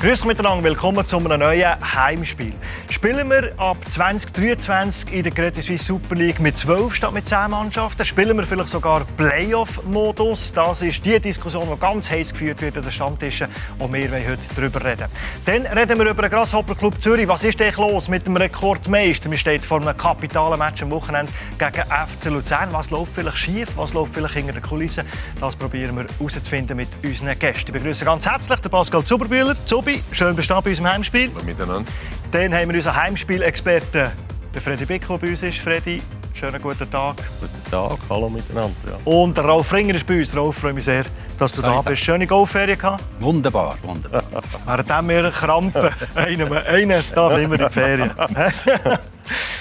Grüß 0.00 0.24
miteinander, 0.24 0.64
willkommen 0.64 1.06
zu 1.06 1.18
einem 1.18 1.40
neuen 1.40 1.94
Heimspiel. 1.94 2.54
Spielen 2.88 3.28
wir 3.28 3.52
ab 3.58 3.76
2023 3.90 5.12
in 5.12 5.22
der 5.24 5.30
Credit 5.30 5.62
Suisse 5.62 5.84
Super 5.84 6.14
League 6.14 6.40
mit 6.40 6.56
12 6.56 6.94
statt 6.94 7.12
mit 7.12 7.28
10 7.28 7.50
Mannschaften? 7.50 8.06
Spielen 8.06 8.34
wir 8.38 8.44
vielleicht 8.44 8.70
sogar 8.70 9.04
Playoff-Modus? 9.18 10.54
Das 10.54 10.80
ist 10.80 11.04
die 11.04 11.20
Diskussion, 11.20 11.68
die 11.70 11.78
ganz 11.78 12.10
heiß 12.10 12.32
geführt 12.32 12.62
wird 12.62 12.78
an 12.78 12.82
den 12.82 12.92
Stammtischen 12.92 13.48
und 13.78 13.92
wir 13.92 14.10
wollen 14.10 14.26
heute 14.26 14.38
darüber 14.56 14.82
reden. 14.82 15.04
Dann 15.44 15.66
reden 15.66 15.98
wir 15.98 16.06
über 16.08 16.22
den 16.22 16.30
Grasshopper 16.30 16.76
Club 16.76 16.94
Zürich. 17.02 17.28
Was 17.28 17.44
ist 17.44 17.60
denn 17.60 17.74
los 17.76 18.08
mit 18.08 18.26
dem 18.26 18.38
Rekordmeister? 18.38 19.30
Wir 19.30 19.36
stehen 19.36 19.60
vor 19.60 19.82
einem 19.82 19.94
kapitalen 19.98 20.58
Match 20.58 20.82
am 20.82 20.92
Wochenende 20.92 21.30
gegen 21.58 21.82
FC 21.82 22.30
Luzern. 22.30 22.70
Was 22.72 22.88
läuft 22.88 23.12
vielleicht 23.14 23.36
schief? 23.36 23.68
Was 23.76 23.92
läuft 23.92 24.14
vielleicht 24.14 24.32
hinter 24.32 24.54
den 24.54 24.62
Kulissen? 24.62 25.04
Das 25.38 25.56
probieren 25.56 25.94
wir 25.94 26.06
herauszufinden 26.18 26.78
mit 26.78 26.88
unseren 27.04 27.38
Gästen. 27.38 27.66
Ich 27.66 27.72
begrüße 27.74 28.06
ganz 28.06 28.26
herzlich 28.26 28.60
den 28.60 28.70
Pascal 28.70 29.04
Zuberbühler. 29.04 29.54
Zubi 29.66 29.89
Tobi, 29.90 30.02
schön 30.12 30.36
bist 30.36 30.48
du 30.50 30.60
bei 30.60 30.70
unserem 30.70 30.92
Heimspiel. 30.92 31.30
Hallo 31.34 31.44
miteinander. 31.44 31.90
Dann 32.30 32.54
haben 32.54 32.68
wir 32.68 32.76
unseren 32.76 32.96
Heimspielexperten, 32.96 34.10
den 34.54 34.60
Freddy 34.60 34.84
Bick, 34.84 35.06
der 35.08 35.18
bei 35.18 35.28
uns 35.28 35.42
ist. 35.42 35.58
Freddy, 35.58 36.00
schönen 36.34 36.62
guten 36.62 36.88
Tag. 36.90 37.16
Guten 37.40 37.70
Tag, 37.70 37.98
hallo 38.08 38.28
miteinander. 38.28 38.76
Ja. 38.86 38.98
Und 39.04 39.36
der 39.36 39.44
Ralf 39.44 39.72
Ringer 39.72 39.94
ist 39.94 40.06
bei 40.06 40.20
uns. 40.20 40.36
Ralf, 40.36 40.58
freue 40.58 40.74
mich 40.74 40.84
sehr, 40.84 41.04
dass 41.38 41.52
du 41.54 41.62
da 41.62 41.82
bist. 41.82 42.02
Schöne 42.02 42.26
Golfferien 42.26 42.78
gehabt? 42.78 43.02
Wunderbar, 43.18 43.76
wunderbar. 43.82 44.22
Während 44.64 45.08
wir 45.08 45.30
krampfen, 45.30 45.88
einen, 46.14 46.52
einen 46.52 47.02
darf 47.14 47.38
immer 47.38 47.58
in 47.58 47.66
die 47.66 47.72
Ferien. 47.72 48.10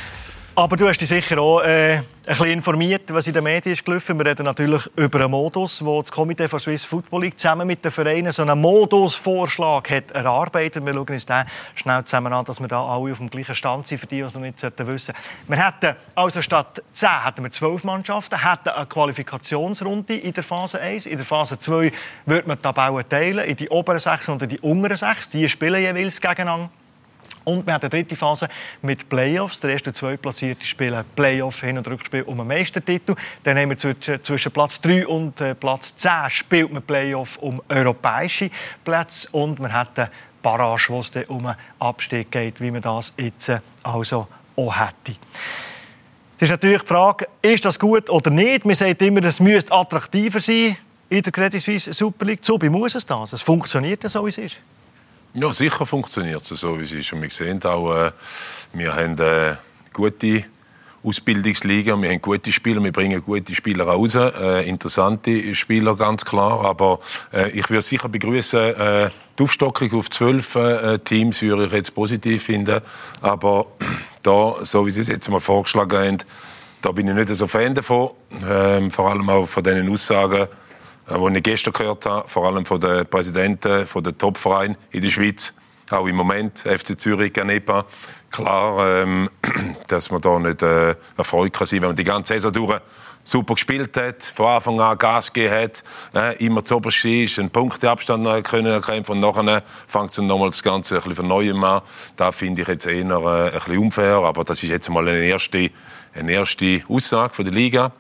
Aber 0.60 0.76
du 0.76 0.90
hast 0.90 1.00
dich 1.00 1.08
sicher 1.08 1.40
auch 1.40 1.62
äh, 1.62 1.94
ein 1.94 2.04
bisschen 2.28 2.48
informiert, 2.48 3.04
was 3.14 3.26
in 3.28 3.34
den 3.34 3.46
Medien 3.46 3.72
ist 3.72 3.86
gelaufen. 3.86 4.18
Wir 4.18 4.26
reden 4.26 4.44
natürlich 4.44 4.90
über 4.98 5.22
einen 5.22 5.32
Modus, 5.32 5.86
wo 5.86 6.02
das 6.02 6.12
Komitee 6.12 6.50
von 6.50 6.60
Swiss 6.60 6.84
Football 6.84 7.22
League 7.22 7.40
zusammen 7.40 7.66
mit 7.66 7.86
den 7.86 7.94
Vereinen 7.94 8.34
so 8.34 8.42
einen 8.42 8.60
Modusvorschlag 8.60 9.90
hat 9.90 10.12
erarbeitet. 10.12 10.86
Wir 10.86 10.94
schauen 10.94 11.08
uns 11.08 11.26
den 11.26 11.46
schnell 11.76 12.04
zusammen 12.04 12.34
an, 12.34 12.44
dass 12.44 12.60
wir 12.60 12.68
da 12.68 12.84
alle 12.84 13.10
auf 13.10 13.20
dem 13.20 13.30
gleichen 13.30 13.56
Stand 13.56 13.88
sind, 13.88 14.00
für 14.00 14.08
die, 14.08 14.18
die 14.18 14.22
es 14.22 14.34
noch 14.34 14.42
nicht 14.42 14.62
wissen 14.80 15.16
Wir 15.48 15.66
hätten 15.66 15.96
also 16.14 16.42
statt 16.42 16.84
10 16.92 17.24
hätten 17.24 17.44
wir 17.46 17.52
12 17.52 17.86
Mannschaften, 17.86 18.44
hätten 18.44 18.68
eine 18.68 18.86
Qualifikationsrunde 18.86 20.18
in 20.18 20.34
der 20.34 20.44
Phase 20.44 20.82
1. 20.82 21.06
In 21.06 21.16
der 21.16 21.26
Phase 21.26 21.58
2 21.58 21.90
würde 22.26 22.48
man 22.50 22.58
die 22.58 22.64
Tabellen 22.64 23.08
teilen 23.08 23.46
in 23.46 23.56
die 23.56 23.70
oberen 23.70 24.00
6 24.00 24.28
und 24.28 24.44
in 24.44 24.50
die 24.50 24.60
unteren 24.60 24.98
6. 24.98 25.30
Die 25.30 25.48
spielen 25.48 25.82
jeweils 25.82 26.20
gegeneinander. 26.20 26.70
Und 27.50 27.66
wir 27.66 27.74
haben 27.74 27.82
eine 27.82 27.90
dritte 27.90 28.16
Phase 28.16 28.48
mit 28.84 29.10
Playoffs. 29.10 29.60
Der 29.60 29.72
erste 29.72 29.90
und 29.90 29.96
zweite 29.96 30.18
Platzierte 30.18 30.66
spielen 30.66 31.04
Playoff, 31.16 31.62
Hin- 31.62 31.78
und 31.78 31.88
Rückspiel 31.88 32.22
um 32.24 32.40
einen 32.40 32.48
Meistertitel. 32.48 33.16
Dann 33.44 33.58
haben 33.58 33.70
wir 33.70 34.22
zwischen 34.22 34.52
Platz 34.52 34.80
3 34.82 35.08
und 35.08 35.42
äh, 35.42 35.56
Platz 35.56 35.96
10 35.98 36.12
spielt 36.30 36.72
man 36.72 36.84
Playoff 36.84 37.38
um 37.38 37.62
europäische 37.68 38.52
Plätze. 38.84 39.28
Und 39.32 39.60
wir 39.60 39.74
haben 39.74 40.10
Barrage, 40.44 40.90
wo 40.90 41.00
es 41.00 41.12
um 41.28 41.48
einen 41.48 41.56
Abstieg 41.80 42.32
geht, 42.32 42.62
wie 42.62 42.70
man 42.70 42.82
das 42.82 43.14
jetzt 43.18 43.50
äh, 43.50 43.60
also 43.82 44.28
auch 44.56 44.80
hätte. 44.80 45.18
Es 46.38 46.44
ist 46.44 46.52
natürlich 46.52 46.82
die 46.84 46.88
Frage, 46.88 47.28
ist 47.42 47.66
das 47.66 47.80
gut 47.80 48.10
oder 48.10 48.30
nicht? 48.30 48.66
Man 48.66 48.76
sagt 48.76 49.02
immer, 49.02 49.24
es 49.24 49.40
müsste 49.40 49.74
attraktiver 49.74 50.40
sein 50.40 50.78
in 51.10 51.22
der 51.22 51.32
Credit 51.32 51.62
Suisse 51.62 51.92
Super 51.94 52.26
League. 52.26 52.40
So 52.44 52.58
muss 52.58 52.96
es 52.96 53.06
das. 53.06 53.34
Es 53.34 53.42
funktioniert 53.42 54.08
so, 54.08 54.24
wie 54.24 54.30
es 54.30 54.38
ist. 54.38 54.58
Ja, 55.34 55.54
sicher 55.54 55.86
funktioniert 55.86 56.42
es 56.42 56.60
so, 56.60 56.80
wie 56.80 56.84
es 56.84 56.92
ist. 56.92 57.14
Und 57.14 57.22
wir 57.22 57.30
sehen 57.30 57.64
auch, 57.64 57.96
äh, 57.96 58.12
wir 58.74 58.96
haben 58.96 59.18
äh, 59.20 59.56
gute 59.94 60.46
Ausbildungsliga, 61.04 62.02
wir 62.02 62.10
haben 62.10 62.22
gute 62.22 62.52
Spieler, 62.52 62.84
wir 62.84 62.92
bringen 62.92 63.24
gute 63.24 63.54
Spieler 63.54 63.86
raus, 63.86 64.16
äh, 64.16 64.68
interessante 64.68 65.54
Spieler, 65.54 65.96
ganz 65.96 66.26
klar. 66.26 66.66
Aber 66.66 67.00
äh, 67.32 67.50
ich 67.52 67.70
würde 67.70 67.84
sicher 67.84 68.10
begrüßen, 68.10 68.60
äh, 68.60 69.10
die 69.38 69.44
Aufstockung 69.44 69.94
auf 69.94 70.10
zwölf 70.10 70.58
Teams 71.06 71.42
würde 71.44 71.68
ich 71.68 71.72
jetzt 71.72 71.94
positiv 71.94 72.44
finden. 72.44 72.82
Aber 73.22 73.68
da, 74.24 74.56
so 74.64 74.86
wie 74.86 74.92
Sie 74.92 75.02
es 75.02 75.08
jetzt 75.10 75.30
mal 75.30 75.40
vorgeschlagen 75.40 75.98
haben, 75.98 76.18
da 76.82 76.92
bin 76.92 77.08
ich 77.08 77.14
nicht 77.14 77.30
so 77.30 77.48
Fan 77.48 77.76
davon. 77.76 78.12
Ähm, 78.50 78.90
vor 78.90 79.12
allem 79.12 79.30
auch 79.30 79.48
von 79.48 79.64
diesen 79.64 79.90
Aussagen, 79.90 80.48
äh, 81.10 81.32
die 81.32 81.38
ich 81.38 81.44
gestern 81.44 81.74
gehört 81.74 82.06
habe, 82.06 82.28
vor 82.28 82.46
allem 82.46 82.66
von 82.66 82.80
den 82.80 83.06
Präsidenten 83.06 83.86
von 83.86 84.04
den 84.04 84.18
Top-Vereinen 84.18 84.78
in 84.92 85.02
der 85.02 85.10
Schweiz, 85.10 85.54
auch 85.90 86.08
im 86.08 86.16
Moment, 86.16 86.60
FC 86.60 87.00
Zürich, 87.00 87.34
Ganepa, 87.34 87.86
klar, 88.30 89.02
ähm, 89.02 89.30
dass 89.88 90.12
man 90.12 90.22
da 90.22 90.40
nicht 90.40 90.62
äh, 90.62 90.96
erfreut 91.18 91.54
kann 91.54 91.68
sein, 91.68 91.82
wenn 91.82 91.90
man 91.90 91.96
die 91.96 92.04
ganze 92.04 92.34
Saison 92.34 92.54
durch 92.54 92.80
super 93.24 93.54
gespielt 93.54 93.96
hat, 93.98 94.24
von 94.24 94.48
Anfang 94.48 94.80
an 94.80 94.98
Gas 94.98 95.32
gegeben 95.32 95.54
hat, 95.54 95.84
äh, 96.16 96.46
immer 96.46 96.64
zu 96.64 96.78
oberst 96.78 97.06
ist, 97.06 97.40
einen 97.40 97.50
Punkteabstand 97.50 98.44
können 98.44 98.68
erkämpfen 98.68 99.12
und 99.12 99.20
nachher 99.20 99.64
fängt 99.88 100.10
es 100.10 100.16
dann 100.16 100.28
nochmal 100.28 100.50
das 100.50 100.64
Ganze 100.64 101.04
ein 101.04 101.16
von 101.16 101.28
Neuem 101.28 101.64
an. 101.64 101.82
Da 102.16 102.32
finde 102.32 102.64
ich 102.64 102.68
jetzt 102.68 102.88
eher 102.88 103.06
äh, 103.06 103.48
ein 103.48 103.52
bisschen 103.52 103.78
unfair, 103.78 104.16
aber 104.16 104.44
das 104.44 104.64
ist 104.64 104.70
jetzt 104.70 104.90
mal 104.90 105.08
eine 105.08 105.20
erste, 105.20 105.70
eine 106.14 106.32
erste 106.32 106.82
Aussage 106.88 107.34
von 107.34 107.46
der 107.46 107.54
Liga 107.54 107.92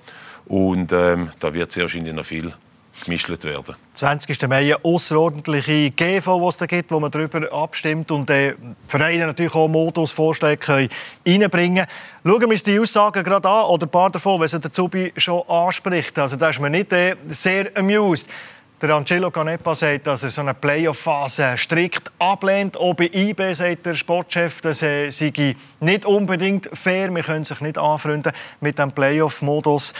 und 0.45 0.91
ähm, 0.93 1.31
da 1.39 1.53
wird 1.53 1.71
sehr 1.71 1.83
wahrscheinlich 1.83 2.13
noch 2.13 2.25
viel 2.25 2.53
gemischt 3.05 3.43
werden. 3.43 3.75
20. 3.93 4.47
Mai 4.47 4.57
eine 4.57 4.83
außerordentliche 4.83 5.91
GV, 5.91 6.39
die 6.39 6.47
es 6.47 6.57
da 6.57 6.65
gibt, 6.65 6.91
wo 6.91 6.99
man 6.99 7.11
darüber 7.11 7.51
abstimmt 7.51 8.11
und 8.11 8.29
äh, 8.29 8.55
Vereine 8.87 9.27
natürlich 9.27 9.53
auch 9.55 9.67
Modusvorschläge 9.67 10.57
können 10.57 10.89
reinbringen 11.27 11.85
können. 11.85 11.87
Schauen 12.23 12.41
wir 12.41 12.47
uns 12.49 12.63
die 12.63 12.79
Aussagen 12.79 13.23
gerade 13.23 13.49
an, 13.49 13.65
oder 13.65 13.85
ein 13.85 13.89
paar 13.89 14.09
davon, 14.09 14.41
wenn 14.41 14.61
der 14.61 14.71
Zubi 14.71 15.13
schon 15.17 15.41
anspricht. 15.47 16.17
Also 16.19 16.35
da 16.35 16.49
ist 16.49 16.59
man 16.59 16.71
nicht 16.71 16.91
äh, 16.93 17.15
sehr 17.29 17.71
amused. 17.75 18.27
Der 18.81 18.91
Angelo 18.91 19.29
Canepa 19.29 19.75
sagt, 19.75 20.07
dass 20.07 20.23
er 20.23 20.29
so 20.29 20.39
eine 20.39 20.53
Playoff-Phase 20.53 21.55
strikt 21.57 22.09
ablehnt. 22.17 22.77
Auch 22.77 22.93
bei 22.93 23.09
IB 23.11 23.51
sagt 23.51 23.85
der 23.85 23.93
Sportchef, 23.93 24.61
dass 24.61 24.81
äh, 24.81 25.09
sei 25.09 25.55
nicht 25.81 26.05
unbedingt 26.05 26.69
fair. 26.71 27.13
Wir 27.13 27.23
können 27.23 27.43
sich 27.43 27.59
nicht 27.59 27.77
anfreunden 27.77 28.31
mit 28.61 28.79
dem 28.79 28.93
Playoff-Modus. 28.93 29.91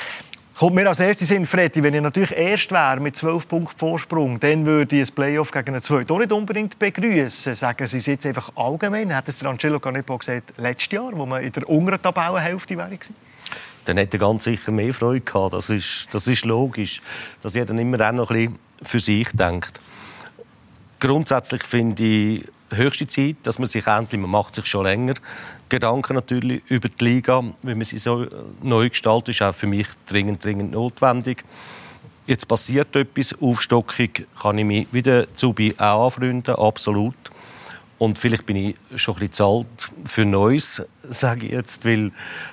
Kommt 0.59 0.75
mir 0.75 0.90
als 0.90 1.00
erstes 1.00 1.31
in 1.31 1.46
Freddy, 1.46 1.81
wenn 1.81 1.94
ich 1.94 2.02
natürlich 2.02 2.34
erst 2.34 2.70
wäre 2.74 3.00
mit 3.00 3.16
12 3.16 3.47
Punkten 3.47 3.80
Vorsprung, 3.80 4.42
dann 4.42 4.66
würde 4.66 4.97
ich 4.97 5.08
ein 5.08 5.16
Playoff 5.16 5.52
gegen 5.52 5.70
einen 5.70 5.81
Zweiten 5.81 6.12
auch 6.12 6.20
nicht 6.20 6.34
unbedingt 6.34 6.78
begrüßen. 6.78 7.56
Sagen 7.56 7.88
Sie 7.88 8.00
es 8.00 8.06
jetzt 8.08 8.25
einfach 8.25 8.52
allgemein. 8.58 9.16
Hat 9.16 9.30
es 9.30 9.42
Angelo 9.46 9.80
Canepo 9.80 10.18
gesagt, 10.18 10.52
letztes 10.58 10.92
Jahr, 10.92 11.14
wo 11.14 11.25
man 11.25 11.44
in 11.44 11.53
der 11.53 11.69
unteren 11.69 12.02
Tabellenhälfte 12.02 12.75
wäre? 12.75 12.90
Dann 13.86 13.96
hätte 13.96 14.18
er 14.18 14.19
ganz 14.19 14.44
sicher 14.44 14.74
mehr 14.74 14.94
Freude 14.94 15.22
gehabt. 15.22 15.53
Das 15.53 15.69
ist, 15.69 16.14
das 16.14 16.28
ist 16.28 16.44
logisch, 16.44 17.02
dass 17.42 17.53
jeder 17.53 17.74
immer 17.75 18.06
auch 18.06 18.12
noch 18.12 18.30
ein 18.30 18.36
bisschen 18.36 18.59
für 18.84 19.00
sich 19.00 19.30
denkt. 19.31 19.80
Grundsätzlich 21.00 21.64
finde 21.64 22.03
ich 22.03 22.46
höchste 22.72 23.07
Zeit, 23.07 23.38
dass 23.44 23.59
man 23.59 23.68
sich 23.68 23.88
endlich, 23.88 24.19
man 24.19 24.30
macht 24.30 24.56
sich 24.56 24.66
schon 24.66 24.84
länger 24.84 25.16
Gedanken 25.69 26.16
natürlich 26.16 26.63
über 26.69 26.90
die 26.90 27.03
Liga, 27.03 27.44
wie 27.62 27.75
man 27.75 27.84
sie 27.84 28.00
so 28.00 28.25
neu 28.62 28.90
gestaltet, 28.90 29.35
ist 29.35 29.41
auch 29.41 29.53
für 29.53 29.68
mich 29.68 29.88
dringend, 30.07 30.44
dringend 30.44 30.72
notwendig. 30.72 31.44
Jetzt 32.25 32.47
passiert 32.47 32.96
etwas, 32.96 33.35
Aufstockung 33.41 34.09
kann 34.40 34.57
ich 34.57 34.66
mich 34.66 34.88
wieder 34.91 35.34
zu 35.35 35.53
auch 35.78 36.06
anfreunden, 36.06 36.56
absolut. 36.56 37.16
Und 37.97 38.18
vielleicht 38.18 38.46
bin 38.46 38.56
ich 38.56 38.75
schon 38.96 39.16
ein 39.16 39.19
bisschen 39.19 39.34
zu 39.34 39.46
alt 39.46 39.91
für 40.06 40.25
Neues, 40.25 40.81
sage 41.09 41.47
ich 41.47 41.52
jetzt, 41.52 41.86
weil 41.86 42.12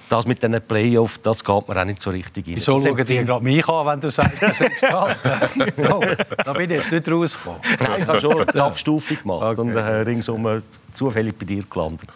das 0.09 0.27
mit 0.27 0.43
diesen 0.43 0.61
Playoffs, 0.63 1.21
das 1.23 1.45
geht 1.45 1.69
mir 1.69 1.77
auch 1.77 1.85
nicht 1.85 2.01
so 2.01 2.11
richtig 2.11 2.47
rein. 2.47 2.57
Wieso 2.57 2.81
schauen 2.81 2.97
die 3.05 3.25
gerade 3.25 3.45
mich 3.45 3.69
an, 3.69 3.87
wenn 3.87 4.01
du 4.01 4.11
sagst, 4.11 4.43
du 4.43 4.53
sagst 4.53 5.79
no, 5.79 6.01
Da 6.45 6.53
bin 6.53 6.71
ich 6.71 6.77
jetzt 6.77 6.93
nicht 6.93 7.11
rausgekommen. 7.11 7.61
Nein, 7.81 8.03
ich 8.03 8.07
habe 8.07 8.21
schon 8.21 8.49
eine 8.49 8.63
Abstufung 8.63 9.17
gemacht 9.23 9.59
okay. 9.59 9.61
und 9.61 9.77
äh, 9.77 9.81
ringsum 9.81 10.63
zufällig 10.93 11.39
bei 11.39 11.45
dir 11.45 11.63
gelandet. 11.69 12.09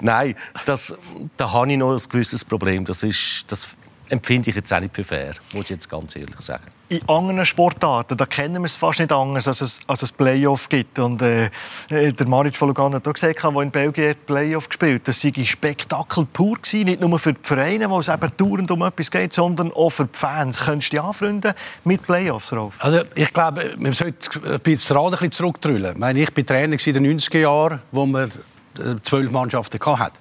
Nein, 0.00 0.34
das, 0.64 0.94
da 1.36 1.52
habe 1.52 1.70
ich 1.70 1.78
noch 1.78 1.92
ein 1.92 2.02
gewisses 2.10 2.44
Problem. 2.44 2.84
Das, 2.84 3.02
ist, 3.02 3.44
das 3.48 3.68
empfinde 4.08 4.50
ich 4.50 4.56
jetzt 4.56 4.72
auch 4.72 4.80
nicht 4.80 4.94
für 4.94 5.04
fair, 5.04 5.34
muss 5.52 5.64
ich 5.64 5.70
jetzt 5.70 5.88
ganz 5.88 6.16
ehrlich 6.16 6.40
sagen. 6.40 6.64
In 6.92 7.08
anderen 7.08 7.46
Sportarten, 7.46 8.18
da 8.18 8.26
kennen 8.26 8.60
wir 8.60 8.66
es 8.66 8.76
fast 8.76 9.00
nicht 9.00 9.10
anders, 9.10 9.48
als 9.48 9.62
es, 9.62 9.80
als 9.86 10.02
es 10.02 10.12
Playoff 10.12 10.68
gibt. 10.68 10.98
Und 10.98 11.22
äh, 11.22 11.46
äh 11.88 12.12
der 12.12 12.28
Maric 12.28 12.54
von 12.54 12.68
Lugano 12.68 12.96
hat 12.96 13.08
auch 13.08 13.14
gesagt, 13.14 13.42
der 13.42 13.62
in 13.62 13.70
Belgien 13.70 14.14
Playoff 14.26 14.68
gespielt 14.68 15.08
das 15.08 15.18
sei 15.18 15.32
Spektakel 15.46 16.26
pur 16.26 16.56
gewesen, 16.56 16.84
nicht 16.84 17.00
nur 17.00 17.18
für 17.18 17.32
die 17.32 17.40
Vereine, 17.42 17.88
wo 17.88 17.98
es 17.98 18.08
eben 18.08 18.30
dauernd 18.36 18.70
um 18.70 18.82
etwas 18.82 19.10
geht, 19.10 19.32
sondern 19.32 19.72
auch 19.72 19.88
für 19.88 20.04
die 20.04 20.18
Fans. 20.18 20.60
Könntest 20.60 20.92
du 20.92 20.96
dich 20.96 21.02
anfreunden 21.02 21.54
mit 21.84 22.02
Playoffs, 22.02 22.52
Rolf? 22.52 22.76
Also 22.80 23.00
ich 23.14 23.32
glaube, 23.32 23.74
man 23.78 23.94
sollte 23.94 24.60
das 24.62 24.94
Rad 24.94 25.22
ein. 25.22 25.30
Ich, 25.30 25.96
meine, 25.96 26.20
ich 26.20 26.36
war 26.36 26.44
Trainer 26.44 26.76
in 26.86 26.92
den 26.92 27.18
90er 27.18 27.38
Jahren, 27.38 27.80
wo 27.90 28.04
man 28.04 28.30
äh, 28.78 28.96
zwölf 29.00 29.30
Mannschaften 29.30 29.80
hatte. 29.98 30.18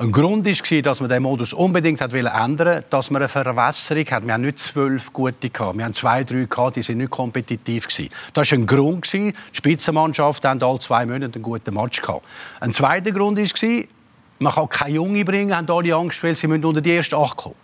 Ein 0.00 0.12
Grund 0.12 0.46
war, 0.46 0.82
dass 0.82 1.00
man 1.00 1.10
den 1.10 1.22
Modus 1.22 1.52
unbedingt 1.52 2.00
hat 2.00 2.14
ändern 2.14 2.82
dass 2.88 3.10
man 3.10 3.20
eine 3.20 3.28
Verwässerung 3.28 4.06
hat. 4.06 4.26
Wir 4.26 4.32
haben 4.32 4.40
nicht 4.40 4.58
zwölf 4.58 5.12
gute 5.12 5.50
gehabt. 5.50 5.76
Wir 5.76 5.84
haben 5.84 5.92
zwei, 5.92 6.24
drei 6.24 6.46
gehabt, 6.46 6.76
die 6.76 6.82
sind 6.82 6.96
nicht 6.96 7.10
kompetitiv 7.10 7.86
gewesen. 7.86 8.08
Das 8.32 8.50
war 8.50 8.58
ein 8.58 8.64
Grund. 8.64 9.12
Die 9.12 9.34
Spitzenmannschaft 9.52 10.42
haben 10.46 10.62
alle 10.62 10.78
zwei 10.78 11.04
Monate 11.04 11.34
einen 11.34 11.42
guten 11.42 11.74
Match 11.74 12.00
gehabt. 12.00 12.24
Ein 12.60 12.72
zweiter 12.72 13.12
Grund 13.12 13.38
war, 13.38 13.84
man 14.38 14.52
kann 14.54 14.68
keine 14.70 14.94
Junge 14.94 15.22
bringen, 15.22 15.54
haben 15.54 15.70
alle 15.70 15.94
Angst, 15.94 16.22
weil 16.22 16.34
sie 16.34 16.46
unter 16.46 16.80
die 16.80 16.96
ersten 16.96 17.16
acht 17.16 17.36
kommen 17.36 17.56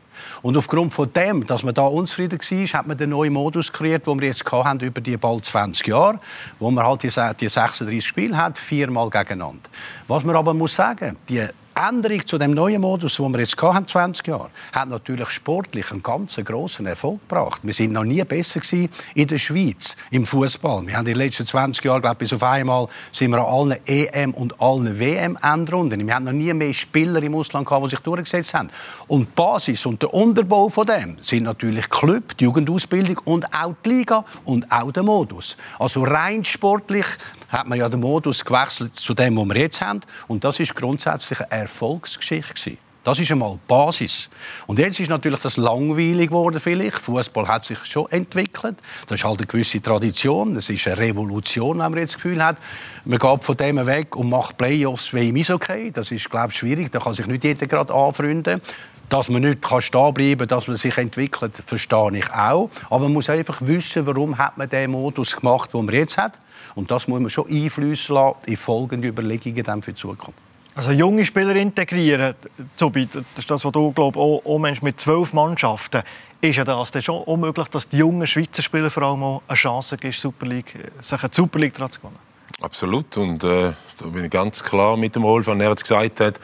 Und 0.42 0.58
aufgrund 0.58 0.92
von 0.92 1.10
dem, 1.10 1.46
dass 1.46 1.62
man 1.62 1.72
da 1.72 1.86
unzufrieden 1.86 2.38
war, 2.38 2.78
hat 2.78 2.86
man 2.86 2.98
den 2.98 3.08
neuen 3.08 3.32
Modus 3.32 3.72
kreiert, 3.72 4.06
den 4.06 4.20
wir 4.20 4.28
jetzt 4.28 4.44
haben 4.52 4.80
über 4.80 5.00
die 5.00 5.16
bald 5.16 5.46
20 5.46 5.86
Jahre, 5.86 6.20
wo 6.58 6.70
man 6.70 6.84
halt 6.84 7.02
die 7.02 7.08
36 7.08 8.04
Spiele 8.04 8.36
hat, 8.36 8.58
viermal 8.58 9.08
gegeneinander. 9.08 9.70
Was 10.06 10.22
man 10.22 10.36
aber 10.36 10.52
muss 10.52 10.74
sagen, 10.74 11.16
die 11.30 11.48
Änderung 11.76 12.26
zu 12.26 12.38
dem 12.38 12.52
neuen 12.52 12.80
Modus, 12.80 13.16
den 13.16 13.30
wir 13.34 13.40
jetzt 13.40 13.60
haben, 13.60 13.86
20 13.86 14.26
Jahre, 14.26 14.48
hat 14.72 14.88
natürlich 14.88 15.28
sportlich 15.28 15.90
einen 15.92 16.02
ganz 16.02 16.36
großen 16.36 16.86
Erfolg 16.86 17.20
gebracht. 17.28 17.60
Wir 17.64 17.74
sind 17.74 17.92
noch 17.92 18.04
nie 18.04 18.24
besser 18.24 18.60
gewesen 18.60 18.88
in 19.14 19.26
der 19.26 19.36
Schweiz 19.36 19.94
im 20.10 20.24
Fußball. 20.24 20.86
Wir 20.86 20.94
haben 20.94 21.06
in 21.06 21.12
den 21.12 21.18
letzten 21.18 21.44
20 21.44 21.84
Jahren, 21.84 22.00
glaube 22.00 22.14
ich, 22.14 22.18
bis 22.18 22.32
auf 22.32 22.42
einmal 22.42 22.88
sind 23.12 23.30
wir 23.30 23.46
an 23.46 23.72
allen 23.72 23.86
EM 23.86 24.32
und 24.32 24.58
allen 24.58 24.98
WM-Endrunden. 24.98 26.06
Wir 26.06 26.14
haben 26.14 26.24
noch 26.24 26.32
nie 26.32 26.54
mehr 26.54 26.72
Spieler 26.72 27.22
im 27.22 27.34
Ausland 27.34 27.66
gehabt, 27.66 27.84
die 27.84 27.90
sich 27.90 28.00
durchgesetzt 28.00 28.54
haben. 28.54 28.70
Und 29.06 29.26
die 29.26 29.32
Basis 29.34 29.84
und 29.84 30.00
der 30.00 30.14
Unterbau 30.14 30.70
von 30.70 30.86
dem 30.86 31.18
sind 31.18 31.42
natürlich 31.42 31.90
Club, 31.90 32.38
die 32.38 32.44
Jugendausbildung 32.44 33.20
und 33.26 33.52
auch 33.54 33.74
die 33.84 33.90
Liga 33.90 34.24
und 34.46 34.72
auch 34.72 34.92
der 34.92 35.02
Modus. 35.02 35.58
Also 35.78 36.04
rein 36.04 36.42
sportlich 36.42 37.06
hat 37.48 37.68
man 37.68 37.78
ja 37.78 37.88
den 37.88 38.00
Modus 38.00 38.44
gewechselt 38.44 38.94
zu 38.94 39.14
dem, 39.14 39.36
was 39.36 39.48
wir 39.48 39.56
jetzt 39.56 39.80
haben. 39.80 40.00
Und 40.26 40.42
das 40.42 40.58
ist 40.58 40.74
grundsätzlich 40.74 41.40
eine 41.50 41.65
Erfolgsgeschichte. 41.66 42.78
Das 43.06 43.20
ist 43.20 43.30
einmal 43.30 43.52
die 43.52 43.60
Basis. 43.68 44.28
Und 44.66 44.80
jetzt 44.80 44.98
ist 44.98 45.10
natürlich 45.10 45.40
das 45.40 45.56
langweilig 45.58 46.26
geworden 46.26 46.58
vielleicht. 46.58 46.98
Fußball 46.98 47.46
hat 47.46 47.64
sich 47.64 47.78
schon 47.84 48.10
entwickelt. 48.10 48.78
Das 49.06 49.20
ist 49.20 49.24
halt 49.24 49.38
eine 49.38 49.46
gewisse 49.46 49.80
Tradition. 49.80 50.56
Das 50.56 50.68
ist 50.70 50.88
eine 50.88 50.98
Revolution, 50.98 51.78
wenn 51.78 51.92
man 51.92 51.98
jetzt 51.98 52.14
das 52.14 52.22
Gefühl 52.22 52.44
hat, 52.44 52.56
man 53.04 53.20
geht 53.20 53.44
von 53.44 53.56
dem 53.56 53.86
weg 53.86 54.16
und 54.16 54.28
macht 54.28 54.58
Playoffs 54.58 55.14
wie 55.14 55.28
im 55.28 55.36
Eishockey. 55.36 55.92
Das 55.92 56.10
ist, 56.10 56.28
glaube 56.28 56.48
ich, 56.50 56.58
schwierig. 56.58 56.90
Da 56.90 56.98
kann 56.98 57.14
sich 57.14 57.28
nicht 57.28 57.44
jeder 57.44 57.68
gerade 57.68 57.94
anfreunden. 57.94 58.60
Dass 59.08 59.28
man 59.28 59.42
nicht 59.42 59.64
stehen 59.64 60.12
bleiben 60.12 60.38
kann, 60.38 60.48
dass 60.48 60.66
man 60.66 60.76
sich 60.76 60.98
entwickelt, 60.98 61.62
verstehe 61.64 62.18
ich 62.18 62.28
auch. 62.32 62.70
Aber 62.90 63.04
man 63.04 63.12
muss 63.12 63.30
einfach 63.30 63.62
wissen, 63.62 64.04
warum 64.04 64.36
hat 64.36 64.58
man 64.58 64.68
den 64.68 64.90
Modus 64.90 65.36
gemacht, 65.36 65.72
den 65.72 65.84
man 65.84 65.94
jetzt 65.94 66.18
hat. 66.18 66.40
Und 66.74 66.90
das 66.90 67.06
muss 67.06 67.20
man 67.20 67.30
schon 67.30 67.48
einfließen 67.48 68.16
lassen 68.16 68.38
in 68.46 68.56
folgende 68.56 69.06
Überlegungen 69.06 69.62
dann 69.62 69.80
für 69.80 69.92
die 69.92 70.00
Zukunft. 70.00 70.40
Also 70.76 70.90
junge 70.90 71.24
Spieler 71.24 71.56
integrieren, 71.56 72.34
das 72.76 72.90
ist 73.38 73.50
das, 73.50 73.64
was 73.64 73.72
du 73.72 73.92
glaubst, 73.92 74.18
auch, 74.18 74.42
auch 74.44 74.58
Mensch 74.58 74.82
mit 74.82 75.00
zwölf 75.00 75.32
Mannschaften, 75.32 76.02
ist 76.42 76.56
ja 76.56 76.64
das 76.64 76.90
dann 76.90 77.00
schon 77.00 77.22
unmöglich, 77.22 77.68
dass 77.68 77.88
die 77.88 77.96
jungen 77.96 78.26
Schweizer 78.26 78.62
Spieler 78.62 78.90
vor 78.90 79.04
allem 79.04 79.22
auch 79.22 79.42
eine 79.48 79.56
Chance 79.56 79.96
gibt, 79.96 80.12
Super 80.12 80.44
League, 80.44 80.74
sich 81.00 81.22
eine 81.22 81.32
Super 81.32 81.60
League 81.60 81.74
zu 81.76 82.00
gewinnen. 82.00 82.18
Absolut 82.60 83.16
und 83.16 83.42
äh, 83.42 83.72
da 83.98 84.06
bin 84.06 84.26
ich 84.26 84.30
ganz 84.30 84.62
klar 84.62 84.98
mit 84.98 85.16
dem 85.16 85.24
Rolf, 85.24 85.46
wenn 85.46 85.62
er 85.62 85.70
jetzt 85.70 85.84
gesagt 85.84 86.20
hat, 86.20 86.38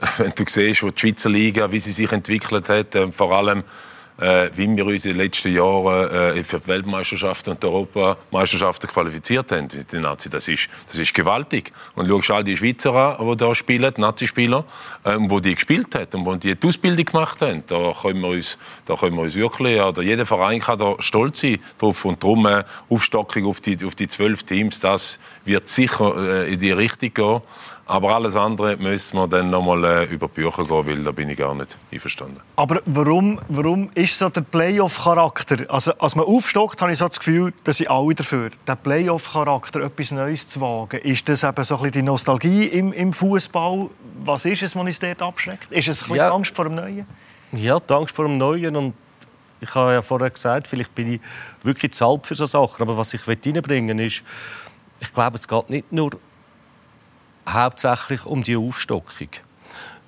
wenn 0.16 0.32
du 0.34 0.44
siehst, 0.44 0.82
wo 0.82 0.90
die 0.90 0.98
Schweizer 0.98 1.30
Liga, 1.30 1.70
wie 1.70 1.78
sie 1.78 1.92
sich 1.92 2.10
entwickelt 2.10 2.68
hat, 2.68 2.96
äh, 2.96 3.12
vor 3.12 3.30
allem 3.30 3.62
äh, 4.18 4.50
wie 4.54 4.68
wir 4.76 4.86
uns 4.86 5.04
in 5.04 5.12
den 5.12 5.18
letzten 5.18 5.54
Jahren 5.54 6.10
äh, 6.10 6.42
für 6.42 6.58
die 6.58 6.66
Weltmeisterschaften 6.66 7.50
und 7.50 7.62
die 7.62 7.66
Europameisterschaften 7.66 8.88
qualifiziert 8.88 9.52
haben. 9.52 9.68
Die 9.68 9.98
Nazi, 9.98 10.28
das 10.28 10.48
ist, 10.48 10.68
das 10.86 10.98
ist 10.98 11.14
gewaltig. 11.14 11.72
Und 11.94 12.08
schau 12.08 12.34
all 12.34 12.44
die 12.44 12.56
Schweizer 12.56 13.18
an, 13.18 13.28
die 13.28 13.36
da 13.36 13.54
spielen, 13.54 13.92
die 13.96 14.00
Nazi-Spieler, 14.00 14.64
äh, 15.04 15.16
wo 15.18 15.40
die 15.40 15.54
gespielt 15.54 15.94
haben 15.94 16.06
und 16.20 16.26
wo 16.26 16.34
die 16.34 16.54
die 16.56 16.66
Ausbildung 16.66 17.04
gemacht 17.04 17.40
haben. 17.40 17.62
Da 17.66 17.94
können 18.00 18.20
wir 18.20 18.28
uns, 18.28 18.58
da 18.86 18.96
können 18.96 19.16
wir 19.16 19.22
uns 19.22 19.34
wirklich, 19.34 19.80
oder 19.80 20.02
jeder 20.02 20.26
Verein 20.26 20.60
kann 20.60 20.78
da 20.78 20.94
stolz 20.98 21.40
sein 21.40 21.58
drauf. 21.78 22.04
Und 22.04 22.22
darum 22.22 22.46
äh, 22.46 22.64
Aufstockung 22.88 23.46
auf 23.46 23.60
die, 23.60 23.84
auf 23.84 23.94
die 23.94 24.08
zwölf 24.08 24.42
Teams, 24.42 24.80
das 24.80 25.18
wird 25.44 25.68
sicher 25.68 26.44
äh, 26.44 26.52
in 26.52 26.58
die 26.58 26.72
Richtung 26.72 27.14
gehen. 27.14 27.40
Aber 27.88 28.14
alles 28.14 28.36
andere 28.36 28.76
müssen 28.76 29.16
wir 29.16 29.26
dann 29.26 29.48
noch 29.48 29.62
mal 29.62 29.82
äh, 29.82 30.04
über 30.04 30.28
die 30.28 30.42
Bücher 30.42 30.62
gehen, 30.62 30.86
weil 30.86 31.02
da 31.02 31.10
bin 31.10 31.30
ich 31.30 31.38
gar 31.38 31.54
nicht 31.54 31.78
einverstanden. 31.90 32.38
Aber 32.54 32.82
warum, 32.84 33.40
warum 33.48 33.90
ist 33.94 34.18
so 34.18 34.28
der 34.28 34.42
Playoff-Charakter? 34.42 35.64
Also, 35.70 35.92
als 35.98 36.14
man 36.14 36.26
aufstockt, 36.26 36.82
habe 36.82 36.92
ich 36.92 36.98
so 36.98 37.08
das 37.08 37.18
Gefühl, 37.18 37.54
dass 37.64 37.78
sie 37.78 37.88
alle 37.88 38.14
dafür. 38.14 38.50
Der 38.66 38.76
Playoff-Charakter, 38.76 39.80
etwas 39.80 40.10
Neues 40.10 40.46
zu 40.46 40.60
wagen, 40.60 41.00
ist 41.00 41.26
das 41.30 41.42
eben 41.42 41.64
so 41.64 41.76
ein 41.76 41.82
bisschen 41.84 41.92
die 41.92 42.02
Nostalgie 42.02 42.66
im, 42.66 42.92
im 42.92 43.10
Fußball? 43.14 43.88
Was 44.22 44.44
ist 44.44 44.62
es, 44.62 44.76
was 44.76 44.82
uns 44.82 44.98
dort 44.98 45.22
abschreckt? 45.22 45.72
Ist 45.72 45.88
es 45.88 46.02
ein 46.02 46.08
bisschen 46.08 46.16
ja. 46.16 46.30
Angst 46.30 46.54
vor 46.54 46.66
dem 46.66 46.74
Neuen? 46.74 47.06
Ja, 47.52 47.80
die 47.80 47.94
Angst 47.94 48.14
vor 48.14 48.26
dem 48.26 48.36
Neuen 48.36 48.76
und 48.76 48.94
ich 49.62 49.74
habe 49.74 49.94
ja 49.94 50.02
vorher 50.02 50.28
gesagt, 50.28 50.68
vielleicht 50.68 50.94
bin 50.94 51.14
ich 51.14 51.20
wirklich 51.62 51.92
zu 51.92 52.06
alt 52.06 52.26
für 52.26 52.34
so 52.34 52.44
Sachen. 52.44 52.82
Aber 52.82 52.98
was 52.98 53.14
ich 53.14 53.26
reinbringen 53.26 53.96
will, 53.96 54.06
ist, 54.06 54.22
ich 55.00 55.14
glaube, 55.14 55.38
es 55.38 55.48
geht 55.48 55.70
nicht 55.70 55.90
nur 55.90 56.10
hauptsächlich 57.52 58.24
um 58.26 58.42
die 58.42 58.56
Aufstockung. 58.56 59.28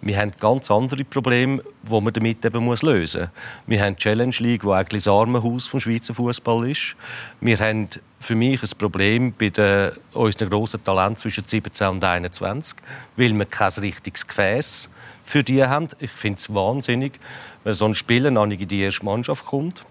Wir 0.02 0.16
haben 0.19 0.32
ganz 0.40 0.70
andere 0.70 1.04
Probleme, 1.04 1.62
die 1.82 2.00
man 2.00 2.12
damit 2.12 2.42
eben 2.42 2.64
muss 2.64 2.81
lösen 2.81 3.20
muss. 3.20 3.31
Wir 3.66 3.84
haben 3.84 3.96
die 3.96 4.02
Challenge 4.02 4.34
League, 4.38 4.62
die 4.62 4.70
eigentlich 4.70 5.04
das 5.04 5.12
Armenhaus 5.12 5.66
vom 5.66 5.78
Schweizer 5.78 6.14
Fußball 6.14 6.70
ist. 6.70 6.96
Wir 7.42 7.58
haben 7.58 7.88
für 8.19 8.34
mich 8.34 8.62
ein 8.62 8.78
Problem 8.78 9.34
bei 9.38 9.50
den, 9.50 9.92
unseren 10.14 10.48
grossen 10.48 10.82
Talenten 10.82 11.16
zwischen 11.16 11.44
17 11.46 11.88
und 11.88 12.04
21, 12.04 12.78
weil 13.16 13.34
wir 13.34 13.44
kein 13.44 13.72
richtiges 13.72 14.26
Gefäß 14.26 14.88
für 15.22 15.43
die 15.43 15.62
haben. 15.62 15.88
Ich 15.98 16.10
finde 16.10 16.38
es 16.38 16.52
wahnsinnig, 16.52 17.20
wenn 17.64 17.75
so 17.75 17.84
ein 17.84 17.94
Spieler 17.94 18.31
noch 18.31 18.46
nicht 18.46 18.62
in 18.62 18.69
die 18.69 18.81
erste 18.81 19.04
Mannschaft 19.04 19.44
kommt, 19.44 19.84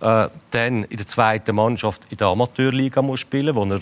äh, 0.00 0.28
dann 0.50 0.82
in 0.84 0.96
der 0.96 1.06
zweiten 1.06 1.54
Mannschaft 1.54 2.02
in 2.10 2.16
der 2.16 2.26
Amateurliga 2.26 3.02
muss 3.02 3.20
spielen, 3.20 3.56
er 3.56 3.80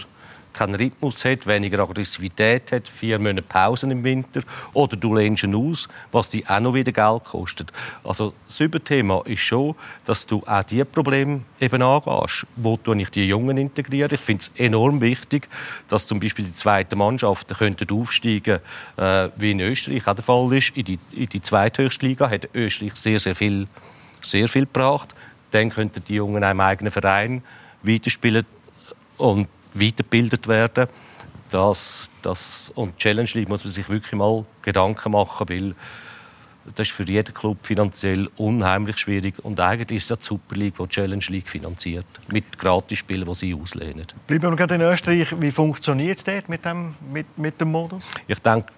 keinen 0.52 0.74
Rhythmus 0.74 1.24
hat, 1.24 1.46
weniger 1.46 1.80
Aggressivität 1.80 2.72
hat, 2.72 2.88
vier 2.88 3.18
Monate 3.18 3.42
Pausen 3.42 3.90
im 3.90 4.04
Winter 4.04 4.42
oder 4.72 4.96
du 4.96 5.14
lehnst 5.14 5.44
ihn 5.44 5.54
aus, 5.54 5.88
was 6.10 6.30
dir 6.30 6.42
auch 6.48 6.60
noch 6.60 6.74
wieder 6.74 6.92
Geld 6.92 7.24
kostet. 7.24 7.72
Also 8.04 8.34
das 8.46 8.60
Überthema 8.60 9.22
ist 9.24 9.40
schon, 9.40 9.74
dass 10.04 10.26
du 10.26 10.42
auch 10.46 10.62
diese 10.62 10.84
Probleme 10.84 11.42
eben 11.60 11.82
angehst. 11.82 12.46
Wo 12.56 12.76
tue 12.76 13.00
ich 13.00 13.10
die 13.10 13.26
Jungen 13.26 13.56
integrieren? 13.56 14.14
Ich 14.14 14.20
finde 14.20 14.42
es 14.42 14.52
enorm 14.56 15.00
wichtig, 15.00 15.48
dass 15.88 16.06
zum 16.06 16.20
Beispiel 16.20 16.44
die 16.44 16.54
zweiten 16.54 16.98
Mannschaften 16.98 17.54
könnten 17.54 17.90
aufsteigen 17.90 18.60
äh, 18.96 19.28
wie 19.36 19.52
in 19.52 19.60
Österreich 19.60 20.06
auch 20.06 20.14
der 20.14 20.24
Fall 20.24 20.52
ist. 20.52 20.76
In 20.76 20.84
die, 20.84 20.98
in 21.12 21.26
die 21.26 21.40
zweithöchste 21.40 22.06
Liga 22.06 22.30
hat 22.30 22.48
Österreich 22.54 22.94
sehr, 22.96 23.20
sehr 23.20 23.34
viel, 23.34 23.66
sehr 24.20 24.48
viel 24.48 24.66
gebracht. 24.66 25.14
Dann 25.50 25.70
könnten 25.70 26.02
die 26.04 26.14
Jungen 26.14 26.38
in 26.38 26.44
einem 26.44 26.60
eigenen 26.60 26.90
Verein 26.90 27.42
weiterspielen 27.82 28.46
und 29.18 29.48
weitergebildet 29.74 30.48
werden. 30.48 30.88
Das, 31.50 32.08
das, 32.22 32.72
und 32.74 32.96
Challenge 32.96 33.28
League 33.34 33.48
muss 33.48 33.64
man 33.64 33.72
sich 33.72 33.88
wirklich 33.88 34.12
mal 34.12 34.44
Gedanken 34.62 35.12
machen, 35.12 35.48
weil 35.48 35.74
das 36.64 36.88
ist 36.88 36.94
für 36.94 37.02
jeden 37.02 37.34
Club 37.34 37.58
finanziell 37.62 38.28
unheimlich 38.36 38.98
schwierig. 38.98 39.34
Und 39.42 39.60
eigentlich 39.60 39.98
ist 39.98 40.10
es 40.10 40.18
die 40.18 40.24
Super 40.24 40.54
League, 40.54 40.76
die 40.78 40.88
Challenge 40.88 41.24
League 41.28 41.48
finanziert. 41.48 42.06
Mit 42.28 42.56
Gratisspielen, 42.58 43.26
die 43.26 43.34
sie 43.34 43.54
auslehnen. 43.54 44.06
Bleiben 44.26 44.50
wir 44.50 44.56
gerade 44.56 44.76
in 44.76 44.80
Österreich. 44.82 45.34
Wie 45.38 45.50
funktioniert 45.50 46.18
es 46.18 46.24
dort 46.24 46.48
mit 46.48 46.64
dem, 46.64 46.94
mit, 47.12 47.26
mit 47.36 47.60
dem 47.60 47.72
Modus? 47.72 48.02
Ich 48.28 48.38
denke, 48.38 48.72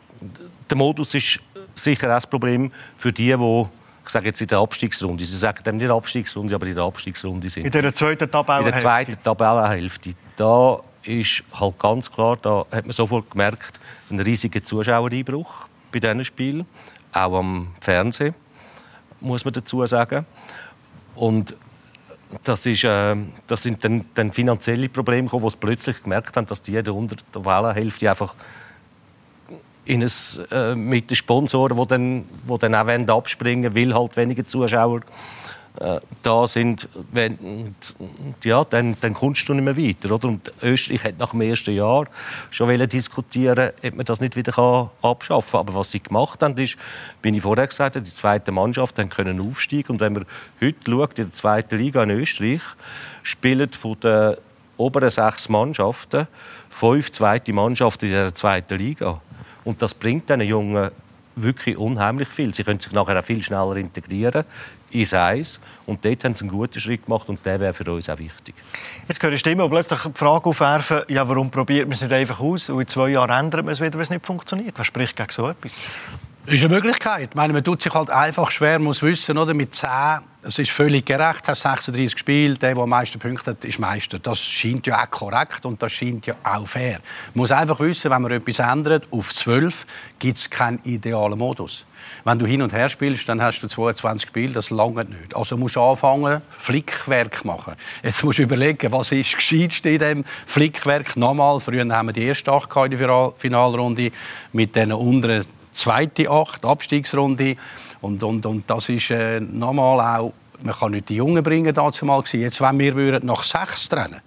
der 0.68 0.76
Modus 0.76 1.14
ist 1.14 1.40
sicher 1.74 2.14
ein 2.14 2.22
Problem 2.30 2.72
für 2.96 3.12
die, 3.12 3.36
die 3.36 3.64
ich 4.06 4.10
sage 4.10 4.26
jetzt 4.26 4.40
in 4.42 4.48
der 4.48 4.58
Abstiegsrunde. 4.58 5.24
Sie 5.24 5.36
sagen 5.36 5.62
dem 5.64 5.76
nicht 5.76 5.90
Abstiegsrunde, 5.90 6.54
aber 6.54 6.66
in 6.66 6.74
der 6.74 6.84
Abstiegsrunde 6.84 7.48
sind. 7.48 7.64
In 7.64 7.72
der 7.72 7.92
zweiten 7.92 8.30
Tabellenhälfte. 8.30 8.68
In 8.68 8.72
der 8.72 8.78
zweiten 8.82 9.22
Tabellenhälfte. 9.22 10.14
Da 10.36 10.80
ist 11.04 11.44
halt 11.52 11.78
ganz 11.78 12.10
klar, 12.10 12.36
da 12.40 12.66
hat 12.70 12.84
man 12.84 12.92
sofort 12.92 13.30
gemerkt, 13.30 13.80
ein 14.10 14.20
riesiger 14.20 14.62
Zuschauereinbruch 14.62 15.68
bei 15.92 16.00
diesen 16.00 16.24
Spielen, 16.24 16.66
auch 17.12 17.38
am 17.38 17.68
Fernsehen, 17.80 18.34
muss 19.20 19.44
man 19.44 19.54
dazu 19.54 19.84
sagen. 19.86 20.26
Und 21.14 21.56
das, 22.42 22.66
ist, 22.66 22.84
äh, 22.84 23.16
das 23.46 23.62
sind 23.62 23.84
dann, 23.84 24.04
dann 24.14 24.32
finanzielle 24.32 24.88
Probleme 24.88 25.24
gekommen, 25.24 25.42
wo 25.42 25.50
sie 25.50 25.56
plötzlich 25.58 26.02
gemerkt 26.02 26.36
haben, 26.36 26.46
dass 26.46 26.62
die 26.62 26.76
unter 26.78 27.16
der 27.34 27.44
Wellenhälfte 27.44 28.10
einfach 28.10 28.34
in 29.84 30.02
ein, 30.02 30.10
äh, 30.50 30.74
mit 30.74 31.10
den 31.10 31.16
Sponsoren, 31.16 31.76
die 31.76 31.86
dann, 31.86 32.24
die 32.48 32.58
dann 32.58 32.74
auch 32.74 33.18
abspringen 33.18 33.74
wollen, 33.74 33.90
weil 33.90 33.94
halt 33.94 34.16
weniger 34.16 34.46
Zuschauer 34.46 35.00
äh, 35.80 36.00
da 36.22 36.46
sind, 36.46 36.88
wenn, 37.10 37.74
ja, 38.44 38.64
dann, 38.64 38.96
dann 39.00 39.14
kommst 39.14 39.48
du 39.48 39.54
nicht 39.54 39.64
mehr 39.64 39.76
weiter. 39.76 40.14
Oder? 40.14 40.28
Und 40.28 40.52
Österreich 40.62 41.04
hat 41.04 41.18
nach 41.18 41.32
dem 41.32 41.40
ersten 41.40 41.74
Jahr 41.74 42.06
schon 42.50 42.88
diskutieren, 42.88 43.70
ob 43.82 43.94
man 43.94 44.04
das 44.04 44.20
nicht 44.20 44.36
wieder 44.36 44.90
abschaffen 45.02 45.50
kann. 45.50 45.60
Aber 45.60 45.74
was 45.74 45.90
sie 45.90 46.00
gemacht 46.00 46.42
haben, 46.42 46.56
ist, 46.58 46.76
wie 47.22 47.36
ich 47.36 47.42
vorher 47.42 47.66
gesagt 47.66 47.96
habe, 47.96 48.04
die 48.04 48.12
zweite 48.12 48.52
Mannschaft 48.52 48.96
können 49.10 49.40
aufsteigen. 49.40 49.92
Und 49.92 50.00
wenn 50.00 50.12
man 50.12 50.26
heute 50.60 50.78
schaut, 50.86 51.18
in 51.18 51.24
der 51.26 51.34
zweiten 51.34 51.78
Liga 51.78 52.04
in 52.04 52.10
Österreich, 52.10 52.62
spielen 53.24 53.72
von 53.72 53.98
den 53.98 54.36
oberen 54.76 55.10
sechs 55.10 55.48
Mannschaften 55.48 56.28
fünf 56.70 57.10
zweite 57.12 57.52
Mannschaften 57.52 58.06
in 58.06 58.12
der 58.12 58.34
zweiten 58.34 58.78
Liga. 58.78 59.20
Und 59.64 59.80
das 59.82 59.94
bringt 59.94 60.28
diesen 60.28 60.42
Jungen 60.42 60.90
wirklich 61.36 61.76
unheimlich 61.76 62.28
viel. 62.28 62.54
Sie 62.54 62.64
können 62.64 62.80
sich 62.80 62.92
nachher 62.92 63.18
auch 63.18 63.24
viel 63.24 63.42
schneller 63.42 63.76
integrieren 63.76 64.44
ins 64.90 65.12
Eis. 65.12 65.60
Und 65.86 66.04
dort 66.04 66.24
haben 66.24 66.34
sie 66.34 66.44
einen 66.44 66.50
guten 66.50 66.80
Schritt 66.80 67.04
gemacht 67.04 67.28
und 67.28 67.44
der 67.44 67.60
wäre 67.60 67.72
für 67.72 67.90
uns 67.92 68.08
auch 68.08 68.18
wichtig. 68.18 68.54
Jetzt 69.08 69.22
höre 69.22 69.32
ich 69.32 69.40
Stimmen 69.40 69.62
und 69.62 69.70
plötzlich 69.70 70.00
die 70.00 70.12
Frage 70.14 70.48
aufwerfen, 70.48 71.02
ja, 71.08 71.28
warum 71.28 71.50
probiert 71.50 71.86
man 71.86 71.94
es 71.94 72.02
nicht 72.02 72.12
einfach 72.12 72.40
aus 72.40 72.68
und 72.70 72.80
in 72.80 72.88
zwei 72.88 73.10
Jahren 73.10 73.30
ändert 73.30 73.64
man 73.64 73.72
es 73.72 73.80
wieder, 73.80 73.94
wenn 73.94 74.02
es 74.02 74.10
nicht 74.10 74.24
funktioniert. 74.24 74.78
Was 74.78 74.86
spricht 74.86 75.16
gegen 75.16 75.32
so 75.32 75.48
etwas? 75.48 75.72
Ist 76.46 76.64
eine 76.64 76.74
Möglichkeit. 76.74 77.30
Ich 77.30 77.36
meine, 77.36 77.54
man 77.54 77.64
tut 77.64 77.80
sich 77.80 77.94
halt 77.94 78.10
einfach 78.10 78.50
schwer, 78.50 78.78
muss 78.78 79.02
wissen, 79.02 79.38
oder? 79.38 79.54
Mit 79.54 79.74
10, 79.74 79.88
es 80.42 80.58
ist 80.58 80.72
völlig 80.72 81.06
gerecht, 81.06 81.48
hast 81.48 81.62
36 81.62 82.12
gespielt, 82.12 82.60
der, 82.60 82.74
der 82.74 82.82
am 82.82 82.90
meisten 82.90 83.18
Punkte 83.18 83.52
hat, 83.52 83.64
ist 83.64 83.78
Meister. 83.78 84.18
Das 84.18 84.40
scheint 84.40 84.86
ja 84.86 85.02
auch 85.02 85.10
korrekt 85.10 85.64
und 85.64 85.82
das 85.82 85.92
scheint 85.92 86.26
ja 86.26 86.34
auch 86.44 86.66
fair. 86.66 87.00
Man 87.32 87.42
muss 87.42 87.50
einfach 87.50 87.80
wissen, 87.80 88.10
wenn 88.10 88.20
man 88.20 88.30
etwas 88.30 88.58
ändert, 88.58 89.06
auf 89.10 89.32
12 89.32 89.86
gibt 90.18 90.36
es 90.36 90.50
keinen 90.50 90.80
idealen 90.84 91.38
Modus. 91.38 91.86
Wenn 92.24 92.38
du 92.38 92.44
hin 92.44 92.60
und 92.60 92.74
her 92.74 92.90
spielst, 92.90 93.26
dann 93.26 93.40
hast 93.40 93.60
du 93.60 93.66
22 93.66 94.28
Spiele, 94.28 94.52
das 94.52 94.68
lange 94.68 95.06
nicht. 95.06 95.34
Also 95.34 95.56
musst 95.56 95.76
du 95.76 95.80
anfangen, 95.80 96.42
Flickwerk 96.58 97.42
machen. 97.46 97.74
Jetzt 98.02 98.22
musst 98.22 98.38
du 98.38 98.42
überlegen, 98.42 98.92
was 98.92 99.12
ist 99.12 99.34
gescheit 99.34 99.86
in 99.86 99.98
diesem 99.98 100.24
Flickwerk. 100.46 101.16
Nochmal, 101.16 101.58
früher 101.58 101.88
haben 101.88 102.08
wir 102.08 102.12
die 102.12 102.24
erste 102.24 102.52
Acht 102.52 102.68
in 102.76 102.98
der 102.98 103.32
Finalrunde 103.38 104.10
mit 104.52 104.76
den 104.76 104.92
unteren 104.92 105.46
zweite 105.74 106.30
Acht, 106.30 106.64
Abstiegsrunde. 106.64 107.56
Und, 108.00 108.22
und, 108.22 108.46
und 108.46 108.70
das 108.70 108.88
ist 108.88 109.10
äh, 109.10 109.40
nochmal 109.40 110.20
auch, 110.20 110.32
man 110.62 110.74
kann 110.74 110.92
nicht 110.92 111.08
die 111.08 111.16
Jungen 111.16 111.42
bringen, 111.42 111.74
dazu 111.74 112.06
mal 112.06 112.20
gewesen. 112.20 112.40
Jetzt, 112.40 112.60
wenn 112.60 112.78
wir 112.78 112.94
würden 112.94 113.26
nach 113.26 113.42
sechs 113.42 113.88
trennen, 113.88 114.20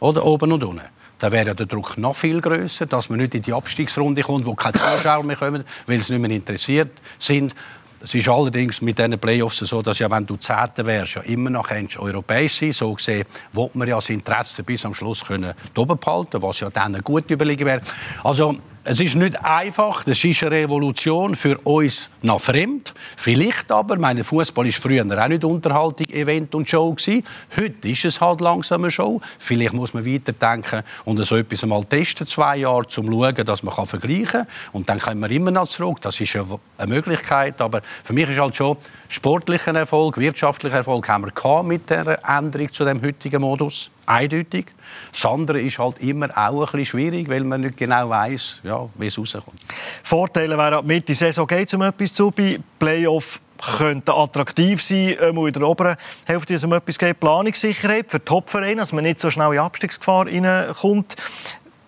oder 0.00 0.24
oben 0.24 0.52
und 0.52 0.62
unten, 0.62 0.82
dann 1.18 1.32
wäre 1.32 1.54
der 1.54 1.66
Druck 1.66 1.98
noch 1.98 2.14
viel 2.14 2.40
größer, 2.40 2.86
dass 2.86 3.08
man 3.10 3.18
nicht 3.18 3.34
in 3.34 3.42
die 3.42 3.52
Abstiegsrunde 3.52 4.22
kommt, 4.22 4.46
wo 4.46 4.54
keine 4.54 4.74
Zuschauer 4.74 5.24
mehr 5.24 5.36
kommen, 5.36 5.64
weil 5.86 6.00
sie 6.00 6.12
nicht 6.12 6.22
mehr 6.22 6.36
interessiert 6.36 6.92
sind. 7.18 7.54
Es 8.00 8.14
ist 8.14 8.28
allerdings 8.28 8.80
mit 8.80 8.96
diesen 8.96 9.18
Playoffs 9.18 9.58
so, 9.58 9.82
dass 9.82 9.98
ja, 9.98 10.08
wenn 10.08 10.24
du 10.24 10.36
Zehnter 10.36 10.86
wärst, 10.86 11.14
ja 11.14 11.22
immer 11.22 11.50
noch 11.50 11.68
europäisch 11.98 12.54
sein 12.54 12.70
So 12.70 12.94
gesehen, 12.94 13.24
will 13.52 13.70
man 13.74 13.88
ja 13.88 13.96
das 13.96 14.10
Interesse 14.10 14.62
bis 14.62 14.86
am 14.86 14.94
Schluss 14.94 15.24
können 15.24 15.52
oben 15.76 15.98
behalten, 15.98 16.40
was 16.40 16.60
ja 16.60 16.70
dann 16.70 16.94
eine 16.94 17.02
gute 17.02 17.34
Überlegung 17.34 17.66
wäre. 17.66 17.80
Also 18.22 18.56
es 18.84 19.00
ist 19.00 19.16
nicht 19.16 19.44
einfach, 19.44 20.04
das 20.04 20.24
ist 20.24 20.42
eine 20.42 20.52
Revolution 20.52 21.34
für 21.34 21.58
uns 21.58 22.10
noch 22.22 22.40
fremd. 22.40 22.94
Vielleicht 23.16 23.70
aber, 23.70 23.98
meine 23.98 24.24
Fußball 24.24 24.66
ist 24.66 24.82
früher 24.82 25.04
auch 25.04 25.28
nicht 25.28 25.44
Unterhaltung, 25.44 26.08
Event 26.08 26.54
und 26.54 26.68
Show 26.68 26.92
gewesen. 26.92 27.22
Heute 27.56 27.88
ist 27.88 28.04
es 28.04 28.20
halt 28.20 28.40
langsam 28.40 28.82
eine 28.82 28.90
Show. 28.90 29.20
Vielleicht 29.38 29.74
muss 29.74 29.94
man 29.94 30.06
weiterdenken 30.06 30.82
und 31.04 31.22
so 31.24 31.36
etwas 31.36 31.66
mal 31.66 31.84
testen, 31.84 32.26
zwei 32.26 32.58
Jahre, 32.58 32.78
um 32.78 32.88
zu 32.88 33.02
schauen, 33.02 33.44
dass 33.44 33.62
man 33.62 33.74
vergleichen 33.86 34.26
kann. 34.26 34.46
Und 34.72 34.88
dann 34.88 34.98
kommen 34.98 35.20
wir 35.20 35.30
immer 35.30 35.50
noch 35.50 35.68
zurück. 35.68 36.00
Das 36.00 36.20
ist 36.20 36.36
eine 36.36 36.58
Möglichkeit. 36.86 37.60
Aber 37.60 37.82
für 38.04 38.12
mich 38.12 38.28
ist 38.28 38.38
halt 38.38 38.56
schon 38.56 38.76
sportlicher 39.08 39.74
Erfolg, 39.74 40.16
wirtschaftlicher 40.18 40.78
Erfolg 40.78 41.08
haben 41.08 41.26
wir 41.26 41.62
mit 41.62 41.90
der 41.90 42.18
Änderung 42.26 42.72
zu 42.72 42.84
dem 42.84 43.02
heutigen 43.02 43.40
Modus 43.40 43.90
eindeutig. 44.08 44.66
Das 45.12 45.26
andere 45.26 45.60
ist 45.60 45.78
halt 45.78 46.00
immer 46.00 46.30
auch 46.36 46.60
ein 46.60 46.60
bisschen 46.60 46.86
schwierig, 46.86 47.28
weil 47.28 47.44
man 47.44 47.60
nicht 47.60 47.76
genau 47.76 48.08
weiß, 48.08 48.62
ja, 48.68 48.88
wie 48.96 49.06
es 49.06 49.18
rauskommt. 49.18 49.60
Vorteile 50.02 50.56
wären, 50.56 50.86
mit 50.86 51.08
der 51.08 51.16
Saison 51.16 51.46
geht 51.46 51.68
es 51.68 51.74
um 51.74 51.82
etwas 51.82 52.14
zu. 52.14 52.30
Bei 52.30 52.58
Playoff 52.78 53.40
könnte 53.78 54.14
attraktiv 54.14 54.82
sein, 54.82 55.16
ähm, 55.20 55.46
in 55.46 55.52
der 55.52 55.62
oberen 55.62 55.96
Hälfte, 56.26 56.54
es 56.54 56.64
um 56.64 56.72
etwas 56.72 56.98
geht. 56.98 57.18
Planungssicherheit 57.18 58.10
für 58.10 58.24
Topvereine, 58.24 58.76
dass 58.76 58.92
man 58.92 59.04
nicht 59.04 59.20
so 59.20 59.30
schnell 59.30 59.52
in 59.54 59.58
Abstiegsgefahr 59.58 60.26
reinkommt. 60.26 61.16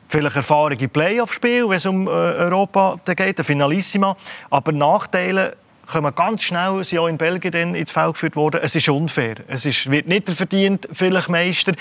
Vielleicht 0.08 0.34
Erfahrung 0.34 0.76
im 0.76 0.90
Playoff-Spiel, 0.90 1.68
wenn 1.68 1.76
es 1.76 1.86
um 1.86 2.08
äh, 2.08 2.10
Europa 2.10 2.96
geht, 3.06 3.38
ein 3.38 3.44
Finalissima. 3.44 4.16
Aber 4.50 4.72
Nachteile 4.72 5.56
kommen 5.86 6.12
ganz 6.14 6.42
schnell, 6.42 6.82
sind 6.82 6.98
auch 6.98 7.06
in 7.06 7.18
Belgien 7.18 7.76
ins 7.76 7.92
Feld 7.92 8.14
geführt 8.14 8.34
worden. 8.34 8.60
Es 8.62 8.74
ist 8.74 8.88
unfair. 8.88 9.36
Es 9.46 9.66
ist, 9.66 9.88
wird 9.88 10.08
nicht 10.08 10.28
verdient, 10.30 10.88
vielleicht 10.92 11.28
Meister. 11.28 11.74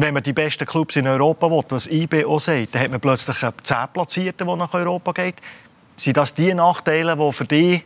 Wenn 0.00 0.14
man 0.14 0.22
die 0.22 0.32
besten 0.32 0.64
Clubs 0.64 0.94
in 0.94 1.08
Europa 1.08 1.50
will, 1.50 1.64
was 1.70 1.88
IB 1.88 2.24
auch 2.24 2.38
sagt, 2.38 2.72
dann 2.72 2.82
hat 2.82 2.90
man 2.92 3.00
plötzlich 3.00 3.42
einen 3.42 3.54
10 3.64 3.76
Platzierten, 3.92 4.46
der 4.46 4.56
nach 4.56 4.72
Europa 4.72 5.10
geht. 5.10 5.34
Sind 5.96 6.16
das 6.16 6.32
die 6.32 6.54
Nachteile, 6.54 7.16
die 7.16 7.32
für 7.32 7.44
dich 7.44 7.84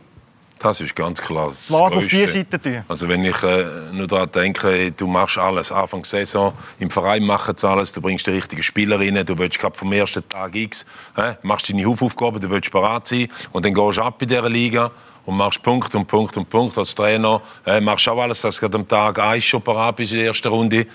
das 0.59 0.79
ist 0.79 0.95
ganz 0.95 1.21
klar 1.21 1.47
das 1.47 1.69
Lager 1.71 1.97
auf 1.97 2.07
diese 2.07 2.27
Seite 2.27 2.61
tun. 2.61 2.83
Also 2.87 3.09
wenn 3.09 3.25
ich 3.25 3.43
äh, 3.43 3.91
nur 3.91 4.07
daran 4.07 4.31
denke, 4.31 4.91
du 4.91 5.07
machst 5.07 5.37
alles 5.37 5.71
Anfang 5.73 6.05
Saison, 6.05 6.53
im 6.79 6.89
Verein 6.89 7.23
machen 7.23 7.57
sie 7.57 7.67
alles, 7.67 7.91
du 7.91 7.99
bringst 7.99 8.27
die 8.27 8.31
richtigen 8.31 8.63
Spieler 8.63 8.97
rein, 8.97 9.25
du 9.25 9.37
willst 9.37 9.59
gerade 9.59 9.75
vom 9.75 9.91
ersten 9.91 10.25
Tag 10.29 10.55
X, 10.55 10.85
äh, 11.17 11.33
machst 11.41 11.69
deine 11.69 11.83
Haufaufgaben, 11.83 12.39
du 12.39 12.49
willst 12.49 12.71
bereit 12.71 13.07
sein 13.07 13.27
und 13.51 13.65
dann 13.65 13.73
gehst 13.73 13.97
du 13.97 14.03
ab 14.03 14.21
in 14.21 14.27
dieser 14.29 14.49
Liga 14.49 14.91
und 15.25 15.35
machst 15.35 15.61
Punkt 15.61 15.93
und 15.95 16.07
Punkt 16.07 16.37
und 16.37 16.49
Punkt 16.49 16.77
als 16.77 16.95
Trainer. 16.95 17.41
Äh, 17.65 17.81
machst 17.81 18.07
auch 18.07 18.21
alles, 18.21 18.39
dass 18.39 18.57
du 18.57 18.67
am 18.67 18.87
Tag 18.87 19.19
1 19.19 19.43
schon 19.43 19.61
parat 19.61 19.97
bist 19.97 20.13
in 20.13 20.19
der 20.19 20.27
ersten 20.27 20.47
Runde. 20.47 20.85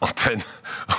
Und 0.00 0.26
dann, 0.26 0.42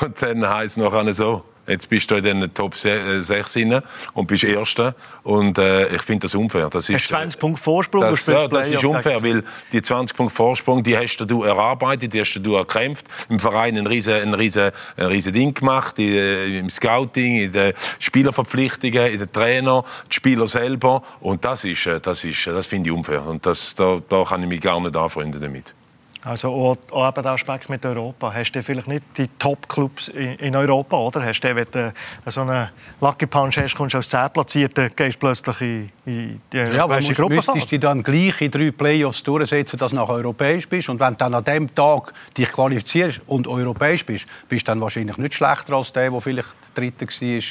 und 0.01 0.21
dann 0.21 0.47
heisst 0.47 0.77
es 0.77 0.83
noch 0.83 1.13
so, 1.13 1.43
Jetzt 1.67 1.89
bist 1.89 2.09
du 2.09 2.15
in 2.15 2.23
den 2.23 2.53
Top 2.53 2.75
6 2.75 3.55
äh, 3.55 3.81
und 4.13 4.27
bist 4.27 4.43
Erster. 4.43 4.95
Und 5.23 5.57
äh, 5.59 5.95
ich 5.95 6.01
finde 6.01 6.21
das 6.23 6.33
unfair. 6.33 6.69
Das 6.69 6.89
ist, 6.89 7.07
20 7.07 7.39
Punkte 7.39 7.61
Vorsprung. 7.61 8.01
Das, 8.01 8.25
ja, 8.25 8.47
das 8.47 8.71
ist 8.71 8.83
unfair, 8.83 9.21
weil 9.21 9.43
die 9.71 9.81
20 9.81 10.17
Punkte 10.17 10.35
Vorsprung, 10.35 10.81
die 10.81 10.97
hast 10.97 11.17
du 11.17 11.43
erarbeitet, 11.43 12.13
die 12.13 12.19
hast 12.19 12.33
du 12.33 12.55
erkämpft. 12.55 13.05
Im 13.29 13.39
Verein 13.39 13.77
ein 13.77 13.85
riesen, 13.85 14.15
ein 14.15 14.33
riesen, 14.33 14.71
ein 14.97 15.05
riesen 15.05 15.33
Ding 15.33 15.53
gemacht, 15.53 15.99
äh, 15.99 16.57
im 16.57 16.69
Scouting, 16.69 17.37
in 17.37 17.51
den 17.51 17.73
Spielerverpflichtungen, 17.99 19.11
in 19.11 19.19
den 19.19 19.31
Trainer, 19.31 19.85
die 20.09 20.15
Spieler 20.15 20.47
selber. 20.47 21.03
Und 21.19 21.45
das 21.45 21.63
ist, 21.63 21.85
äh, 21.85 21.99
das 22.01 22.23
ist, 22.23 22.47
das 22.47 22.65
finde 22.65 22.89
ich 22.89 22.95
unfair. 22.95 23.25
Und 23.25 23.45
das, 23.45 23.75
da, 23.75 24.01
da 24.09 24.23
kann 24.23 24.41
ich 24.41 24.49
mich 24.49 24.61
gar 24.61 24.79
nicht 24.81 24.97
anfreunden 24.97 25.39
damit. 25.39 25.75
Also 26.23 26.49
auch, 26.49 26.77
auch 26.91 27.11
der 27.11 27.25
Aspekt 27.25 27.69
mit 27.69 27.83
Europa. 27.83 28.31
Hast 28.33 28.51
du 28.51 28.61
vielleicht 28.61 28.87
nicht 28.87 29.03
die 29.17 29.27
Top-Clubs 29.39 30.09
in, 30.09 30.55
Europa, 30.55 30.95
oder? 30.97 31.25
Hast 31.25 31.41
du, 31.41 31.55
wenn 31.55 31.65
du 31.71 31.93
so 32.27 32.41
einen 32.41 32.69
Lucky 32.99 33.25
Punch 33.25 33.57
hast, 33.57 33.75
kommst 33.75 33.95
du 33.95 33.97
als 33.97 34.09
10 34.09 34.29
Platzierte, 34.31 34.89
gehst 34.95 35.19
plötzlich 35.19 35.61
in, 35.61 35.91
in 36.05 36.41
die 36.53 36.57
ja, 36.57 36.83
aber 36.83 36.95
musst, 36.97 37.17
müsstest 37.17 37.71
du 37.71 37.79
dann 37.79 38.03
gleich 38.03 38.39
in 38.41 38.51
drei 38.51 38.69
Playoffs 38.69 39.23
durchsetzen, 39.23 39.79
dass 39.79 39.91
du 39.91 39.97
nach 39.97 40.09
europäisch 40.09 40.69
bist. 40.69 40.89
Und 40.89 40.99
wenn 40.99 41.13
du 41.13 41.17
dann 41.17 41.33
an 41.33 41.43
dem 41.43 41.73
Tag 41.73 42.13
dich 42.37 42.51
qualifizierst 42.51 43.21
und 43.25 43.47
europäisch 43.47 44.05
bist, 44.05 44.27
bist 44.47 44.67
du 44.67 44.71
dann 44.71 44.81
wahrscheinlich 44.81 45.17
nicht 45.17 45.33
schlechter 45.33 45.73
als 45.73 45.91
der, 45.91 46.11
der 46.11 46.21
vielleicht 46.21 46.55
Dritter 46.75 47.07
war 47.07 47.41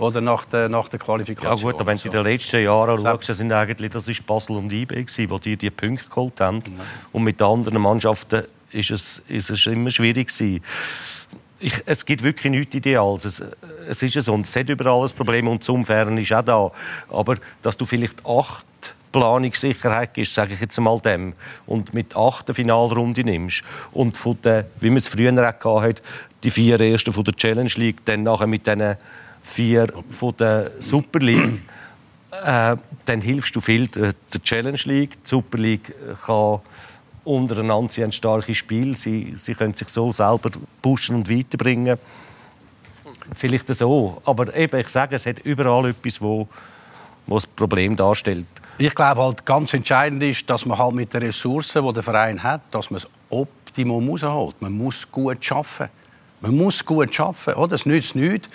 oder 0.00 0.20
nach 0.20 0.44
der, 0.46 0.68
nach 0.68 0.88
der 0.88 0.98
Qualifikation. 0.98 1.72
Ja 1.72 1.78
gut, 1.78 1.86
wenn 1.86 1.96
du 1.96 2.04
in 2.06 2.12
den 2.12 2.24
letzten 2.24 2.62
Jahren 2.62 3.00
schaust, 3.00 3.34
sind 3.34 3.52
eigentlich, 3.52 3.90
das 3.90 4.08
ist 4.08 4.26
Basel 4.26 4.56
und 4.56 4.72
IB 4.72 5.04
die 5.04 5.26
die, 5.26 5.56
die 5.56 5.70
Punkte 5.70 6.08
geholt 6.08 6.40
haben. 6.40 6.58
Ja. 6.58 6.84
Und 7.12 7.24
mit 7.24 7.38
den 7.38 7.46
anderen 7.46 7.82
Mannschaften 7.82 8.44
ist 8.70 8.90
es, 8.90 9.22
ist 9.28 9.50
es 9.50 9.66
immer 9.66 9.90
schwierig 9.90 10.28
gewesen. 10.28 10.62
Ich, 11.60 11.74
es 11.84 12.06
gibt 12.06 12.22
wirklich 12.22 12.50
nichts 12.50 12.74
Ideales. 12.74 13.24
Es, 13.26 13.42
es 13.88 14.02
ist 14.02 14.24
so, 14.24 14.32
und 14.32 14.46
es 14.46 14.56
hat 14.56 14.68
überall 14.70 15.02
ein 15.06 15.14
Problem 15.14 15.46
und 15.48 15.60
das 15.60 15.68
Umfahren 15.68 16.16
ist 16.16 16.32
auch 16.32 16.42
da. 16.42 16.72
Aber 17.10 17.36
dass 17.60 17.76
du 17.76 17.84
vielleicht 17.84 18.24
acht 18.24 18.64
Planungssicherheit 19.12 20.14
gibst, 20.14 20.34
sage 20.34 20.54
ich 20.54 20.60
jetzt 20.60 20.78
einmal 20.78 21.00
dem, 21.00 21.34
und 21.66 21.92
mit 21.92 22.16
acht 22.16 22.54
Finalrunde 22.54 23.24
nimmst 23.24 23.62
und 23.92 24.16
von 24.16 24.38
der, 24.42 24.66
wie 24.80 24.88
man 24.88 24.98
es 24.98 25.08
früher 25.08 25.54
auch 25.62 25.82
hatte, 25.82 26.02
die 26.44 26.50
vier 26.50 26.80
ersten 26.80 27.12
von 27.12 27.24
der 27.24 27.34
Challenge 27.34 27.70
League, 27.76 28.04
dann 28.04 28.22
nachher 28.22 28.46
mit 28.46 28.66
diesen 28.66 28.96
vier 29.42 29.88
von 30.10 30.36
der 30.38 30.70
Super 30.78 31.18
League, 31.20 31.60
äh, 32.44 32.76
dann 33.04 33.20
hilfst 33.20 33.54
du 33.56 33.60
viel 33.60 33.88
der 33.88 34.14
Challenge 34.42 34.80
League. 34.84 35.22
Die 35.24 35.28
Super 35.28 35.58
League 35.58 35.94
kann 36.24 36.60
untereinander 37.24 37.92
sie 37.92 38.04
ein 38.04 38.12
starkes 38.12 38.56
Spiel. 38.56 38.96
Sie, 38.96 39.34
sie 39.36 39.54
können 39.54 39.74
sich 39.74 39.88
so 39.88 40.12
selber 40.12 40.50
pushen 40.82 41.16
und 41.16 41.30
weiterbringen. 41.30 41.98
Vielleicht 43.36 43.68
so. 43.74 44.20
Aber 44.24 44.54
eben, 44.54 44.80
ich 44.80 44.88
sage, 44.88 45.16
es 45.16 45.26
hat 45.26 45.40
überall 45.40 45.90
etwas, 45.90 46.20
wo, 46.20 46.48
wo 47.26 47.34
das 47.34 47.46
Problem 47.46 47.96
darstellt. 47.96 48.46
Ich 48.78 48.94
glaube 48.94 49.22
halt, 49.22 49.44
ganz 49.44 49.74
entscheidend 49.74 50.22
ist, 50.22 50.48
dass 50.48 50.64
man 50.64 50.78
halt 50.78 50.94
mit 50.94 51.12
den 51.12 51.22
Ressourcen, 51.22 51.86
die 51.86 51.92
der 51.92 52.02
Verein 52.02 52.42
hat, 52.42 52.62
dass 52.70 52.90
man 52.90 53.00
das 53.00 53.10
Optimum 53.28 54.08
rausholt. 54.08 54.60
Man 54.60 54.72
muss 54.72 55.10
gut 55.10 55.52
arbeiten. 55.52 55.92
Man 56.40 56.56
muss 56.56 56.84
gut 56.84 57.20
arbeiten. 57.20 57.60
Oh, 57.60 57.66
das 57.66 57.84
nützt 57.84 58.16
nichts, 58.16 58.48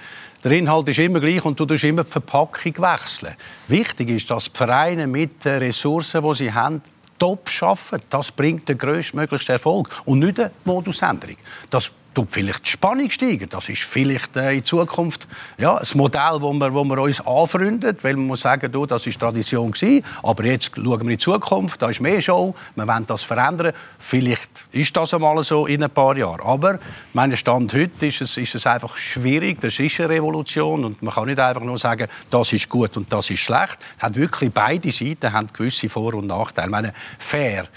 der 0.45 0.51
Inhalt 0.51 0.87
ist 0.89 0.99
immer 0.99 1.19
gleich 1.19 1.43
und 1.43 1.59
du 1.59 1.65
tust 1.65 1.83
immer 1.85 2.03
die 2.03 2.11
Verpackung 2.11 2.77
wechseln. 2.77 3.35
Wichtig 3.67 4.09
ist, 4.09 4.29
dass 4.29 4.51
die 4.51 4.55
Vereine 4.55 5.07
mit 5.07 5.43
den 5.43 5.57
Ressourcen, 5.57 6.21
die 6.21 6.33
sie 6.35 6.53
haben, 6.53 6.83
top 7.17 7.49
arbeiten. 7.61 8.05
Das 8.11 8.31
bringt 8.31 8.69
den 8.69 8.77
größtmöglichen 8.77 9.53
Erfolg 9.53 9.89
und 10.05 10.19
nicht 10.19 10.39
eine 10.39 10.51
Modusänderung. 10.63 11.37
Das 11.71 11.91
tut 12.15 12.29
vielleicht 12.31 12.65
die 12.65 12.71
Spannung 12.71 13.11
steigen. 13.11 13.47
Das 13.49 13.69
ist 13.69 13.83
vielleicht 13.83 14.35
äh, 14.35 14.53
in 14.53 14.63
Zukunft 14.63 15.27
ja, 15.57 15.77
ein 15.77 15.87
Modell, 15.95 16.37
wo 16.39 16.53
wir, 16.53 16.73
wo 16.73 16.83
wir 16.83 16.97
uns 16.97 17.21
anfreunden, 17.21 17.95
weil 18.01 18.15
man 18.15 18.27
muss 18.27 18.41
sagen, 18.41 18.71
du, 18.71 18.85
das 18.85 19.05
ist 19.05 19.19
Tradition 19.19 19.71
gewesen, 19.71 20.03
aber 20.23 20.45
jetzt 20.45 20.71
schauen 20.75 20.85
wir 20.85 21.01
in 21.01 21.07
die 21.09 21.17
Zukunft, 21.17 21.81
da 21.81 21.89
ist 21.89 22.01
mehr 22.01 22.21
Show, 22.21 22.55
wir 22.75 22.87
wollen 22.87 23.05
das 23.05 23.23
verändern. 23.23 23.73
Vielleicht 23.99 24.65
ist 24.71 24.95
das 24.97 25.13
einmal 25.13 25.43
so 25.43 25.67
in 25.67 25.83
ein 25.83 25.91
paar 25.91 26.17
Jahren. 26.17 26.41
Aber 26.41 26.79
mein 27.13 27.35
Stand 27.35 27.73
heute 27.73 28.07
ist 28.07 28.21
es, 28.21 28.37
ist 28.37 28.55
es 28.55 28.65
einfach 28.65 28.97
schwierig, 28.97 29.59
das 29.61 29.79
ist 29.79 29.99
eine 29.99 30.09
Revolution 30.09 30.85
und 30.85 31.01
man 31.01 31.13
kann 31.13 31.25
nicht 31.25 31.39
einfach 31.39 31.63
nur 31.63 31.77
sagen, 31.77 32.07
das 32.29 32.53
ist 32.53 32.69
gut 32.69 32.97
und 32.97 33.11
das 33.11 33.29
ist 33.29 33.41
schlecht. 33.41 33.77
Hat 33.99 34.15
wirklich 34.15 34.51
beide 34.51 34.91
Seiten 34.91 35.33
haben 35.33 35.49
gewisse 35.51 35.89
Vor- 35.89 36.15
und 36.15 36.27
Nachteile. 36.27 36.67
Ich 36.67 36.71
meine, 36.71 36.93
fair 37.19 37.67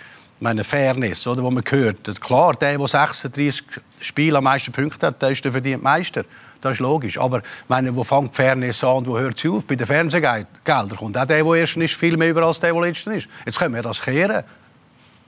meine 0.41 0.65
Fairness, 0.65 1.27
oder, 1.27 1.43
wo 1.43 1.51
man 1.51 1.65
hört. 1.69 2.21
Klar, 2.21 2.55
der, 2.55 2.79
der 2.79 2.87
36 2.87 3.65
Spiele 4.01 4.39
am 4.39 4.45
meisten 4.45 4.73
Punkte 4.73 5.09
hat, 5.09 5.21
der 5.21 5.31
ist 5.31 5.45
der 5.45 5.53
verdient 5.53 5.83
Meister. 5.83 6.25
Das 6.61 6.73
ist 6.73 6.81
logisch. 6.81 7.19
Aber 7.19 7.43
meine, 7.69 7.95
wo 7.95 8.05
fängt 8.05 8.35
Fairness 8.35 8.83
an 8.85 8.99
und 8.99 9.07
wo 9.07 9.19
hört 9.19 9.39
sie 9.39 9.49
auf? 9.49 9.65
Bei 9.65 9.75
den 9.75 9.87
Fernsehgeldern 9.87 10.97
kommt 10.97 11.17
auch 11.17 11.27
der, 11.27 11.45
der 11.45 11.55
ersten 11.55 11.83
ist, 11.83 11.95
viel 11.95 12.17
mehr 12.17 12.31
über 12.31 12.43
als 12.43 12.61
der, 12.61 12.73
der 12.73 12.83
letzten 12.83 13.13
ist. 13.13 13.29
Jetzt 13.45 13.59
können 13.59 13.75
wir 13.75 13.83
das 13.83 14.01
kehren. 14.01 14.45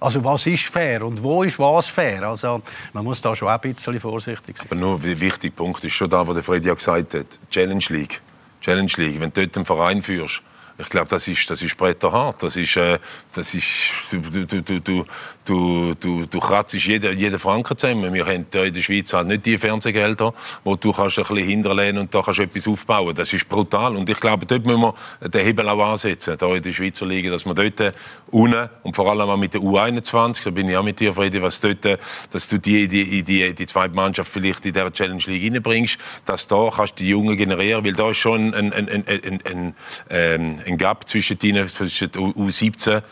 Also 0.00 0.24
was 0.24 0.46
ist 0.46 0.64
fair 0.64 1.04
und 1.04 1.22
wo 1.22 1.42
ist 1.42 1.58
was 1.58 1.88
fair? 1.88 2.22
Also 2.22 2.62
man 2.94 3.04
muss 3.04 3.20
da 3.20 3.36
schon 3.36 3.48
ein 3.48 3.60
bisschen 3.60 4.00
vorsichtig 4.00 4.56
sein. 4.56 4.66
Aber 4.70 4.80
nur 4.80 4.94
ein 4.94 5.20
wichtiger 5.20 5.54
Punkt 5.54 5.84
ist 5.84 5.92
schon 5.92 6.08
da, 6.08 6.26
wo 6.26 6.32
der 6.32 6.42
Freddy 6.42 6.68
ja 6.68 6.74
gesagt 6.74 7.12
hat. 7.12 7.26
Challenge 7.50 7.84
League. 7.90 8.22
Challenge 8.62 8.92
League. 8.96 9.20
Wenn 9.20 9.30
du 9.30 9.42
dort 9.42 9.56
einen 9.56 9.66
Verein 9.66 10.02
führst, 10.02 10.40
ich 10.80 10.88
glaube, 10.88 11.08
das 11.08 11.28
ist, 11.28 11.50
das 11.50 11.62
ist 11.62 11.76
bretterhart. 11.76 12.42
Das 12.42 12.56
ist, 12.56 12.76
äh, 12.76 12.98
das 13.34 13.54
ist, 13.54 14.12
du, 14.12 14.62
du, 14.62 14.80
du, 14.80 15.04
du, 15.50 15.94
du, 15.98 16.26
du, 16.26 16.38
kratzt 16.38 16.74
jeden, 16.74 17.18
jeden 17.18 17.38
Franken 17.38 17.76
zusammen. 17.76 18.14
Wir 18.14 18.24
haben 18.24 18.46
in 18.52 18.72
der 18.72 18.82
Schweiz 18.82 19.12
halt 19.12 19.26
nicht 19.26 19.44
die 19.44 19.58
Fernsehgelder, 19.58 20.32
wo 20.62 20.76
du 20.76 20.92
kannst 20.92 21.18
ein 21.18 21.24
bisschen 21.24 21.48
hinterlehnen 21.48 21.98
und 21.98 22.14
da 22.14 22.22
kannst 22.22 22.38
etwas 22.38 22.68
aufbauen. 22.68 23.14
Das 23.14 23.32
ist 23.32 23.48
brutal. 23.48 23.96
Und 23.96 24.08
ich 24.08 24.20
glaube, 24.20 24.46
dort 24.46 24.64
müssen 24.64 24.80
wir 24.80 25.28
den 25.28 25.44
Hebel 25.44 25.68
auch 25.68 25.90
ansetzen, 25.90 26.36
hier 26.38 26.54
in 26.54 26.62
der 26.62 26.72
Schweizer 26.72 27.06
Liga, 27.06 27.30
dass 27.30 27.44
wir 27.44 27.54
dort 27.54 27.94
unten 28.30 28.68
und 28.84 28.94
vor 28.94 29.10
allem 29.10 29.28
auch 29.28 29.36
mit 29.36 29.54
der 29.54 29.60
U21, 29.60 30.44
da 30.44 30.50
bin 30.50 30.68
ich 30.68 30.76
auch 30.76 30.84
mit 30.84 31.00
dir, 31.00 31.12
Freddy, 31.12 31.42
was 31.42 31.60
dort, 31.60 31.84
dass 31.84 32.48
du 32.48 32.58
die, 32.58 32.86
die, 32.86 33.24
die, 33.24 33.54
die 33.54 33.66
zweite 33.66 33.94
Mannschaft 33.94 34.30
vielleicht 34.30 34.64
in 34.66 34.72
dieser 34.72 34.92
Challenge 34.92 35.22
League 35.26 35.52
reinbringst, 35.52 35.98
dass 36.24 36.46
da 36.46 36.70
kannst 36.74 37.00
du 37.00 37.04
die 37.04 37.10
Jungen 37.10 37.36
generieren, 37.36 37.84
weil 37.84 37.94
da 37.94 38.10
ist 38.10 38.18
schon 38.18 38.54
ein, 38.54 38.72
ein, 38.72 38.88
ein, 38.88 39.04
ein, 39.06 39.40
ein, 39.44 39.74
ähm, 40.10 40.56
ein 40.64 40.78
Gap 40.78 41.08
zwischen, 41.08 41.38
die, 41.38 41.52
zwischen 41.66 42.08
U17 42.08 43.02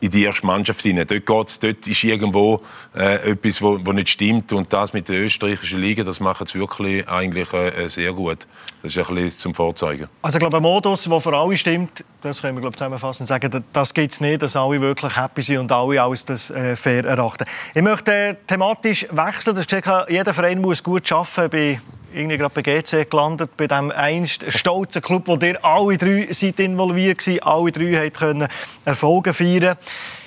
in 0.00 0.10
die 0.10 0.24
erste 0.24 0.46
Mannschaft 0.46 0.82
hinein. 0.82 1.06
Dort, 1.06 1.26
geht's, 1.26 1.58
dort 1.58 1.86
ist 1.86 2.04
irgendwo 2.04 2.60
äh, 2.94 3.30
etwas, 3.30 3.62
wo, 3.62 3.78
wo 3.84 3.92
nicht 3.92 4.08
stimmt. 4.08 4.52
Und 4.52 4.72
das 4.72 4.92
mit 4.92 5.08
der 5.08 5.20
österreichischen 5.22 5.80
Liga, 5.80 6.04
das 6.04 6.20
macht 6.20 6.42
es 6.42 6.54
wirklich 6.54 7.08
eigentlich 7.08 7.52
äh, 7.52 7.88
sehr 7.88 8.12
gut. 8.12 8.46
Das 8.82 8.94
ist 8.94 9.08
ein 9.08 9.14
bisschen 9.14 9.38
zum 9.38 9.54
Vorzeigen. 9.54 10.08
Also 10.22 10.36
ich 10.36 10.40
glaube, 10.40 10.58
ein 10.58 10.62
Modus, 10.62 11.04
der 11.04 11.20
für 11.20 11.36
alle 11.36 11.56
stimmt, 11.56 12.04
das 12.26 12.42
können 12.42 12.56
wir 12.56 12.60
glaube 12.60 12.76
zusammenfassen 12.76 13.22
und 13.22 13.26
sagen, 13.26 13.64
das 13.72 13.94
gibt 13.94 14.12
es 14.12 14.20
nicht, 14.20 14.42
dass 14.42 14.56
alle 14.56 14.80
wirklich 14.80 15.16
happy 15.16 15.42
sind 15.42 15.58
und 15.58 15.72
alle 15.72 16.02
alles 16.02 16.24
das 16.24 16.50
äh, 16.50 16.76
fair 16.76 17.04
erachten. 17.04 17.44
Ich 17.74 17.82
möchte 17.82 18.12
äh, 18.12 18.34
thematisch 18.46 19.06
wechseln. 19.10 19.54
Du 19.54 19.60
hast 19.60 19.68
gesagt, 19.68 20.10
jeder 20.10 20.34
Verein 20.34 20.60
muss 20.60 20.82
gut 20.82 21.10
arbeiten 21.10 21.50
bei 21.50 21.80
irgendwie 22.14 22.38
gerade 22.38 22.54
bei 22.54 22.62
GC 22.62 23.10
gelandet, 23.10 23.56
bei 23.56 23.66
dem 23.66 23.90
einst 23.90 24.50
stolzen 24.50 25.02
Club, 25.02 25.26
wo 25.26 25.36
ihr 25.36 25.62
alle 25.64 25.98
drei 25.98 26.28
seid 26.30 26.60
involviert 26.60 27.26
waren, 27.26 27.42
alle 27.42 27.72
drei 27.72 28.10
können 28.10 28.48
Erfolge 28.84 29.32
feiern. 29.32 29.76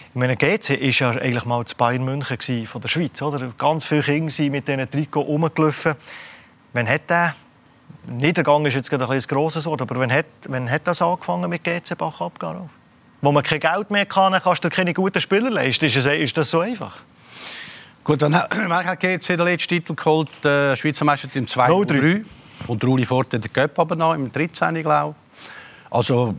Ich 0.10 0.15
meine, 0.15 0.36
GC 0.36 0.70
war 0.72 1.13
ja 1.13 1.22
eigentlich 1.22 1.46
mal 1.46 1.63
das 1.63 1.75
Bayern 1.75 2.03
München 2.03 2.65
von 2.65 2.82
der 2.82 2.88
Schweiz, 2.88 3.22
oder? 3.22 3.51
Ganz 3.58 3.86
viele 3.86 4.01
Kinder 4.01 4.32
sind 4.32 4.51
mit 4.51 4.68
diesen 4.68 4.89
Trikots 4.89 5.27
rumgelaufen. 5.27 5.96
Wann 6.74 6.88
hat 6.88 7.10
der 7.10 7.34
Niedergang 8.08 8.65
ist 8.65 8.75
jetzt 8.75 8.89
gerade 8.89 9.05
ein, 9.05 9.12
ein 9.12 9.22
grosses 9.27 9.65
Wort, 9.65 9.81
aber 9.81 10.00
wann 10.00 10.12
hat, 10.12 10.25
wann 10.48 10.69
hat 10.69 10.88
das 10.88 11.01
angefangen 11.01 11.50
mit 11.50 11.63
GC 11.63 11.98
Bach 11.98 12.22
abgegangen? 12.22 12.69
Wo 13.22 13.31
man 13.31 13.43
kein 13.43 13.60
Geld 13.60 13.91
mehr 13.91 14.05
kann, 14.05 14.34
kannst 14.41 14.63
du 14.63 14.69
keine 14.69 14.93
guten 14.93 15.19
Spieler 15.22 15.50
leisten. 15.50 15.86
Ist, 15.86 15.96
ist 15.96 16.38
das 16.38 16.50
so 16.50 16.62
einfach? 16.62 17.01
Gut, 18.03 18.22
dann 18.22 18.36
hat 18.36 18.50
GC 19.00 19.27
den 19.27 19.41
letzten 19.41 19.69
Titel 19.69 19.93
geholt, 19.93 20.29
äh, 20.46 20.75
Schweizer 20.75 21.05
Meister 21.05 21.29
im 21.34 21.46
2-3. 21.46 22.24
Und 22.67 22.84
Ruli 22.84 23.05
Forte 23.05 23.39
den 23.39 23.53
Cup 23.53 23.77
aber 23.79 23.96
noch 23.96 24.13
im 24.13 24.31
13. 24.31 24.81
glaube 24.81 25.15
Also 25.89 26.36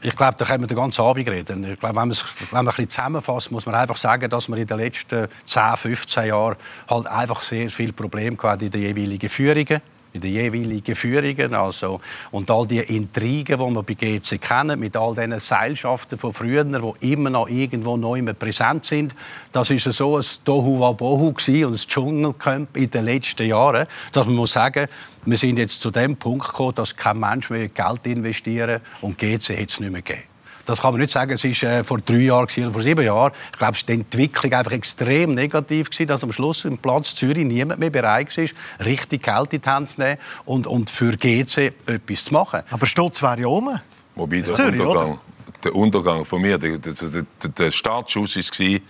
ich 0.00 0.14
glaube, 0.14 0.34
da 0.36 0.44
können 0.44 0.62
wir 0.62 0.66
den 0.66 0.76
ganzen 0.76 1.00
Abend 1.00 1.28
reden. 1.28 1.64
Ich 1.64 1.80
glaube, 1.80 1.96
wenn 1.96 2.08
man 2.08 2.16
man 2.50 2.60
ein 2.60 2.66
bisschen 2.66 2.88
zusammenfasst, 2.90 3.50
muss 3.50 3.64
man 3.64 3.74
einfach 3.74 3.96
sagen, 3.96 4.28
dass 4.28 4.48
wir 4.48 4.56
in 4.58 4.66
den 4.66 4.78
letzten 4.78 5.28
10, 5.44 5.76
15 5.76 6.26
Jahren 6.26 6.56
halt 6.88 7.06
einfach 7.06 7.40
sehr 7.40 7.70
viele 7.70 7.92
Probleme 7.92 8.36
hatten 8.42 8.64
in 8.64 8.70
den 8.70 8.82
jeweiligen 8.82 9.30
Führungen 9.30 9.80
in 10.14 10.20
den 10.20 10.32
jeweiligen 10.32 10.94
Führungen. 10.94 11.54
Also, 11.54 12.00
und 12.30 12.50
all 12.50 12.66
die 12.66 12.78
Intrigen, 12.78 13.58
die 13.58 13.74
wir 13.74 13.82
bei 13.82 13.94
GC 13.94 14.40
kennen, 14.40 14.78
mit 14.78 14.96
all 14.96 15.14
diesen 15.14 15.38
Seilschaften 15.40 16.16
von 16.16 16.32
früher, 16.32 16.64
die 16.64 17.12
immer 17.12 17.30
noch 17.30 17.48
irgendwo 17.48 17.96
neu 17.96 18.22
präsent 18.32 18.84
sind, 18.84 19.14
das 19.52 19.70
ist 19.70 19.84
so 19.92 20.16
ein 20.16 20.24
Tohu 20.44 20.78
Wabohu 20.78 21.26
und 21.26 21.48
ein 21.48 21.74
Dschungelcamp 21.76 22.76
in 22.76 22.90
den 22.90 23.04
letzten 23.04 23.48
Jahren, 23.48 23.86
dass 24.12 24.26
man 24.26 24.36
muss 24.36 24.52
sagen, 24.52 24.86
wir 25.26 25.36
sind 25.36 25.58
jetzt 25.58 25.80
zu 25.80 25.90
dem 25.90 26.16
Punkt 26.16 26.46
gekommen, 26.46 26.74
dass 26.76 26.96
kein 26.96 27.18
Mensch 27.18 27.50
mehr 27.50 27.68
Geld 27.68 28.06
investieren 28.06 28.80
und 29.00 29.18
GC 29.18 29.58
hat 29.58 29.70
es 29.70 29.80
nicht 29.80 29.90
mehr 29.90 30.02
gegeben. 30.02 30.33
Das 30.64 30.80
kann 30.80 30.92
man 30.92 31.00
nicht 31.00 31.12
sagen, 31.12 31.32
es 31.32 31.44
war 31.44 31.70
äh, 31.70 31.84
vor 31.84 31.98
drei 31.98 32.16
Jahren 32.16 32.48
oder 32.56 32.70
vor 32.70 32.80
sieben 32.80 33.04
Jahren. 33.04 33.32
Ich 33.52 33.58
glaube, 33.58 33.76
die 33.86 33.92
Entwicklung 33.92 34.52
einfach 34.52 34.72
extrem 34.72 35.34
negativ 35.34 35.90
gewesen, 35.90 36.06
dass 36.06 36.24
am 36.24 36.32
Schluss 36.32 36.64
im 36.64 36.78
Platz 36.78 37.14
Zürich 37.14 37.44
niemand 37.44 37.80
mehr 37.80 37.90
bereit 37.90 38.36
war, 38.36 38.86
richtig 38.86 39.22
Geld 39.22 39.52
in 39.52 39.60
die 39.60 39.68
Hand 39.68 39.90
zu 39.90 40.00
nehmen 40.00 40.18
und, 40.44 40.66
und 40.66 40.90
für 40.90 41.16
GC 41.16 41.72
etwas 41.86 42.24
zu 42.24 42.34
machen. 42.34 42.62
Aber 42.70 42.86
Stutz 42.86 43.22
wäre 43.22 43.40
ja 43.40 43.46
oben. 43.46 43.80
Wobei 44.14 44.40
der, 44.40 44.54
Zürich, 44.54 44.80
Untergang, 44.80 45.18
der 45.62 45.74
Untergang 45.74 46.24
von 46.24 46.40
mir, 46.40 46.58
der, 46.58 46.78
der, 46.78 46.92
der, 46.92 47.24
der 47.50 47.70
Startschuss 47.70 48.36
war 48.36 48.80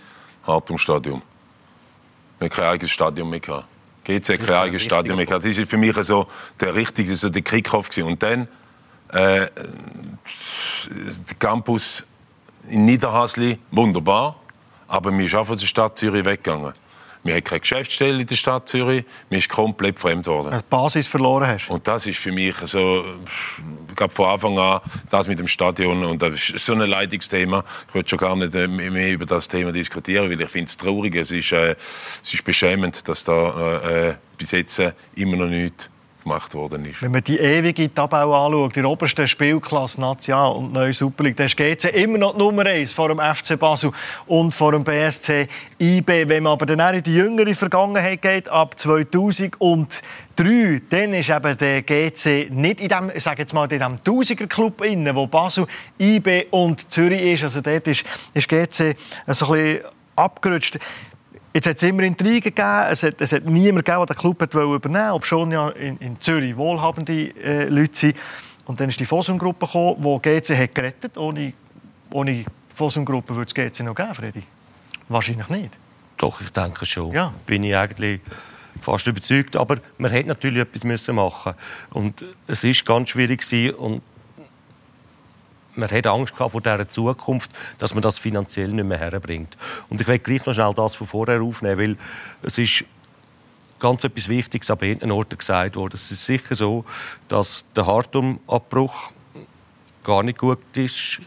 Hartum 0.47 0.77
Stadion. 0.77 1.21
Wir 2.39 2.45
hatten 2.45 2.55
kein 2.55 2.65
eigenes 2.65 2.91
Stadion 2.91 3.29
mehr. 3.29 3.39
GC 3.39 4.39
kein 4.39 4.55
eigenes 4.55 4.83
Stadion 4.83 5.17
mehr. 5.17 5.25
Das 5.25 5.43
war 5.43 5.65
für 5.65 5.77
mich 5.77 5.95
so 6.03 6.27
der 6.59 6.75
richtige, 6.75 7.15
so 7.15 7.29
der 7.29 7.41
Kickoff. 7.41 7.89
Und 7.97 8.21
dann 8.21 8.47
äh, 9.09 9.47
der 9.47 9.49
Campus 11.39 12.05
in 12.69 12.85
Niederhasli, 12.85 13.59
wunderbar, 13.71 14.35
aber 14.87 15.11
mir 15.11 15.25
ist 15.25 15.35
auch 15.35 15.45
von 15.45 15.57
der 15.57 15.65
Stadt 15.65 15.97
Zürich 15.97 16.25
weggegangen. 16.25 16.73
Wir 17.25 17.33
haben 17.33 17.43
keine 17.43 17.61
Geschäftsstelle 17.61 18.21
in 18.21 18.27
der 18.27 18.35
Stadt 18.35 18.69
Zürich. 18.69 19.03
Mir 19.31 19.37
ist 19.37 19.49
komplett 19.49 19.97
fremd 19.97 20.25
geworden. 20.25 20.53
Als 20.53 20.61
Basis 20.61 21.07
verloren 21.07 21.47
hast. 21.47 21.71
Und 21.71 21.87
das 21.87 22.05
ist 22.05 22.19
für 22.19 22.31
mich 22.31 22.55
so, 22.65 23.03
ich 23.89 23.95
glaube 23.95 24.13
von 24.13 24.29
Anfang 24.29 24.59
an, 24.59 24.79
das 25.09 25.27
mit 25.27 25.39
dem 25.39 25.47
Stadion. 25.47 26.05
Und 26.05 26.21
das 26.21 26.51
ist 26.51 26.63
so 26.63 26.73
ein 26.73 26.81
Leitungsthema. 26.81 27.63
Ich 27.87 27.95
will 27.95 28.07
schon 28.07 28.19
gar 28.19 28.35
nicht 28.35 28.53
äh, 28.53 28.67
mehr 28.67 29.11
über 29.11 29.25
das 29.25 29.47
Thema 29.47 29.71
diskutieren, 29.71 30.29
weil 30.29 30.39
ich 30.39 30.49
finde 30.49 30.69
es 30.69 30.77
traurig. 30.77 31.15
Es 31.15 31.31
ist, 31.31 31.51
äh, 31.51 31.71
es 31.71 32.31
ist 32.31 32.43
beschämend, 32.43 33.07
dass 33.07 33.23
da 33.23 33.79
äh, 33.79 34.15
bis 34.37 34.51
jetzt 34.51 34.79
immer 35.15 35.37
noch 35.37 35.47
nichts 35.47 35.89
gemacht 36.25 36.53
worden 36.55 36.85
ist. 36.85 37.03
Wenn 37.03 37.11
man 37.11 37.23
die 37.23 37.37
ewige 37.37 37.93
Tabelle 37.93 38.35
anschaut, 38.35 38.75
die 38.75 38.83
oberste 38.83 39.27
Spielklasse 39.27 40.01
National 40.01 40.53
und 40.53 40.73
neue 40.73 40.91
Super 40.91 41.29
dann 41.29 41.47
geht 41.47 41.85
es 41.85 41.91
immer 41.91 42.17
noch 42.17 42.33
die 42.33 42.39
Nummer 42.39 42.65
1 42.65 42.93
vor 42.93 43.09
dem 43.09 43.19
FC 43.19 43.59
Basel 43.59 43.91
und 44.25 44.53
vor 44.53 44.71
dem 44.71 44.83
BSC 44.83 45.47
IB. 45.79 46.27
Wenn 46.27 46.43
man 46.43 46.53
aber 46.53 46.65
dann 46.65 46.95
in 46.95 47.03
die 47.03 47.15
jüngere 47.15 47.53
Vergangenheit 47.53 48.23
geht, 48.23 48.49
ab 48.49 48.79
2003, 48.79 50.81
dann 50.89 51.13
ist 51.13 51.29
eben 51.29 51.57
der 51.57 51.83
GC 51.83 52.49
nicht 52.49 52.81
in 52.81 52.89
dem, 52.89 53.11
sage 53.17 53.43
jetzt 53.43 53.53
mal, 53.53 53.71
in 53.71 53.79
dem 53.79 54.03
Tausiger 54.03 54.47
Club 54.47 54.83
inne, 54.83 55.15
wo 55.15 55.27
Basel, 55.27 55.67
IB 55.99 56.47
und 56.49 56.91
Zürich 56.91 57.21
ist. 57.21 57.43
Also 57.43 57.61
dort 57.61 57.85
ist, 57.85 58.03
ist 58.33 58.49
GC 58.49 58.81
ein 58.81 58.95
bisschen 59.27 59.81
abgerutscht. 60.15 60.79
Jetzt 61.55 61.69
hat 61.69 61.77
es 61.77 61.83
immer 61.83 62.03
Intrigen 62.03 62.41
gegeben. 62.41 62.85
Es 62.89 63.01
hat, 63.01 63.21
es 63.21 63.31
hat 63.31 63.45
niemand 63.45 63.85
gegeben, 63.85 64.05
der 64.05 64.13
den 64.13 64.17
Club 64.17 64.41
übernehmen 64.41 64.81
wollte, 64.81 65.13
ob 65.13 65.25
schon 65.25 65.51
ja 65.51 65.69
in, 65.69 65.95
in 65.99 66.19
Zürich 66.19 66.57
wohlhabende 66.57 67.33
äh, 67.41 67.69
Leute 67.69 67.95
sind. 67.97 68.17
Und 68.65 68.81
dann 68.81 68.89
ist 68.89 68.99
die 68.99 69.05
Fosun-Gruppe 69.05 69.65
gekommen, 69.65 70.01
die 70.01 70.41
GC 70.41 70.57
hat 70.57 70.75
gerettet 70.75 71.17
Ohne, 71.17 71.53
ohne 72.11 72.43
Fosun-Gruppe 72.73 73.37
würde 73.37 73.47
es 73.47 73.53
GC 73.53 73.85
noch 73.85 73.95
geben, 73.95 74.13
Freddy? 74.13 74.43
Wahrscheinlich 75.07 75.47
nicht. 75.47 75.69
Doch, 76.17 76.41
ich 76.41 76.49
denke 76.49 76.85
schon. 76.85 77.11
Ja. 77.11 77.33
Bin 77.45 77.63
ich 77.63 77.73
eigentlich 77.73 78.19
fast 78.81 79.07
überzeugt. 79.07 79.55
Aber 79.55 79.77
man 79.97 80.11
hätte 80.11 80.27
natürlich 80.27 80.59
etwas 80.61 80.83
müssen 80.83 81.15
machen 81.15 81.53
Und 81.91 82.25
es 82.47 82.65
ist 82.65 82.85
ganz 82.85 83.11
schwierig 83.11 83.39
gewesen. 83.39 83.75
und 83.75 84.01
man 85.75 85.89
hat 85.89 86.07
Angst 86.07 86.35
vor 86.35 86.61
dieser 86.61 86.87
Zukunft, 86.87 87.51
dass 87.77 87.93
man 87.93 88.01
das 88.01 88.19
finanziell 88.19 88.69
nicht 88.69 88.85
mehr 88.85 88.97
herbringt. 88.97 89.57
Und 89.89 90.01
ich 90.01 90.07
will 90.07 90.19
gleich 90.19 90.45
noch 90.45 90.53
schnell 90.53 90.73
das 90.73 90.95
von 90.95 91.07
vorher 91.07 91.41
aufnehmen, 91.41 91.77
weil 91.77 91.97
es 92.43 92.57
ist 92.57 92.85
ganz 93.79 94.03
etwas 94.03 94.29
Wichtiges 94.29 94.71
an 94.71 94.77
beiden 94.77 95.11
Orten 95.11 95.37
gesagt 95.37 95.75
worden. 95.75 95.95
Es 95.95 96.11
ist 96.11 96.25
sicher 96.25 96.55
so, 96.55 96.85
dass 97.27 97.65
der 97.75 97.85
Hartum-Abbruch 97.85 99.11
gar 100.03 100.23
nicht 100.23 100.37
gut 100.37 100.59
ist, 100.75 101.21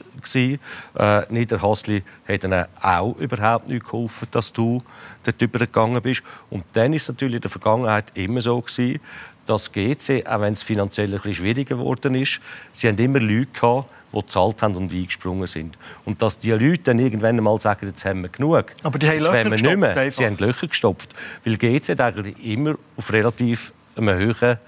war. 0.94 1.20
Äh, 1.22 1.32
Niederhasli 1.32 2.02
hat 2.26 2.44
ihnen 2.44 2.66
auch 2.80 3.16
überhaupt 3.16 3.68
nicht 3.68 3.84
geholfen, 3.84 4.28
dass 4.30 4.52
du 4.52 4.82
dort 5.24 5.40
übergegangen 5.40 6.00
bist. 6.02 6.22
Und 6.50 6.64
dann 6.72 6.92
ist 6.92 7.02
es 7.02 7.08
natürlich 7.08 7.36
in 7.36 7.42
der 7.42 7.50
Vergangenheit 7.50 8.12
immer 8.14 8.40
so 8.40 8.60
gewesen, 8.60 9.00
dass 9.46 9.72
GC, 9.72 10.26
auch 10.26 10.40
wenn 10.40 10.52
es 10.52 10.62
finanziell 10.62 11.06
ein 11.06 11.12
bisschen 11.12 11.34
schwieriger 11.34 11.76
geworden 11.76 12.14
ist, 12.14 12.40
sie 12.72 12.88
haben 12.88 12.98
immer 12.98 13.20
Leute 13.20 13.46
gehabt, 13.46 13.88
die 14.12 14.20
gezahlt 14.20 14.62
haben 14.62 14.76
und 14.76 14.92
eingesprungen 14.92 15.46
sind. 15.46 15.76
Und 16.04 16.22
dass 16.22 16.38
die 16.38 16.52
Leute 16.52 16.84
dann 16.84 16.98
irgendwann 16.98 17.36
einmal 17.36 17.60
sagen, 17.60 17.86
jetzt 17.86 18.04
haben 18.04 18.22
wir 18.22 18.28
genug. 18.28 18.66
Aber 18.82 18.98
die 18.98 19.08
haben 19.08 19.18
Löcher 19.18 19.44
wir 19.44 19.50
nicht 19.50 19.76
mehr. 19.76 20.12
Sie 20.12 20.24
haben 20.24 20.36
Löcher 20.38 20.66
gestopft. 20.66 21.14
Weil 21.44 21.56
GC 21.56 22.00
eigentlich 22.00 22.36
immer 22.44 22.74
auf 22.96 23.12
relativ 23.12 23.72
einem 23.96 24.18
hohen 24.18 24.58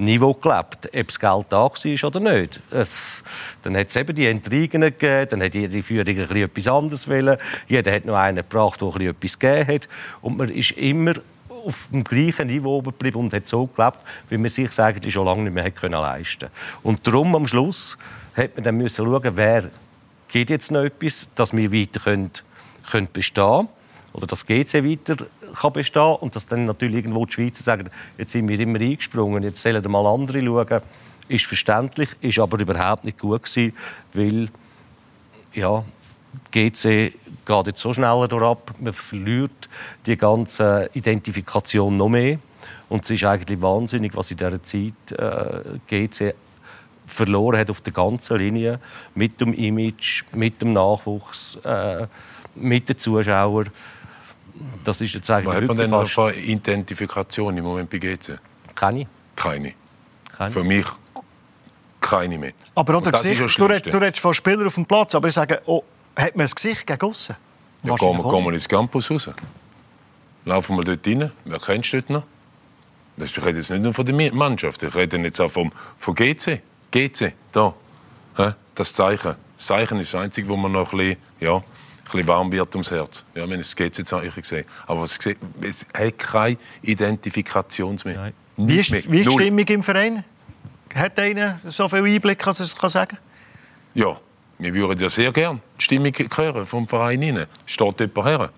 Niveau 0.00 0.32
gelebt, 0.32 0.88
ob 0.94 1.08
das 1.08 1.18
Geld 1.18 1.46
da 1.48 1.64
war 1.64 2.04
oder 2.04 2.20
nicht. 2.20 2.60
Es, 2.70 3.24
dann 3.62 3.76
hat 3.76 3.88
es 3.88 3.96
eben 3.96 4.14
die 4.14 4.26
Intrigen 4.26 4.82
gegeben, 4.82 5.26
dann 5.28 5.42
hat 5.42 5.54
jede 5.54 5.82
Führung 5.82 6.06
ein 6.06 6.36
etwas 6.36 6.68
anderes 6.68 7.08
wollen. 7.08 7.36
Jeder 7.66 7.92
hat 7.92 8.04
noch 8.04 8.14
einen 8.14 8.36
gebracht, 8.36 8.80
der 8.80 8.94
etwas 9.08 9.38
gegeben 9.38 9.74
hat. 9.74 9.88
Und 10.22 10.38
man 10.38 10.50
ist 10.50 10.70
immer 10.72 11.14
auf 11.64 11.88
dem 11.92 12.04
gleichen 12.04 12.46
Niveau 12.46 12.80
geblieben 12.80 13.18
und 13.18 13.32
hat 13.32 13.48
so 13.48 13.66
gelebt, 13.66 13.98
wie 14.28 14.38
man 14.38 14.48
sich 14.48 14.78
eigentlich 14.78 15.12
schon 15.12 15.26
lange 15.26 15.42
nicht 15.42 15.54
mehr 15.54 15.64
hätte 15.64 15.88
leisten 15.88 16.38
können. 16.38 16.52
Und 16.84 17.04
darum 17.04 17.34
am 17.34 17.48
Schluss 17.48 17.98
hat 18.38 18.56
man 18.56 18.64
dann 18.64 18.76
müssen 18.76 19.04
schauen, 19.04 19.32
wer 19.34 19.70
geht 20.28 20.50
jetzt 20.50 20.70
noch 20.70 20.82
etwas, 20.82 21.28
dass 21.34 21.56
wir 21.56 21.72
weiter 21.72 22.00
können, 22.00 22.30
können 22.90 23.08
bestehen 23.12 23.68
oder 24.12 24.26
das 24.26 24.46
GC 24.46 24.84
weiter 24.84 25.26
kann 25.60 25.72
bestehen. 25.72 26.16
Und 26.16 26.36
dass 26.36 26.46
dann 26.46 26.64
natürlich 26.64 26.96
irgendwo 26.96 27.26
die 27.26 27.32
Schweizer 27.32 27.62
sagen, 27.62 27.90
jetzt 28.16 28.32
sind 28.32 28.48
wir 28.48 28.58
immer 28.60 28.80
eingesprungen, 28.80 29.42
jetzt 29.42 29.62
sollen 29.62 29.90
mal 29.90 30.06
andere 30.06 30.40
schauen, 30.42 30.82
ist 31.28 31.46
verständlich, 31.46 32.10
ist 32.20 32.38
aber 32.38 32.58
überhaupt 32.58 33.04
nicht 33.04 33.18
gut 33.18 33.42
gewesen, 33.44 33.74
weil 34.14 34.48
ja, 35.52 35.84
GC 36.50 37.12
geht 37.44 37.66
jetzt 37.66 37.80
so 37.80 37.92
schneller 37.92 38.42
ab, 38.42 38.72
man 38.80 38.92
verliert 38.92 39.68
die 40.06 40.16
ganze 40.16 40.90
Identifikation 40.94 41.96
noch 41.96 42.08
mehr. 42.08 42.38
Und 42.88 43.04
es 43.04 43.10
ist 43.10 43.24
eigentlich 43.24 43.60
wahnsinnig, 43.60 44.16
was 44.16 44.30
in 44.30 44.38
dieser 44.38 44.62
Zeit 44.62 45.12
äh, 45.12 45.78
GC 45.86 46.34
verloren 47.08 47.58
hat 47.58 47.70
auf 47.70 47.80
der 47.80 47.92
ganzen 47.92 48.38
Linie 48.38 48.80
mit 49.14 49.40
dem 49.40 49.52
Image, 49.52 50.24
mit 50.32 50.60
dem 50.60 50.72
Nachwuchs, 50.72 51.56
äh, 51.64 52.06
mit 52.54 52.88
den 52.88 52.98
Zuschauern 52.98 53.70
das 54.84 55.00
ist 55.00 55.14
jetzt 55.14 55.30
eigentlich 55.30 55.46
Was 55.46 55.54
hat 55.56 55.68
man 55.68 55.76
denn 55.76 55.90
noch 55.90 56.08
für 56.08 56.34
Identifikation 56.34 57.56
im 57.56 57.64
Moment 57.64 57.90
bei 57.90 57.98
GC? 57.98 58.38
Keine. 58.74 59.06
Keine. 59.36 59.74
keine. 60.36 60.50
Für 60.50 60.64
mich 60.64 60.86
keine 62.00 62.38
mehr. 62.38 62.52
Aber 62.74 62.96
oder 62.96 63.12
Gesicht, 63.12 63.40
du, 63.40 63.46
du 63.68 63.98
redest 63.98 64.20
von 64.20 64.32
Spielern 64.34 64.66
auf 64.66 64.74
dem 64.74 64.86
Platz, 64.86 65.14
aber 65.14 65.28
ich 65.28 65.34
sage, 65.34 65.60
oh, 65.66 65.82
hat 66.16 66.36
man 66.36 66.44
das 66.44 66.54
Gesicht 66.54 66.86
gegen 66.86 67.02
aussen? 67.02 67.36
Ja, 67.82 67.94
gehen 67.94 68.16
wir, 68.16 68.30
gehen 68.30 68.44
wir 68.44 68.52
ins 68.52 68.68
Campus 68.68 69.10
raus. 69.10 69.30
Laufen 70.44 70.76
wir 70.76 70.84
dort 70.84 71.06
rein. 71.06 71.30
Wer 71.44 71.58
kennst 71.58 71.92
du 71.92 72.00
dort 72.00 72.10
noch? 72.10 72.22
Das, 73.16 73.30
ich 73.30 73.44
rede 73.44 73.58
jetzt 73.58 73.70
nicht 73.70 73.82
nur 73.82 73.92
von 73.92 74.06
der 74.06 74.32
Mannschaft, 74.32 74.82
ich 74.82 74.94
rede 74.94 75.18
jetzt 75.18 75.40
auch 75.40 75.50
vom, 75.50 75.72
von 75.98 76.14
GC. 76.14 76.62
GC, 76.90 77.34
da. 77.52 77.74
Das 78.74 78.92
Zeichen. 78.92 79.34
Das 79.56 79.66
Zeichen 79.66 79.98
ist 79.98 80.14
das 80.14 80.20
Einzige, 80.20 80.48
wo 80.48 80.56
man 80.56 80.70
noch 80.70 80.92
ein 80.92 80.98
bisschen, 80.98 81.16
ja, 81.40 81.62
bisschen 82.04 82.26
warm 82.26 82.52
wird 82.52 82.74
ums 82.74 82.90
Herz. 82.90 83.24
Ja, 83.34 83.48
wenn 83.48 83.60
es 83.60 83.74
geht 83.74 83.98
jetzt 83.98 84.12
eigentlich 84.12 84.34
gesehen. 84.34 84.64
Aber 84.86 85.02
was 85.02 85.18
gesehen, 85.18 85.36
es 85.60 85.86
hat 85.92 86.18
keine 86.18 86.56
Identifikation 86.82 87.98
mehr. 88.04 88.32
Wie 88.56 88.78
ist, 88.78 88.92
wie 88.92 89.20
ist 89.20 89.28
die 89.28 89.32
Stimmung 89.32 89.66
im 89.66 89.82
Verein? 89.82 90.24
Hat 90.94 91.18
einer 91.18 91.60
so 91.66 91.88
viel 91.88 92.04
Einblick, 92.04 92.46
als 92.46 92.60
er 92.60 92.64
es 92.64 92.92
sagen 92.92 93.16
kann? 93.16 93.18
Ja, 93.94 94.18
wir 94.58 94.74
würden 94.74 94.98
ja 94.98 95.08
sehr 95.08 95.32
gerne 95.32 95.60
die 95.78 95.84
Stimmung 95.84 96.12
hören 96.12 96.66
vom 96.66 96.88
Verein 96.88 97.22
rein. 97.22 97.46
Steht 97.66 98.00
jemand 98.00 98.26
her? 98.26 98.50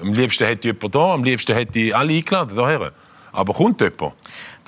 Am 0.00 0.12
liebsten 0.12 0.46
hätte 0.46 0.68
jemand 0.68 0.94
da, 0.94 1.14
am 1.14 1.24
liebsten 1.24 1.54
hätte 1.54 1.78
ich 1.78 1.94
alle 1.94 2.14
eingeladen 2.14 2.56
daher. 2.56 2.92
Aber 3.32 3.52
kommt 3.52 3.80
jemand? 3.80 4.14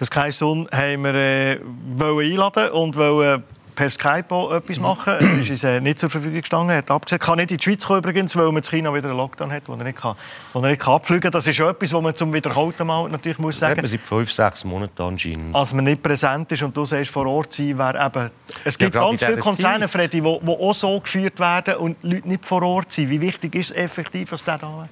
Das 0.03 0.11
Kaisun 0.11 0.67
haben 0.73 1.05
wir 1.05 1.15
äh, 1.15 1.61
einladen 2.01 2.71
und 2.73 2.97
wollen 2.97 3.45
per 3.77 3.88
Skype 3.88 4.35
etwas 4.53 4.81
machen. 4.81 5.12
Er 5.12 5.38
ist 5.38 5.49
uns 5.49 5.62
äh, 5.62 5.81
nicht 5.81 6.01
zur 6.01 6.11
Verfügung 6.11 6.41
gestanden, 6.41 6.77
hat 6.77 6.91
abgesagt. 6.91 7.23
Kann 7.23 7.37
nicht 7.37 7.53
in 7.53 7.59
die 7.59 7.62
Schweiz 7.62 7.87
kommen 7.87 8.01
übrigens, 8.01 8.35
weil 8.35 8.47
man 8.47 8.57
in 8.57 8.62
China 8.65 8.93
wieder 8.93 9.11
einen 9.11 9.17
Lockdown 9.17 9.53
hat, 9.53 9.62
wo 9.69 9.75
er 9.75 9.85
nicht, 9.85 10.01
kann, 10.01 10.17
wo 10.55 10.61
er 10.61 10.71
nicht 10.71 10.81
kann 10.81 10.95
abfliegen 10.95 11.21
kann. 11.21 11.31
Das 11.31 11.47
ist 11.47 11.61
etwas, 11.61 11.93
was 11.93 12.03
man 12.03 12.17
zum 12.17 12.33
wiederholten 12.33 12.85
Mal 12.85 13.09
natürlich 13.11 13.38
muss 13.38 13.61
sagen. 13.61 13.81
Das 13.81 13.93
seit 13.93 14.01
fünf, 14.01 14.33
sechs 14.33 14.65
Monaten 14.65 15.01
anscheinend. 15.01 15.55
Als 15.55 15.73
man 15.73 15.85
nicht 15.85 16.03
präsent 16.03 16.51
ist 16.51 16.65
und 16.65 16.77
du 16.77 16.85
sagst, 16.85 17.09
vor 17.09 17.27
Ort 17.29 17.53
sein, 17.53 17.79
wäre 17.79 18.05
eben... 18.05 18.31
Es 18.65 18.77
gibt 18.77 18.97
ja, 18.97 19.03
ganz 19.03 19.23
viele 19.23 19.37
Konzerne, 19.37 19.87
Freddy, 19.87 20.21
die 20.21 20.27
auch 20.27 20.75
so 20.75 20.99
geführt 20.99 21.38
werden 21.38 21.77
und 21.77 21.97
Leute 22.03 22.27
nicht 22.27 22.45
vor 22.45 22.65
Ort 22.65 22.91
sind. 22.91 23.09
Wie 23.09 23.21
wichtig 23.21 23.55
ist 23.55 23.71
es 23.71 23.77
effektiv, 23.77 24.33
was 24.33 24.43
der 24.43 24.59
da 24.59 24.67
wäre? 24.67 24.88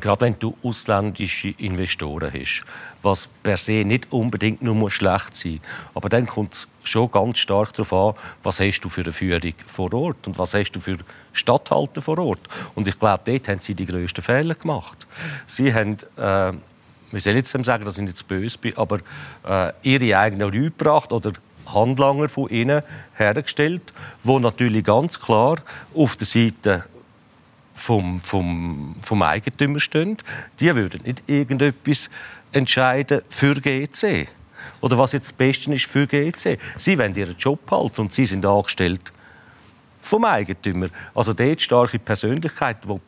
Gerade 0.00 0.22
wenn 0.22 0.38
du 0.38 0.56
ausländische 0.62 1.54
Investoren 1.58 2.32
hast, 2.32 2.64
was 3.02 3.28
per 3.42 3.56
se 3.56 3.84
nicht 3.84 4.12
unbedingt 4.12 4.62
nur 4.62 4.90
schlecht 4.90 5.36
sein 5.36 5.52
muss. 5.52 5.94
Aber 5.94 6.08
dann 6.08 6.26
kommt 6.26 6.54
es 6.54 6.68
schon 6.82 7.10
ganz 7.10 7.38
stark 7.38 7.72
darauf 7.74 7.92
an, 7.92 8.22
was 8.42 8.60
hast 8.60 8.80
du 8.80 8.88
für 8.88 9.02
eine 9.02 9.12
Führung 9.12 9.54
vor 9.66 9.92
Ort 9.92 10.26
und 10.26 10.38
was 10.38 10.54
hast 10.54 10.72
du 10.72 10.80
für 10.80 10.98
Stadthalter 11.32 12.02
vor 12.02 12.18
Ort. 12.18 12.40
Und 12.74 12.88
ich 12.88 12.98
glaube, 12.98 13.22
dort 13.24 13.48
haben 13.48 13.60
sie 13.60 13.74
die 13.74 13.86
grössten 13.86 14.22
Fehler 14.22 14.54
gemacht. 14.54 15.06
Sie 15.46 15.72
haben, 15.72 15.96
äh, 16.16 16.52
wir 17.12 17.20
sollen 17.20 17.36
jetzt 17.36 17.50
sagen, 17.50 17.84
dass 17.84 17.98
ich 17.98 18.04
nicht 18.04 18.28
böse 18.28 18.58
bin, 18.58 18.76
aber 18.76 19.00
äh, 19.46 19.72
ihre 19.82 20.18
eigenen 20.18 20.52
Leute 20.52 20.70
gebracht 20.70 21.12
oder 21.12 21.32
Handlanger 21.66 22.28
von 22.28 22.48
ihnen 22.48 22.82
hergestellt, 23.14 23.92
wo 24.24 24.38
natürlich 24.38 24.84
ganz 24.84 25.20
klar 25.20 25.56
auf 25.94 26.16
der 26.16 26.26
Seite 26.26 26.84
vom, 27.80 28.20
vom, 28.20 28.94
vom 29.00 29.22
Eigentümer 29.22 29.80
stehen, 29.80 30.18
die 30.60 30.74
würden 30.74 31.02
nicht 31.04 31.22
irgendetwas 31.26 32.10
entscheiden 32.52 33.22
für 33.28 33.54
GC. 33.54 34.28
Oder 34.80 34.98
was 34.98 35.12
jetzt 35.12 35.28
das 35.28 35.32
Beste 35.32 35.72
ist 35.72 35.86
für 35.86 36.06
GC. 36.06 36.58
Sie 36.76 36.98
wollen 36.98 37.14
ihren 37.14 37.36
Job 37.36 37.70
halten 37.70 38.02
und 38.02 38.14
sie 38.14 38.26
sind 38.26 38.44
angestellt 38.44 39.12
vom 40.00 40.24
Eigentümer. 40.24 40.88
Also 41.14 41.32
dort 41.32 41.60
starke 41.60 41.98
Persönlichkeit, 41.98 42.78
wo 42.86 43.00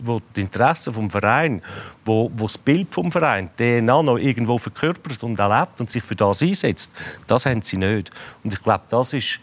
wo 0.00 0.22
die 0.34 0.40
Interessen 0.40 0.94
vom 0.94 1.10
Verein, 1.10 1.60
wo, 2.06 2.30
wo 2.34 2.46
das 2.46 2.56
Bild 2.56 2.94
vom 2.94 3.12
Verein, 3.12 3.50
DNA 3.58 4.02
noch 4.02 4.16
irgendwo 4.16 4.56
verkörpert 4.56 5.22
und 5.22 5.38
erlebt 5.38 5.80
und 5.80 5.90
sich 5.90 6.02
für 6.02 6.16
das 6.16 6.40
einsetzt, 6.40 6.90
das 7.26 7.44
haben 7.44 7.60
sie 7.60 7.76
nicht. 7.76 8.10
Und 8.42 8.54
ich 8.54 8.62
glaube, 8.62 8.84
das 8.88 9.12
ist 9.12 9.40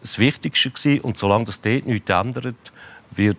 das 0.00 0.20
Wichtigste 0.20 0.70
gewesen. 0.70 1.00
Und 1.00 1.18
solange 1.18 1.46
das 1.46 1.60
dort 1.60 1.86
nichts 1.86 2.10
ändert, 2.10 2.72
wird 3.18 3.36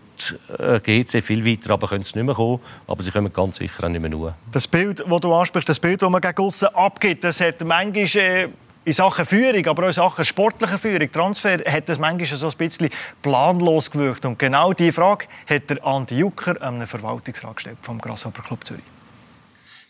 äh, 0.57 0.79
GC 0.79 1.23
viel 1.23 1.45
weiter, 1.45 1.71
aber 1.71 1.87
können 1.87 2.03
sie 2.03 2.17
nicht 2.17 2.25
mehr 2.25 2.35
kommen. 2.35 2.59
Aber 2.87 3.01
sie 3.01 3.11
kommen 3.11 3.31
ganz 3.31 3.57
sicher 3.57 3.85
auch 3.85 3.89
nicht 3.89 4.01
mehr 4.01 4.09
nur. 4.09 4.35
Das 4.51 4.67
Bild, 4.67 4.99
das 4.99 5.19
du 5.19 5.33
ansprichst, 5.33 5.69
das 5.69 5.79
Bild, 5.79 6.01
das 6.01 6.09
man 6.09 6.21
gegen 6.21 6.37
aussen 6.37 6.67
abgibt, 6.67 7.23
das 7.23 7.39
hat 7.41 7.61
manchmal 7.61 8.23
äh, 8.23 8.49
in 8.85 8.93
Sachen 8.93 9.25
Führung, 9.25 9.65
aber 9.67 9.83
auch 9.83 9.87
in 9.87 9.93
Sachen 9.93 10.25
sportlicher 10.25 10.77
Führung, 10.77 11.11
Transfer, 11.11 11.59
hat 11.65 11.89
das 11.89 11.99
manchmal 11.99 12.25
so 12.25 12.47
ein 12.47 12.57
bisschen 12.57 12.89
planlos 13.21 13.91
gewirkt. 13.91 14.25
Und 14.25 14.39
genau 14.39 14.73
diese 14.73 14.93
Frage 14.93 15.27
hat 15.49 15.69
der 15.69 15.85
Andi 15.85 16.17
Jucker 16.17 16.61
einem 16.61 16.87
Verwaltungsrat 16.87 17.55
gestellt 17.55 17.77
vom 17.81 17.99
Grasshopper 17.99 18.41
Club 18.43 18.65
Zürich. 18.65 18.83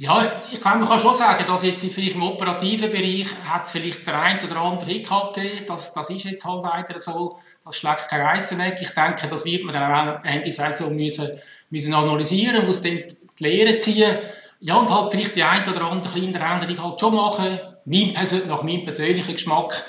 Ja, 0.01 0.21
ich, 0.21 0.53
ich 0.53 0.61
kann, 0.61 0.79
man 0.79 0.87
kann 0.87 0.97
schon 0.97 1.13
sagen, 1.13 1.43
dass 1.45 1.61
jetzt 1.61 1.83
vielleicht 1.83 2.15
im 2.15 2.23
operativen 2.23 2.89
Bereich 2.89 3.27
hat 3.45 3.65
es 3.65 3.71
vielleicht 3.71 4.07
der 4.07 4.17
ein 4.17 4.39
oder 4.41 4.55
andere 4.55 4.89
Hickhack 4.91 5.33
gegeben. 5.33 5.65
Das, 5.67 5.93
das 5.93 6.09
ist 6.09 6.23
jetzt 6.23 6.45
halt 6.45 6.63
leider 6.63 6.97
so. 6.99 7.37
Das 7.69 7.77
schlägt 7.77 8.07
kein 8.09 8.21
Reissen 8.21 8.57
weg. 8.57 8.77
Ich 8.81 8.89
denke, 8.89 9.27
das 9.27 9.45
wird 9.45 9.63
man 9.63 9.75
dann 9.75 10.09
auch 10.09 10.23
Ende 10.23 10.51
Saison 10.51 10.95
müssen, 10.95 11.29
müssen 11.69 11.93
analysieren, 11.93 12.65
muss 12.65 12.81
dann 12.81 13.03
die 13.39 13.43
Lehre 13.43 13.77
ziehen. 13.77 14.17
Ja, 14.59 14.75
und 14.75 14.89
halt 14.89 15.11
vielleicht 15.11 15.35
die 15.35 15.43
ein 15.43 15.67
oder 15.69 15.83
andere 15.83 16.13
kleinere 16.13 16.43
Änderung 16.43 16.83
halt 16.83 16.99
schon 16.99 17.15
machen. 17.15 17.59
Mein, 17.85 18.13
nach 18.47 18.63
meinem 18.63 18.83
persönlichen 18.83 19.33
Geschmack 19.33 19.83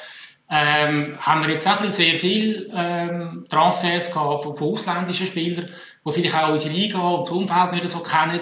ähm, 0.51 1.17
haben 1.21 1.43
wir 1.43 1.55
jetzt 1.55 1.67
auch 1.67 1.83
sehr 1.91 2.15
viele 2.15 2.67
ähm, 2.75 3.45
Transfers 3.49 4.13
gehabt 4.13 4.43
von, 4.43 4.57
von 4.57 4.73
ausländischen 4.73 5.27
Spielern, 5.27 5.69
die 6.05 6.13
vielleicht 6.13 6.35
auch 6.35 6.51
unsere 6.51 6.75
Liga 6.75 6.99
und 6.99 7.21
das 7.21 7.31
Umfeld 7.31 7.73
nicht 7.73 7.89
so 7.89 8.01
kennen. 8.01 8.41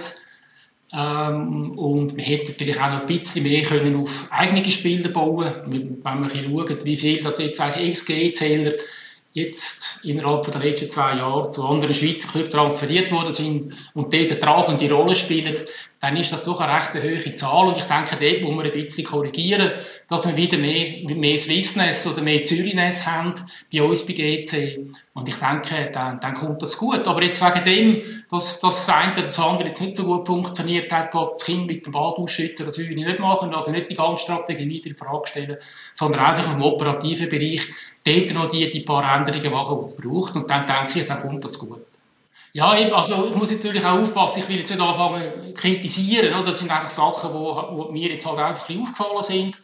Ähm, 0.91 1.73
und 1.79 2.17
wir 2.17 2.25
hätten 2.25 2.55
vielleicht 2.57 2.81
auch 2.81 2.91
noch 2.91 3.01
ein 3.01 3.07
bisschen 3.07 3.43
mehr 3.43 3.63
können 3.63 4.01
auf 4.01 4.27
eigene 4.31 4.69
Spieler 4.71 5.11
bauen 5.11 5.53
wenn 5.67 6.03
wir 6.03 6.31
schauen, 6.31 6.85
wie 6.85 6.97
viel 6.97 7.23
das 7.23 7.39
jetzt 7.39 7.61
eigentlich 7.61 7.99
XG-Zähler 7.99 8.73
jetzt 9.39 10.01
innerhalb 10.03 10.51
der 10.51 10.61
letzten 10.61 10.91
zwei 10.91 11.17
Jahre 11.17 11.51
zu 11.51 11.65
anderen 11.65 11.95
Schweizer 11.95 12.29
Clubs 12.29 12.51
transferiert 12.51 13.11
worden 13.11 13.33
sind 13.33 13.75
und 13.95 14.13
dort 14.13 14.31
eine 14.31 14.39
tragende 14.39 14.93
Rolle 14.93 15.15
spielen, 15.15 15.55
dann 16.01 16.17
ist 16.17 16.33
das 16.33 16.45
doch 16.45 16.61
eine 16.61 16.75
recht 16.75 16.95
hohe 16.95 17.35
Zahl. 17.35 17.69
Und 17.69 17.79
ich 17.79 17.85
denke, 17.85 18.17
dort 18.21 18.43
muss 18.43 18.55
man 18.55 18.67
ein 18.67 18.73
bisschen 18.73 19.05
korrigieren, 19.05 19.73
dass 20.09 20.27
wir 20.27 20.37
wieder 20.37 20.57
mehr, 20.57 20.87
mehr 21.15 21.39
Swissness 21.39 22.07
oder 22.07 22.23
mehr 22.23 22.43
Zürichnes 22.43 23.07
haben 23.07 23.35
bei 23.71 23.83
uns 23.83 24.07
bei 24.07 24.15
GC. 24.15 24.91
Und 25.13 25.29
ich 25.29 25.35
denke, 25.35 25.91
dann, 25.93 26.19
dann 26.19 26.33
kommt 26.33 26.63
das 26.63 26.79
gut. 26.79 27.07
Aber 27.07 27.23
jetzt 27.23 27.43
wegen 27.43 27.65
dem, 27.65 28.03
dass, 28.31 28.59
dass 28.59 28.87
das 28.87 28.89
eine 28.89 29.13
oder 29.13 29.23
das 29.23 29.39
andere 29.39 29.69
jetzt 29.69 29.83
nicht 29.83 29.97
so 29.97 30.05
gut 30.05 30.27
funktioniert 30.27 30.91
hat, 30.91 31.13
geht 31.13 31.31
das 31.35 31.45
Kind 31.45 31.67
mit 31.67 31.85
dem 31.85 31.93
Ball 31.93 32.15
ausschütten, 32.15 32.65
das 32.65 32.79
will 32.79 32.91
ich 32.91 32.97
nicht 32.97 33.19
machen. 33.19 33.53
Also 33.53 33.71
nicht 33.71 33.91
die 33.91 33.95
ganze 33.95 34.25
Strategie 34.25 34.67
wieder 34.67 34.89
in 34.89 34.97
Frage 34.97 35.27
stellen, 35.27 35.59
sondern 35.95 36.25
einfach 36.25 36.47
auf 36.47 36.55
dem 36.55 36.63
operativen 36.63 37.29
Bereich 37.29 37.67
dort 38.03 38.33
noch 38.33 38.51
die, 38.51 38.71
die 38.71 38.81
paar 38.81 39.15
Änderungen 39.15 39.53
machen, 39.53 39.79
die 39.81 39.85
es 39.85 39.97
braucht. 39.97 40.35
Und 40.37 40.49
dann 40.49 40.67
denke 40.67 41.01
ich, 41.01 41.07
dann 41.07 41.21
kommt 41.21 41.45
das 41.45 41.59
gut. 41.59 41.85
Ja, 42.55 42.71
also 42.71 43.27
ich 43.27 43.35
muss 43.35 43.51
natürlich 43.51 43.85
auch 43.85 44.01
aufpassen, 44.01 44.39
ich 44.41 44.49
will 44.49 44.57
jetzt 44.57 44.71
nicht 44.71 44.81
anfangen 44.81 45.53
kritisieren. 45.53 46.33
Oder? 46.33 46.47
Das 46.47 46.61
sind 46.61 46.71
einfach 46.71 46.89
Sachen, 46.89 47.31
die, 47.31 47.93
mir 47.93 48.09
jetzt 48.09 48.25
halt 48.25 48.39
einfach 48.39 48.71
ein 48.71 48.81
aufgefallen 48.81 49.23
sind. 49.23 49.59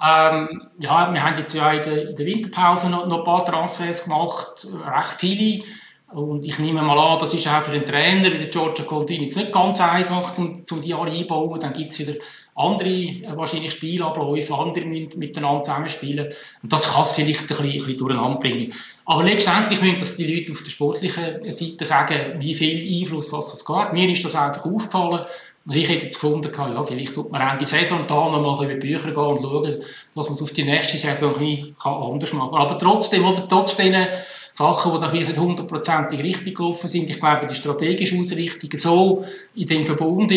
Ähm, 0.00 0.68
ja, 0.78 1.12
wir 1.12 1.22
haben 1.22 1.38
jetzt 1.38 1.54
ja 1.54 1.72
in 1.72 1.82
der, 1.82 2.10
in 2.10 2.16
der 2.16 2.26
Winterpause 2.26 2.88
noch, 2.88 3.06
noch, 3.06 3.18
ein 3.18 3.24
paar 3.24 3.44
Transfers 3.44 4.04
gemacht, 4.04 4.66
recht 4.86 5.14
viele. 5.18 5.64
Und 6.12 6.46
ich 6.46 6.58
nehme 6.58 6.82
mal 6.82 6.98
an, 6.98 7.18
das 7.20 7.34
ist 7.34 7.46
auch 7.48 7.62
für 7.62 7.72
den 7.72 7.84
Trainer, 7.84 8.32
wie 8.32 8.38
der 8.38 8.46
Giorgio 8.46 8.84
Contini, 8.86 9.24
jetzt 9.24 9.36
nicht 9.36 9.52
ganz 9.52 9.80
einfach, 9.80 10.38
um, 10.38 10.64
um 10.70 10.80
die 10.80 10.94
alle 10.94 11.10
einzubauen. 11.10 11.60
Dann 11.60 11.74
gibt 11.74 11.90
es 11.90 11.98
wieder 11.98 12.14
andere 12.58 12.88
äh, 12.88 13.36
wahrscheinlich 13.36 13.72
Spielabläufe, 13.72 14.54
andere 14.54 14.84
miteinander 14.84 15.62
zusammenspielen. 15.62 16.28
Und 16.62 16.72
das 16.72 16.92
kann 16.92 17.02
es 17.02 17.12
vielleicht 17.12 17.40
ein 17.42 17.46
bisschen, 17.46 17.72
bisschen 17.72 17.96
durcheinander 17.96 18.38
bringen. 18.38 18.72
Aber 19.04 19.22
letztendlich 19.22 19.80
müssen 19.80 20.00
das 20.00 20.16
die 20.16 20.34
Leute 20.34 20.52
auf 20.52 20.62
der 20.62 20.70
sportlichen 20.70 21.52
Seite 21.52 21.84
sagen, 21.84 22.16
wie 22.38 22.54
viel 22.54 23.02
Einfluss 23.02 23.30
das 23.30 23.64
hat. 23.68 23.92
Mir 23.92 24.08
ist 24.10 24.24
das 24.24 24.34
einfach 24.34 24.64
aufgefallen. 24.64 25.24
Ich 25.70 25.88
hätte 25.88 26.06
jetzt 26.06 26.20
gefunden, 26.20 26.50
ja, 26.56 26.82
vielleicht 26.82 27.14
tut 27.14 27.30
man 27.30 27.42
Ende 27.42 27.66
Saison 27.66 28.00
da 28.08 28.14
noch 28.14 28.40
mal 28.40 28.64
über 28.64 28.74
die 28.74 28.80
Bücher 28.80 29.10
gehen 29.10 29.16
und 29.16 29.42
schauen, 29.42 29.82
dass 30.14 30.26
man 30.26 30.34
es 30.34 30.42
auf 30.42 30.52
die 30.52 30.62
nächste 30.62 30.96
Saison 30.96 31.34
ein 31.38 31.74
anders 31.84 32.32
machen 32.32 32.52
kann. 32.52 32.62
Aber 32.62 32.78
trotzdem, 32.78 33.24
oder 33.24 33.46
trotz 33.46 33.76
diesen 33.76 34.06
Sachen, 34.52 34.94
die 34.94 35.00
da 35.00 35.08
vielleicht 35.08 35.28
nicht 35.28 35.40
hundertprozentig 35.40 36.20
richtig 36.20 36.56
gelaufen 36.56 36.88
sind, 36.88 37.10
ich 37.10 37.20
glaube, 37.20 37.46
die 37.46 37.54
strategische 37.54 38.18
Ausrichtung 38.18 38.70
so 38.74 39.24
in 39.54 39.66
dem 39.66 39.84
Verbund 39.84 40.32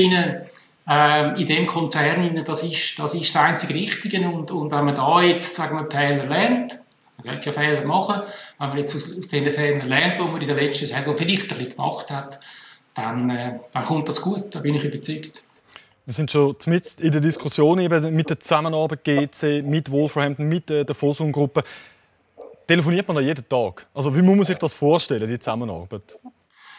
ähm, 0.87 1.35
in 1.35 1.45
dem 1.45 1.65
Konzern, 1.65 2.43
das 2.43 2.63
ist, 2.63 2.99
das 2.99 3.13
ist 3.13 3.33
das 3.33 3.41
einzige 3.41 3.73
Richtige. 3.73 4.27
Und, 4.27 4.51
und 4.51 4.71
wenn 4.71 4.85
man 4.85 4.95
da 4.95 5.21
jetzt, 5.21 5.55
sagen 5.55 5.77
wir, 5.77 5.89
Fehler 5.89 6.25
lernt, 6.25 6.79
man 7.17 7.35
darf 7.35 7.45
ja 7.45 7.51
Fehler 7.51 7.85
machen, 7.85 8.21
wenn 8.59 8.69
man 8.69 8.77
jetzt 8.77 8.95
aus, 8.95 9.17
aus 9.17 9.27
diesen 9.27 9.51
Fehlern 9.51 9.87
lernt, 9.87 10.19
die 10.19 10.23
man 10.23 10.41
in 10.41 10.47
der 10.47 10.55
letzten 10.55 10.87
Saison 10.87 11.15
vielleicht 11.15 11.49
gemacht 11.49 12.09
hat, 12.11 12.39
dann, 12.93 13.29
äh, 13.29 13.59
dann 13.71 13.83
kommt 13.83 14.07
das 14.07 14.21
gut, 14.21 14.53
da 14.55 14.59
bin 14.59 14.75
ich 14.75 14.83
überzeugt. 14.83 15.43
Wir 16.05 16.13
sind 16.13 16.31
schon 16.31 16.55
mit 16.65 16.99
in 16.99 17.11
der 17.11 17.21
Diskussion 17.21 17.79
eben 17.79 18.15
mit 18.15 18.29
der 18.29 18.39
Zusammenarbeit 18.39 19.03
GC, 19.03 19.63
mit 19.63 19.91
Wolverhampton, 19.91 20.47
mit 20.47 20.69
äh, 20.71 20.83
der 20.83 20.95
Fosun-Gruppe. 20.95 21.63
Telefoniert 22.67 23.07
man 23.07 23.17
da 23.17 23.21
jeden 23.21 23.47
Tag? 23.47 23.87
Also 23.93 24.15
wie 24.15 24.21
muss 24.21 24.35
man 24.35 24.45
sich 24.45 24.57
das 24.57 24.73
vorstellen, 24.73 25.29
die 25.29 25.39
Zusammenarbeit? 25.39 26.17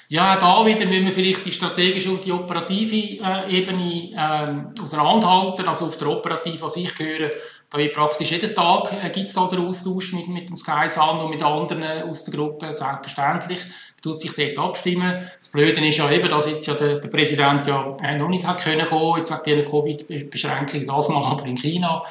Ja, 0.08 0.36
da 0.36 0.66
wieder 0.66 0.84
müssen 0.84 1.06
wir 1.06 1.12
vielleicht 1.12 1.46
die 1.46 1.52
strategische 1.52 2.10
und 2.10 2.24
die 2.24 2.32
operative 2.32 3.22
äh, 3.24 3.56
Ebene 3.56 4.10
äh, 4.12 4.82
auseinanderhalten. 4.82 5.66
Also 5.66 5.86
auf 5.86 5.96
der 5.96 6.08
operativen, 6.08 6.60
was 6.60 6.76
ich 6.76 6.98
höre, 6.98 7.30
da 7.70 7.78
wird 7.78 7.94
praktisch 7.94 8.32
jeden 8.32 8.54
Tag 8.54 8.92
äh, 8.92 9.08
gibt 9.08 9.28
es 9.28 9.32
da 9.32 9.46
den 9.46 9.66
Austausch 9.66 10.12
mit, 10.12 10.28
mit 10.28 10.50
dem 10.50 10.56
Sky 10.56 10.86
Sun 10.88 11.18
und 11.18 11.30
mit 11.30 11.42
anderen 11.42 11.82
aus 12.02 12.24
der 12.24 12.34
Gruppe, 12.34 12.74
selbstverständlich 12.74 13.60
tut 14.02 14.20
sich 14.20 14.32
dort 14.32 14.58
abstimmen. 14.58 15.28
Das 15.38 15.48
Blöde 15.48 15.86
ist 15.86 15.96
ja 15.96 16.10
eben, 16.10 16.28
dass 16.28 16.46
jetzt 16.46 16.66
ja 16.66 16.74
der, 16.74 16.98
der 16.98 17.08
Präsident 17.08 17.66
ja 17.66 17.96
äh, 18.02 18.18
noch 18.18 18.28
nicht 18.28 18.46
hat 18.46 18.62
können 18.62 18.84
kommen, 18.84 19.18
jetzt 19.18 19.30
wegen 19.30 19.44
dieser 19.44 19.70
Covid-Beschränkungen, 19.70 20.86
das 20.86 21.08
mal 21.08 21.24
aber 21.24 21.46
in 21.46 21.56
China. 21.56 22.02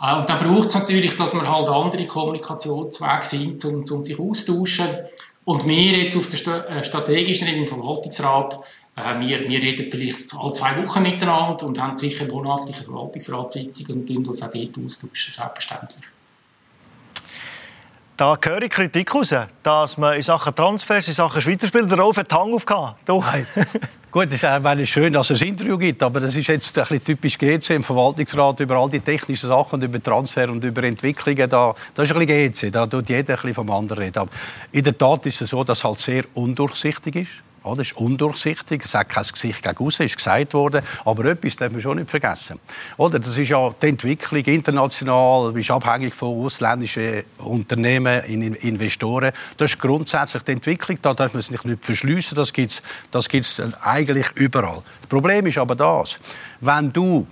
Äh, 0.00 0.16
und 0.16 0.28
dann 0.28 0.38
braucht 0.38 0.68
es 0.68 0.74
natürlich, 0.74 1.16
dass 1.16 1.34
man 1.34 1.50
halt 1.50 1.68
andere 1.68 2.06
Kommunikationswege 2.06 3.22
findet, 3.22 3.64
um, 3.64 3.82
um 3.90 4.02
sich 4.02 4.18
austauschen. 4.18 4.88
Und 5.44 5.66
wir 5.66 5.98
jetzt 5.98 6.16
auf 6.16 6.28
der 6.28 6.70
äh, 6.70 6.84
strategischen 6.84 7.48
Ebene 7.48 7.62
im 7.64 7.68
Verwaltungsrat, 7.68 8.58
äh, 8.96 9.20
wir, 9.20 9.48
wir 9.48 9.62
reden 9.62 9.90
vielleicht 9.90 10.34
alle 10.34 10.52
zwei 10.52 10.84
Wochen 10.84 11.02
miteinander 11.02 11.64
und 11.66 11.80
haben 11.80 11.98
sicher 11.98 12.26
monatliche 12.26 12.84
Verwaltungsratssitzungen 12.84 14.06
und 14.08 14.28
uns 14.28 14.42
auch 14.42 14.50
dort 14.50 14.78
austauschen, 14.84 15.32
selbstverständlich. 15.32 16.04
Da 18.16 18.34
höre 18.42 18.62
ich 18.62 18.70
Kritik 18.70 19.14
raus, 19.14 19.34
dass 19.62 19.98
man 19.98 20.14
in 20.14 20.22
Sachen 20.22 20.54
Transfers, 20.54 21.06
in 21.06 21.12
Sachen 21.12 21.42
Schweizer 21.42 21.66
Spieler 21.66 21.86
darauf 21.86 22.16
einen 22.16 22.26
Hang 22.32 22.54
aufgehauen 22.54 22.94
Gut, 24.10 24.32
es 24.32 24.42
wäre 24.42 24.86
schön, 24.86 25.12
dass 25.12 25.28
es 25.28 25.42
ein 25.42 25.48
Interview 25.48 25.76
gibt, 25.76 26.02
aber 26.02 26.20
das 26.20 26.34
ist 26.34 26.48
jetzt 26.48 26.78
ein 26.78 26.84
bisschen 26.84 27.04
typisch 27.04 27.36
GC 27.36 27.74
im 27.74 27.82
Verwaltungsrat 27.82 28.60
über 28.60 28.76
all 28.76 28.88
die 28.88 29.00
technischen 29.00 29.48
Sachen 29.48 29.82
über 29.82 30.02
Transfer 30.02 30.50
und 30.50 30.64
über 30.64 30.82
Entwicklungen. 30.84 31.46
Da, 31.46 31.74
das 31.92 32.08
ist 32.08 32.16
ein 32.16 32.26
bisschen 32.26 32.52
GC, 32.52 32.72
da 32.72 32.86
tut 32.86 33.06
jeder 33.10 33.34
ein 33.34 33.36
bisschen 33.36 33.52
vom 33.52 33.70
anderen 33.70 34.04
reden. 34.04 34.20
Aber 34.20 34.30
in 34.72 34.82
der 34.82 34.96
Tat 34.96 35.26
ist 35.26 35.42
es 35.42 35.50
so, 35.50 35.62
dass 35.62 35.76
es 35.76 35.84
halt 35.84 35.98
sehr 35.98 36.24
undurchsichtig 36.32 37.16
ist. 37.16 37.45
Ja, 37.66 37.74
das 37.74 37.88
ist 37.88 37.96
undurchsichtig, 37.96 38.84
es 38.84 38.94
hat 38.94 39.08
kein 39.08 39.24
Gesicht 39.24 39.60
gegen 39.60 39.76
außen, 39.76 40.06
ist 40.06 40.16
gesagt 40.16 40.54
worden. 40.54 40.82
Aber 41.04 41.24
etwas 41.24 41.56
darf 41.56 41.72
man 41.72 41.80
schon 41.80 41.96
nicht 41.96 42.08
vergessen. 42.08 42.60
Oder? 42.96 43.18
Das 43.18 43.36
ist 43.36 43.48
ja 43.48 43.74
die 43.82 43.88
Entwicklung 43.88 44.44
international, 44.44 45.48
du 45.48 45.52
bist 45.52 45.72
abhängig 45.72 46.14
von 46.14 46.44
ausländischen 46.44 47.24
Unternehmen, 47.38 48.22
Investoren. 48.22 49.32
Das 49.56 49.72
ist 49.72 49.80
grundsätzlich 49.80 50.44
die 50.44 50.52
Entwicklung, 50.52 50.98
da 51.02 51.12
darf 51.12 51.34
man 51.34 51.42
sich 51.42 51.64
nicht 51.64 51.84
verschliessen. 51.84 52.36
Das 52.36 52.52
gibt 52.52 52.70
es 52.70 52.82
das 53.10 53.28
gibt's 53.28 53.60
eigentlich 53.82 54.30
überall. 54.36 54.82
Das 55.00 55.08
Problem 55.08 55.46
ist 55.46 55.58
aber 55.58 55.74
das, 55.74 56.20
wenn 56.60 56.92
du 56.92 57.26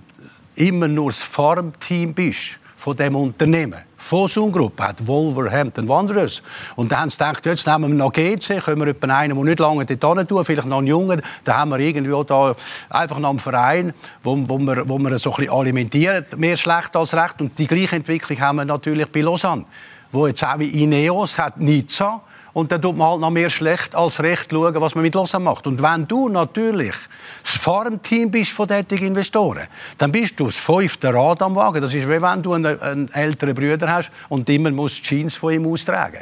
immer 0.55 0.89
nur 0.89 1.11
das 1.11 1.23
Farmteam 1.23 2.13
bist, 2.13 2.59
von 2.85 2.95
dem 2.95 3.15
Unternehmen. 3.15 3.79
Fosun 3.97 4.51
Group 4.51 4.79
hat 4.79 5.07
Wolverhampton 5.07 5.87
Wanderers. 5.87 6.43
Und 6.75 6.91
dann 6.91 6.99
haben 6.99 7.09
sie 7.09 7.17
gedacht, 7.17 7.43
jetzt 7.47 7.65
nehmen 7.65 7.89
wir 7.89 7.95
noch 7.95 8.13
GC, 8.13 8.63
können 8.63 8.79
wir 8.79 8.85
jemanden 8.85 9.09
einen, 9.09 9.35
der 9.35 9.43
nicht 9.43 9.59
lange 9.59 9.85
dort 9.87 10.29
tun, 10.29 10.45
vielleicht 10.45 10.67
noch 10.67 10.77
einen 10.77 10.85
Jungen. 10.85 11.19
Dann 11.45 11.57
haben 11.57 11.71
wir 11.71 11.79
irgendwie 11.79 12.13
auch 12.13 12.25
da 12.25 12.55
einfach 12.91 13.17
noch 13.17 13.31
einen 13.31 13.39
Verein, 13.39 13.91
wo, 14.21 14.37
wo, 14.47 14.59
wir, 14.59 14.87
wo 14.87 14.99
wir 14.99 15.17
so 15.17 15.31
ein 15.31 15.37
bisschen 15.37 15.51
alimentieren, 15.51 16.27
mehr 16.37 16.57
schlecht 16.57 16.95
als 16.95 17.15
recht. 17.15 17.41
Und 17.41 17.57
die 17.57 17.65
gleiche 17.65 17.95
Entwicklung 17.95 18.39
haben 18.39 18.57
wir 18.57 18.65
natürlich 18.65 19.11
bei 19.11 19.21
Lausanne, 19.21 19.65
wo 20.11 20.27
jetzt 20.27 20.43
auch 20.43 20.59
wie 20.59 20.83
Ineos 20.83 21.39
hat 21.39 21.59
Nizza 21.59 22.21
und 22.55 22.71
dann 22.71 22.81
tut 22.81 22.95
man 22.95 23.09
halt 23.09 23.19
noch 23.19 23.31
mehr 23.31 23.49
schlecht 23.49 23.93
als 23.95 24.23
recht 24.23 24.49
schauen, 24.49 24.73
was 24.79 24.95
man 24.95 25.01
mit 25.03 25.13
Lausanne 25.13 25.43
macht. 25.43 25.67
Und 25.67 25.81
wenn 25.81 26.07
du 26.07 26.29
natürlich 26.29 26.95
das 27.43 27.55
Farmteam 27.57 28.31
bist 28.31 28.51
von 28.51 28.65
diesen 28.65 29.07
Investoren, 29.07 29.67
dann 29.97 30.09
bist 30.09 30.39
du 30.39 30.45
das 30.45 30.55
fünfte 30.55 31.13
Rad 31.13 31.41
am 31.41 31.53
Wagen. 31.57 31.81
Das 31.81 31.93
ist 31.93 32.07
wie 32.07 32.21
wenn 32.21 32.41
du 32.41 32.53
einen, 32.53 32.79
einen 32.79 33.11
älteren 33.11 33.53
Bruder 33.53 33.91
hast 33.91 34.09
und 34.29 34.49
immer 34.49 34.71
musst 34.71 35.03
Jeans 35.03 35.35
von 35.35 35.53
ihm 35.53 35.67
austragen 35.67 36.21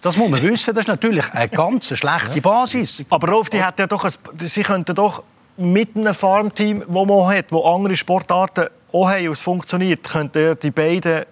das 0.00 0.18
muss 0.18 0.28
man 0.28 0.42
wissen, 0.42 0.74
das 0.74 0.82
ist 0.82 0.88
natürlich 0.88 1.32
eine 1.32 1.48
ganz 1.48 1.96
schlechte 1.96 2.38
Basis. 2.42 3.06
Aber 3.08 3.26
Rolf, 3.26 3.48
die 3.48 3.62
hat 3.62 3.78
ja 3.78 3.86
doch 3.86 4.04
ein, 4.04 4.12
Sie 4.38 4.62
könnten 4.62 4.94
doch 4.94 5.24
mit 5.56 5.96
einem 5.96 6.14
Farmteam, 6.14 6.80
das 6.80 7.06
man 7.06 7.26
hat, 7.28 7.46
wo 7.50 7.62
andere 7.62 7.96
Sportarten 7.96 8.66
auch 8.92 9.08
haben, 9.08 9.32
es 9.32 9.40
funktioniert, 9.40 10.06
könnten 10.06 10.58
die 10.62 10.70
beiden 10.70 11.24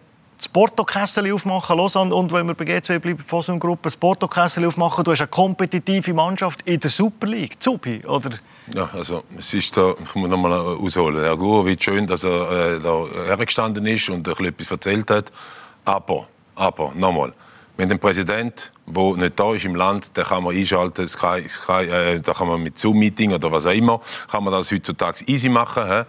das 0.42 0.48
Porto-Kessel 0.48 1.32
aufmachen, 1.32 1.76
Lausanne, 1.76 2.12
und 2.12 2.32
wenn 2.32 2.44
wir 2.48 2.54
bei 2.54 2.64
G2 2.64 2.98
bleiben, 2.98 3.18
Fosun-Gruppe, 3.20 3.82
das 3.84 3.96
Porto-Kessel 3.96 4.66
aufmachen, 4.66 5.04
du 5.04 5.12
hast 5.12 5.20
eine 5.20 5.28
kompetitive 5.28 6.12
Mannschaft 6.12 6.62
in 6.62 6.80
der 6.80 6.90
Super 6.90 7.28
League, 7.28 7.62
Zubi, 7.62 8.04
oder? 8.04 8.30
Ja, 8.74 8.90
also 8.92 9.22
es 9.38 9.54
ist 9.54 9.76
da, 9.76 9.94
ich 10.02 10.14
muss 10.16 10.28
noch 10.28 10.36
mal 10.36 10.52
ausholen, 10.52 11.22
Herr 11.22 11.36
Gurovic, 11.36 11.84
schön, 11.84 12.08
dass 12.08 12.24
er 12.24 12.74
äh, 12.74 12.80
da 12.80 13.06
hergestanden 13.26 13.86
ist 13.86 14.08
und 14.08 14.26
etwas 14.26 14.70
erzählt 14.72 15.08
hat, 15.10 15.30
aber, 15.84 16.26
aber, 16.56 16.92
nochmal, 16.96 17.32
wenn 17.76 17.88
der 17.88 17.96
Präsident, 17.96 18.70
der 18.86 19.16
nicht 19.16 19.40
da 19.40 19.54
ist 19.54 19.64
im 19.64 19.74
Land, 19.74 20.16
den 20.16 20.24
kann 20.24 20.44
man 20.44 20.54
einschalten, 20.54 21.08
Sky, 21.08 21.42
Sky, 21.48 21.88
äh, 21.88 22.20
da 22.20 22.32
kann 22.32 22.48
man 22.48 22.62
mit 22.62 22.78
Zoom-Meeting 22.78 23.32
oder 23.32 23.50
was 23.50 23.66
auch 23.66 23.72
immer, 23.72 24.00
kann 24.30 24.44
man 24.44 24.52
das 24.52 24.70
heutzutage 24.70 25.24
easy 25.26 25.48
machen. 25.48 25.84
He? 25.86 26.02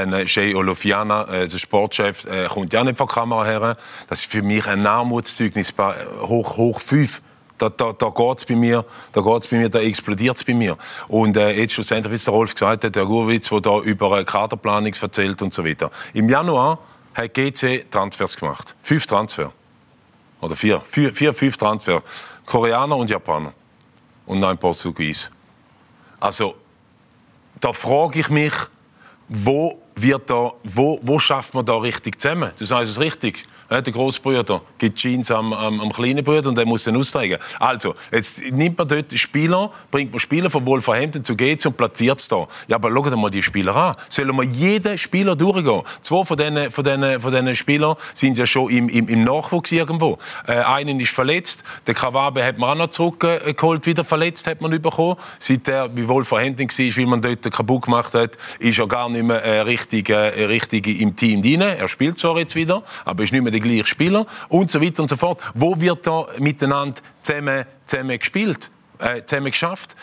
Ein 0.00 0.12
äh, 0.12 0.26
Shea 0.26 0.54
Olofiana, 0.56 1.24
äh, 1.28 1.46
der 1.46 1.58
Sportchef, 1.58 2.24
äh, 2.24 2.46
kommt 2.48 2.72
ja 2.72 2.82
nicht 2.84 2.96
vor 2.96 3.06
die 3.06 3.14
Kamera 3.14 3.44
her. 3.44 3.76
Das 4.08 4.20
ist 4.20 4.30
für 4.30 4.42
mich 4.42 4.66
ein 4.66 4.86
Armutszeugnis 4.86 5.74
hoch, 6.22 6.56
hoch 6.56 6.80
fünf. 6.80 7.20
Da, 7.58 7.68
da, 7.68 7.92
da 7.92 8.08
geht's 8.08 8.46
bei 8.46 8.56
mir, 8.56 8.86
da 9.12 9.20
geht's 9.20 9.48
bei 9.48 9.58
mir, 9.58 9.68
da 9.68 9.80
explodiert's 9.80 10.42
bei 10.44 10.54
mir. 10.54 10.78
Und 11.08 11.36
äh, 11.36 11.52
jetzt 11.52 11.74
schlussendlich, 11.74 12.12
wie 12.12 12.16
es 12.16 12.24
der 12.24 12.32
Rolf 12.32 12.54
gesagt 12.54 12.84
hat, 12.84 12.96
der 12.96 13.04
Gurwitz, 13.04 13.50
der 13.50 13.60
da 13.60 13.78
über 13.80 14.18
äh, 14.18 14.24
Kaderplanung 14.24 14.94
erzählt 14.98 15.42
und 15.42 15.52
so 15.52 15.62
weiter. 15.66 15.90
Im 16.14 16.30
Januar 16.30 16.78
hat 17.12 17.34
GC 17.34 17.90
Transfers 17.90 18.38
gemacht. 18.38 18.74
Fünf 18.82 19.06
Transfers. 19.06 19.50
Oder 20.40 20.56
vier, 20.56 20.80
vier, 20.80 21.12
vier 21.12 21.34
fünf 21.34 21.56
Transfer. 21.56 22.02
Koreaner 22.46 22.96
und 22.96 23.10
Japaner. 23.10 23.52
Und 24.26 24.40
neun 24.40 24.56
Portugies. 24.56 25.30
Also, 26.18 26.54
da 27.60 27.72
frage 27.72 28.20
ich 28.20 28.30
mich, 28.30 28.52
wo 29.28 29.80
wird 29.94 30.30
da, 30.30 30.52
wo, 30.64 30.98
wo 31.02 31.18
schafft 31.18 31.54
man 31.54 31.64
da 31.64 31.76
richtig 31.76 32.20
zusammen? 32.20 32.52
Du 32.58 32.64
sagst 32.64 32.92
es 32.92 33.00
richtig. 33.00 33.44
Der 33.70 33.82
Großbruder 33.82 34.62
gibt 34.78 34.98
Jeans 34.98 35.30
am, 35.30 35.52
am, 35.52 35.80
am 35.80 35.92
kleinen 35.92 36.24
Bruder 36.24 36.48
und 36.48 36.58
der 36.58 36.66
muss 36.66 36.82
den 36.82 36.96
austragen. 36.96 37.38
Also, 37.60 37.94
jetzt 38.10 38.42
nimmt 38.50 38.76
man 38.76 38.88
dort 38.88 39.16
Spieler, 39.16 39.70
bringt 39.92 40.10
man 40.10 40.18
Spieler 40.18 40.50
von 40.50 40.66
Wolverhampton 40.66 41.22
zu 41.22 41.36
GC 41.36 41.66
und 41.66 41.76
platziert 41.76 42.18
es 42.18 42.26
da. 42.26 42.48
Ja, 42.66 42.76
aber 42.76 42.90
schaut 42.90 43.16
mal 43.16 43.30
die 43.30 43.44
Spieler 43.44 43.76
an. 43.76 43.94
Sollen 44.08 44.34
wir 44.34 44.42
jeden 44.42 44.98
Spieler 44.98 45.36
durchgehen? 45.36 45.82
Zwei 46.00 46.24
von 46.24 46.36
diesen, 46.36 46.70
von 46.72 46.82
diesen, 46.82 47.20
von 47.20 47.30
diesen 47.30 47.54
Spielern 47.54 47.94
sind 48.12 48.38
ja 48.38 48.44
schon 48.44 48.70
im, 48.70 48.88
im, 48.88 49.06
im 49.06 49.22
Nachwuchs 49.22 49.70
irgendwo. 49.70 50.18
Äh, 50.48 50.54
einen 50.54 50.98
ist 50.98 51.12
verletzt, 51.12 51.62
der 51.86 51.94
Kawabe 51.94 52.44
hat 52.44 52.58
man 52.58 52.70
auch 52.70 52.86
noch 52.86 52.90
zurückgeholt, 52.90 53.86
wieder 53.86 54.02
verletzt 54.02 54.48
hat 54.48 54.60
man 54.60 54.72
bekommen. 54.82 55.14
Seit 55.38 55.68
er 55.68 55.88
bei 55.88 56.08
Wolverhampton 56.08 56.66
war, 56.68 56.96
weil 56.96 57.06
man 57.06 57.22
dort 57.22 57.52
kaputt 57.52 57.82
gemacht 57.82 58.14
hat, 58.14 58.36
ist 58.58 58.80
er 58.80 58.88
gar 58.88 59.08
nicht 59.08 59.22
mehr 59.22 59.44
äh, 59.44 59.60
richtig, 59.60 60.10
äh, 60.10 60.46
richtig 60.46 61.00
im 61.00 61.14
Team 61.14 61.40
drin. 61.40 61.60
Er 61.60 61.86
spielt 61.86 62.18
zwar 62.18 62.36
jetzt 62.38 62.56
wieder, 62.56 62.82
aber 63.04 63.22
ist 63.22 63.32
nicht 63.32 63.42
mehr 63.42 63.52
der 63.52 63.59
gleiche 63.60 63.86
Spieler 63.86 64.26
und 64.48 64.70
so 64.70 64.80
weiter 64.80 65.02
und 65.02 65.08
so 65.08 65.16
fort. 65.16 65.40
Wo 65.54 65.80
wird 65.80 66.06
da 66.06 66.26
miteinander 66.38 66.96
zusammen, 67.22 67.64
zusammen 67.86 68.18
gespielt, 68.18 68.70
äh, 68.98 69.24
zusammen 69.24 69.50
geschafft? 69.50 69.96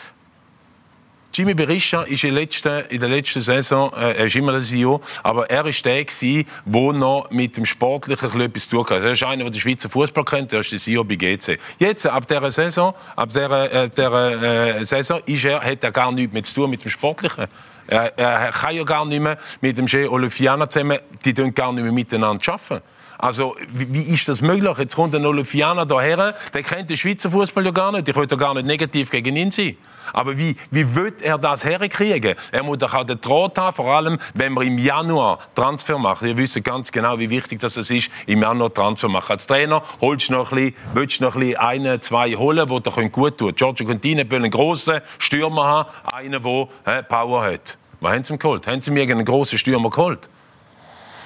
Jimmy 1.38 1.54
Berisha 1.54 2.02
ist 2.02 2.24
in, 2.24 2.34
letzten, 2.34 2.84
in 2.88 2.98
der 2.98 3.08
letzten 3.08 3.40
Saison, 3.40 3.92
äh, 3.92 4.12
er 4.12 4.26
ist 4.26 4.34
immer 4.34 4.50
der 4.50 4.60
CEO, 4.60 5.00
aber 5.22 5.48
er 5.48 5.64
ist 5.66 5.84
der 5.84 6.04
der 6.04 6.92
noch 6.92 7.30
mit 7.30 7.56
dem 7.56 7.64
Sportlichen 7.64 8.40
etwas 8.40 8.68
zu 8.68 8.76
tun 8.82 8.86
hat. 8.90 9.02
Er 9.04 9.12
ist 9.12 9.22
einer, 9.22 9.44
der 9.44 9.52
den 9.52 9.60
Schweizer 9.60 9.88
Fußball 9.88 10.24
kennt, 10.24 10.52
er 10.52 10.60
ist 10.60 10.72
der 10.72 10.80
CEO 10.80 11.04
bei 11.04 11.14
GC. 11.14 11.60
Jetzt, 11.78 12.08
ab 12.08 12.26
dieser 12.26 12.50
Saison, 12.50 12.92
ab 13.14 13.28
dieser, 13.32 13.72
äh, 13.72 13.88
dieser 13.88 14.78
äh, 14.78 14.84
Saison 14.84 15.20
ist 15.26 15.44
er, 15.44 15.60
hat 15.60 15.84
er 15.84 15.92
gar 15.92 16.10
nichts 16.10 16.32
mehr 16.32 16.42
zu 16.42 16.54
tun 16.54 16.70
mit 16.70 16.82
dem 16.82 16.90
Sportlichen. 16.90 17.46
Er, 17.86 18.18
er 18.18 18.50
kann 18.50 18.74
ja 18.74 18.82
gar 18.82 19.06
nicht 19.06 19.20
mehr 19.20 19.38
mit 19.60 19.78
dem 19.78 19.86
Chef 19.86 20.10
Oliviana 20.10 20.68
zusammen, 20.68 20.98
die 21.24 21.34
tun 21.34 21.54
gar 21.54 21.72
nicht 21.72 21.84
mehr 21.84 21.92
miteinander 21.92 22.52
arbeiten. 22.52 22.82
Also, 23.18 23.56
wie, 23.72 23.92
wie 23.92 24.14
ist 24.14 24.28
das 24.28 24.42
möglich? 24.42 24.78
Jetzt 24.78 24.94
kommt 24.94 25.12
ein 25.12 25.26
Oliviana 25.26 25.84
daher, 25.84 26.36
der 26.54 26.62
kennt 26.62 26.88
den 26.88 26.96
Schweizer 26.96 27.30
Fußball 27.30 27.64
ja 27.64 27.72
gar 27.72 27.90
nicht. 27.90 28.08
Ich 28.08 28.14
will 28.14 28.28
da 28.28 28.36
gar 28.36 28.54
nicht 28.54 28.66
negativ 28.66 29.10
gegen 29.10 29.34
ihn 29.34 29.50
sein. 29.50 29.76
Aber 30.12 30.38
wie, 30.38 30.56
wie 30.70 30.94
will 30.94 31.12
er 31.20 31.36
das 31.36 31.64
herkriegen? 31.64 32.36
Er 32.52 32.62
muss 32.62 32.78
doch 32.78 32.94
auch 32.94 33.04
den 33.04 33.20
Draht 33.20 33.58
haben, 33.58 33.74
vor 33.74 33.92
allem, 33.92 34.18
wenn 34.34 34.54
wir 34.54 34.62
im 34.62 34.78
Januar 34.78 35.40
Transfer 35.54 35.98
machen. 35.98 36.28
Ihr 36.28 36.36
wisst 36.36 36.62
ganz 36.62 36.92
genau, 36.92 37.18
wie 37.18 37.28
wichtig 37.28 37.58
das 37.58 37.76
ist, 37.76 38.08
im 38.26 38.42
Januar 38.42 38.72
Transfer 38.72 39.08
machen. 39.08 39.32
Als 39.32 39.48
Trainer 39.48 39.82
holst 40.00 40.28
du 40.28 40.34
noch 40.34 40.52
ein 40.52 40.72
bisschen, 40.72 40.74
willst 40.94 41.20
du 41.20 41.24
noch 41.24 41.34
ein 41.34 41.40
bisschen 41.40 41.58
einen, 41.58 42.00
zwei 42.00 42.36
holen, 42.36 42.68
die 42.68 42.82
dir 42.82 43.08
gut 43.10 43.38
tun 43.38 43.52
Giorgio 43.54 43.84
Contini 43.84 44.30
will 44.30 44.38
einen 44.38 44.50
grossen 44.50 45.00
Stürmer 45.18 45.64
haben, 45.64 45.88
einen, 46.04 46.42
der 46.42 47.02
Power 47.02 47.44
hat. 47.44 47.76
Was 48.00 48.12
haben 48.12 48.22
sie 48.22 48.32
ihm 48.32 48.38
geholt? 48.38 48.66
Haben 48.66 48.80
sie 48.80 48.92
mir 48.92 49.02
einen 49.02 49.24
grossen 49.24 49.58
Stürmer 49.58 49.90
geholt? 49.90 50.30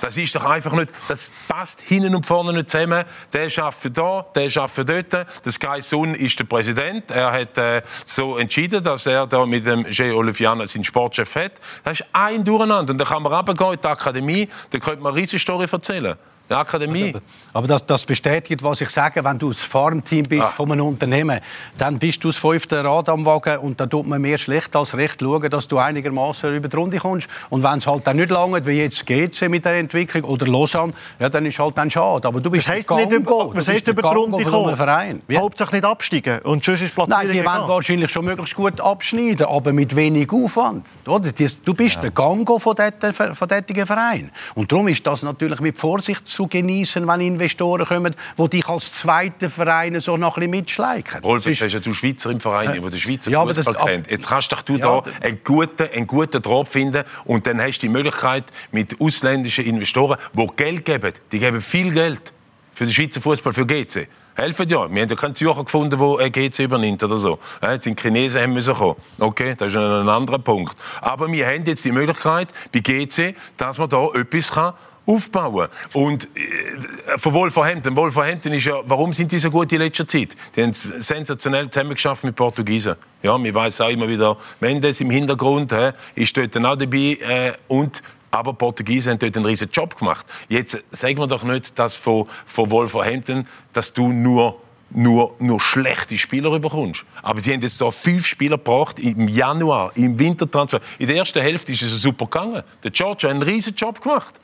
Das 0.03 0.17
ist 0.17 0.35
doch 0.35 0.45
einfach 0.45 0.73
nicht, 0.73 0.91
das 1.07 1.31
passt 1.47 1.81
hinten 1.81 2.13
und 2.17 2.27
vorne 2.27 2.53
nicht 2.53 2.69
zusammen. 2.69 3.05
Der 3.33 3.49
für 3.49 3.89
da, 3.89 4.27
der 4.35 4.51
für 4.51 4.85
dort. 4.85 5.27
Das 5.45 5.55
Sky 5.55 5.81
Sun 5.81 6.17
ist 6.17 6.37
der 6.41 6.45
Präsident. 6.45 7.13
Er 7.13 7.31
hat 7.31 7.57
äh, 7.57 7.83
so 8.05 8.37
entschieden, 8.37 8.83
dass 8.83 9.07
er 9.07 9.29
da 9.29 9.47
mit 9.47 9.65
dem 9.65 9.87
J. 9.87 10.13
Oliviana 10.13 10.67
seinen 10.67 10.83
Sportchef 10.83 11.37
hat. 11.37 11.53
Das 11.85 12.01
ist 12.01 12.07
ein 12.13 12.43
Durcheinander. 12.43 12.91
Und 12.93 12.99
dann 12.99 13.07
kann 13.07 13.23
man 13.23 13.33
runtergehen 13.33 13.75
in 13.75 13.81
die 13.81 13.87
Akademie, 13.87 14.49
dann 14.71 14.81
könnte 14.81 15.01
man 15.01 15.13
eine 15.13 15.23
riesige 15.23 15.39
Story 15.39 15.69
erzählen. 15.71 16.17
Die 16.49 16.55
Akademie. 16.55 17.15
Aber 17.55 17.67
das, 17.67 17.85
das, 17.87 18.05
bestätigt, 18.05 18.63
was 18.63 18.81
ich 18.81 18.91
sage, 18.91 19.25
wenn 19.25 19.39
du 19.39 19.49
das 19.49 19.61
Farmteam 19.61 20.25
bist 20.25 20.43
ah. 20.43 20.49
von 20.49 20.73
einem 20.73 20.87
Unternehmen, 20.87 21.41
dann 21.79 21.99
bist 21.99 22.23
du 22.25 22.29
das 22.29 22.37
fünfte 22.37 22.83
Rad 22.83 23.09
am 23.09 23.25
Wagen 23.25 23.59
und 23.59 23.81
dann 23.81 23.89
tut 23.89 24.07
man 24.07 24.21
mehr 24.21 24.39
schlecht 24.39 24.75
als 24.75 24.97
recht 24.97 25.21
schauen, 25.21 25.49
dass 25.49 25.69
du 25.69 25.79
einigermaßen 25.79 26.55
über 26.55 26.69
die 26.69 26.77
Runde 26.77 26.99
kommst. 26.99 27.29
Und 27.51 27.63
wenn 27.63 27.79
es 27.79 27.87
halt 27.87 28.07
dann 28.07 28.17
nicht 28.17 28.31
lange, 28.31 28.65
wie 28.67 28.73
jetzt 28.73 29.07
GC 29.07 29.49
mit 29.49 29.65
der 29.65 29.75
Entwicklung 29.75 30.25
oder 30.25 30.47
Lausanne, 30.47 30.93
ja, 31.19 31.29
dann 31.29 31.47
ist 31.47 31.59
halt 31.59 31.77
dann 31.79 31.91
schade. 31.91 32.27
Aber 32.27 32.41
du 32.41 32.51
bist 32.51 32.69
was 32.69 32.75
heißt 32.75 32.91
nicht 32.91 33.13
über, 33.13 33.55
was 33.55 33.69
heißt 33.69 33.89
über 33.89 34.03
die 34.03 34.09
Runde 34.09 34.45
kommen? 34.45 34.77
Verein. 34.77 35.23
Hauptsache 35.35 35.75
nicht 35.75 35.85
absteigen 35.85 36.41
und 36.41 36.65
sonst 36.65 36.83
ist 36.83 36.95
Platzierung 36.95 37.27
Nein, 37.27 37.33
die 37.33 37.45
wollen 37.45 37.69
wahrscheinlich 37.69 38.11
schon 38.11 38.25
möglichst 38.25 38.55
gut 38.55 38.81
abschneiden, 38.81 39.47
aber 39.47 39.73
mit 39.73 39.95
wenig 39.95 40.31
Aufwand. 40.33 40.87
Oder? 41.07 41.33
Du 41.65 41.75
bist 41.75 41.95
ja. 41.97 42.01
der 42.03 42.11
Gango 42.11 42.59
von 42.59 42.77
diesem 42.77 43.87
Verein. 43.87 44.31
Und 44.55 44.71
darum 44.71 44.89
ist 44.89 45.07
das 45.07 45.23
natürlich 45.23 45.61
mit 45.61 45.79
Vorsicht 45.79 46.29
zu 46.33 46.47
genießen, 46.47 47.07
wenn 47.07 47.21
Investoren 47.21 47.87
kommen, 47.87 48.15
die 48.39 48.49
dich 48.49 48.69
als 48.69 48.93
zweiter 48.93 49.51
Verein 49.51 49.99
so 50.01 50.17
noch 50.17 50.37
ein 50.37 50.41
bisschen 50.41 50.51
mitschleichen. 50.51 51.23
Rolf, 51.23 51.47
jetzt 51.47 51.63
hast 51.63 51.73
ja 51.73 51.81
du 51.81 51.93
Schweizer 51.93 52.31
im 52.31 52.41
Verein, 52.41 52.83
äh, 52.83 52.91
der 52.91 52.99
Schweizer 52.99 53.31
ja, 53.31 53.43
Fußball 53.45 53.75
das, 53.75 53.85
kennt. 53.85 54.11
Jetzt 54.11 54.27
kannst 54.27 54.53
doch 54.53 54.63
du 54.63 54.77
ja, 54.77 55.01
da 55.01 55.03
einen 55.21 55.41
guten, 55.45 55.89
einen 55.93 56.07
guten 56.07 56.43
Draht 56.43 56.69
finden 56.69 57.05
und 57.25 57.47
dann 57.47 57.61
hast 57.61 57.79
du 57.79 57.87
die 57.87 57.93
Möglichkeit 57.93 58.45
mit 58.71 59.01
ausländischen 59.01 59.65
Investoren, 59.65 60.19
die 60.33 60.47
Geld 60.57 60.85
geben, 60.85 61.13
die 61.31 61.39
geben 61.39 61.61
viel 61.61 61.93
Geld 61.93 62.33
für 62.75 62.85
den 62.85 62.93
Schweizer 62.93 63.21
Fußball, 63.21 63.53
für 63.53 63.67
GC. 63.67 64.09
Helfen 64.35 64.67
ja. 64.69 64.91
Wir 64.91 65.03
haben 65.03 65.09
ja 65.09 65.15
keinen 65.15 65.35
Zürcher 65.35 65.65
gefunden, 65.65 65.99
der 65.99 66.31
GC 66.31 66.61
übernimmt 66.61 67.03
oder 67.05 67.19
so. 67.19 67.39
Die 67.85 67.95
Chinesen 67.95 68.41
haben 68.41 68.55
müssen 68.55 68.75
kommen. 68.75 68.97
Okay, 69.19 69.55
das 69.57 69.73
ist 69.73 69.77
ein 69.77 70.09
anderer 70.09 70.39
Punkt. 70.39 70.75
Aber 71.03 71.31
wir 71.31 71.47
haben 71.47 71.65
jetzt 71.67 71.85
die 71.85 71.93
Möglichkeit 71.93 72.49
bei 72.73 72.81
GC, 72.81 73.35
dass 73.57 73.79
man 73.79 73.91
da 73.91 74.09
etwas 74.15 74.53
kann 74.53 74.73
aufbauen. 75.07 75.69
Und 75.93 76.25
äh, 76.25 77.19
von 77.19 77.33
Wolverhampton, 77.33 77.97
Wolverhampton 77.97 78.53
ist 78.53 78.67
ja, 78.67 78.75
warum 78.85 79.13
sind 79.13 79.33
die 79.33 79.39
so 79.39 79.51
gut 79.51 79.73
in 79.73 79.79
letzter 79.81 80.07
Zeit? 80.07 80.37
Die 80.55 80.63
haben 80.63 80.73
sensationell 80.73 81.71
zusammengeschafft 81.71 82.25
mit 82.25 82.37
Portugiesen. 82.37 82.97
Ja, 83.23 83.37
mir 83.39 83.55
weiß 83.55 83.81
auch 83.81 83.89
immer 83.89 84.09
wieder, 84.09 84.37
Mendes 84.61 85.01
im 85.01 85.11
Hintergrund 85.11 85.73
hä, 85.73 85.93
ist 86.15 86.37
dort 86.37 86.57
auch 86.57 86.77
dabei 86.77 87.19
äh, 87.21 87.53
und 87.69 88.03
aber 88.31 88.55
Portugiesen 88.55 89.13
haben 89.13 89.19
dort 89.19 89.37
einen 89.37 89.45
riesen 89.45 89.69
Job 89.71 89.97
gemacht. 89.99 90.25
Jetzt 90.49 90.83
sagen 90.91 91.19
wir 91.19 91.27
doch 91.27 91.43
nicht, 91.43 91.79
dass 91.79 91.95
von, 91.95 92.27
von 92.47 92.71
Wolverhampton, 92.71 93.47
dass 93.75 93.93
du 93.93 94.11
nur 94.11 94.59
nur, 94.95 95.35
nur 95.39 95.59
schlechte 95.59 96.19
Spieler 96.19 96.59
bekommst. 96.59 97.05
Aber 97.23 97.41
sie 97.41 97.55
haben 97.55 97.63
jetzt 97.63 97.79
so 97.79 97.91
fünf 97.91 98.27
Spieler 98.27 98.59
gebracht 98.59 98.99
im 98.99 99.27
Januar, 99.27 99.93
im 99.95 100.19
Wintertransfer. 100.19 100.81
In 100.99 101.07
der 101.07 101.17
ersten 101.17 101.41
Hälfte 101.41 101.73
ist 101.73 101.83
es 101.83 102.03
super 102.03 102.27
gegangen. 102.27 102.63
Der 102.83 102.91
George 102.91 103.27
hat 103.27 103.31
einen 103.31 103.43
riesen 103.43 103.75
Job 103.75 104.03
gemacht. 104.03 104.35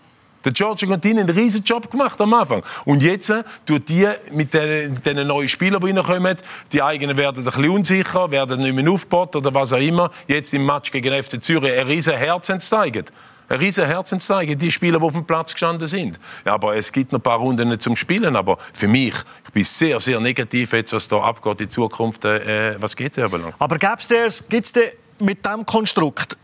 Der 0.48 0.54
Giorgio 0.54 0.88
Contini 0.88 1.20
hat 1.20 1.28
einen 1.28 1.38
riesen 1.38 1.62
Job 1.62 1.90
gemacht 1.90 2.18
am 2.22 2.32
Anfang. 2.32 2.62
Und 2.87 3.02
jetzt 3.02 3.28
äh, 3.28 3.44
tut 3.66 3.87
die 3.90 4.08
mit 4.32 4.54
den, 4.54 5.26
neuen 5.26 5.46
Spielern, 5.46 5.78
die 5.82 5.90
reinkommen, 5.90 6.38
die 6.72 6.82
eigenen 6.82 7.18
werden 7.18 7.40
ein 7.40 7.44
bisschen 7.44 7.68
unsicher, 7.68 8.30
werden 8.30 8.62
nicht 8.62 8.74
mehr 8.74 8.90
aufgebaut 8.90 9.37
oder 9.37 9.52
was 9.52 9.74
auch 9.74 9.78
immer. 9.78 10.11
Jetzt 10.26 10.54
im 10.54 10.64
Match 10.64 10.90
gegen 10.90 11.22
FC 11.22 11.44
Zürich 11.44 11.78
ein 11.78 11.87
riesen 11.87 12.16
Herz 12.16 12.50
zeigen. 12.61 13.04
Ein 13.50 13.58
riesen 13.58 13.84
Herzenszeichen, 13.84 14.56
die 14.56 14.70
Spieler, 14.70 14.98
die 15.00 15.04
auf 15.04 15.12
dem 15.12 15.26
Platz 15.26 15.52
gestanden 15.52 15.87
sind. 15.87 16.18
Ja, 16.46 16.54
aber 16.54 16.76
es 16.76 16.92
gibt 16.92 17.12
noch 17.12 17.18
ein 17.18 17.22
paar 17.22 17.38
Runden 17.38 17.78
zum 17.78 17.94
Spielen. 17.94 18.34
Aber 18.34 18.56
für 18.72 18.88
mich, 18.88 19.14
ich 19.44 19.52
bin 19.52 19.64
sehr, 19.64 20.00
sehr 20.00 20.18
negativ, 20.18 20.72
jetzt, 20.72 20.94
was 20.94 21.08
da 21.08 21.20
abgeht 21.20 21.61
in 21.61 21.68
Zukunft, 21.68 22.24
äh, 22.24 22.80
was 22.80 22.96
geht 22.96 23.12
es 23.12 23.22
anbelangt. 23.22 23.54
Aber 23.58 23.76
gibt 23.76 24.11
es 24.11 24.44
mit 25.20 25.44
diesem 25.44 25.66
Konstrukt 25.66 26.38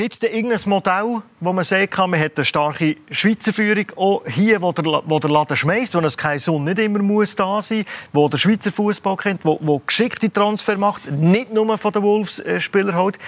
Gibt 0.00 0.14
es 0.14 0.18
denn 0.18 0.32
irgendein 0.32 0.60
Modell, 0.64 1.20
wo 1.40 1.52
man 1.52 1.62
sagen 1.62 1.90
kann, 1.90 2.08
man 2.08 2.18
hat 2.18 2.34
eine 2.38 2.44
starke 2.46 2.96
Schweizer 3.10 3.52
Führung, 3.52 3.84
auch 3.96 4.22
hier, 4.26 4.62
wo 4.62 4.72
der, 4.72 5.02
wo 5.04 5.18
der 5.18 5.28
Laden 5.28 5.54
schmeißt, 5.54 5.94
wo 5.94 5.98
es 5.98 6.16
kein 6.16 6.38
Sohn 6.38 6.64
nicht 6.64 6.78
immer 6.78 7.00
muss 7.00 7.36
da 7.36 7.60
sein 7.60 7.84
wo 8.10 8.26
der 8.26 8.38
Schweizer 8.38 8.72
Fußball 8.72 9.14
kennt, 9.18 9.44
wo, 9.44 9.58
wo 9.60 9.78
geschickte 9.86 10.32
Transfer 10.32 10.78
macht, 10.78 11.10
nicht 11.10 11.52
nur 11.52 11.76
von 11.76 11.92
den 11.92 12.02
Wolves-Spielern 12.02 12.96
holt. 12.96 13.18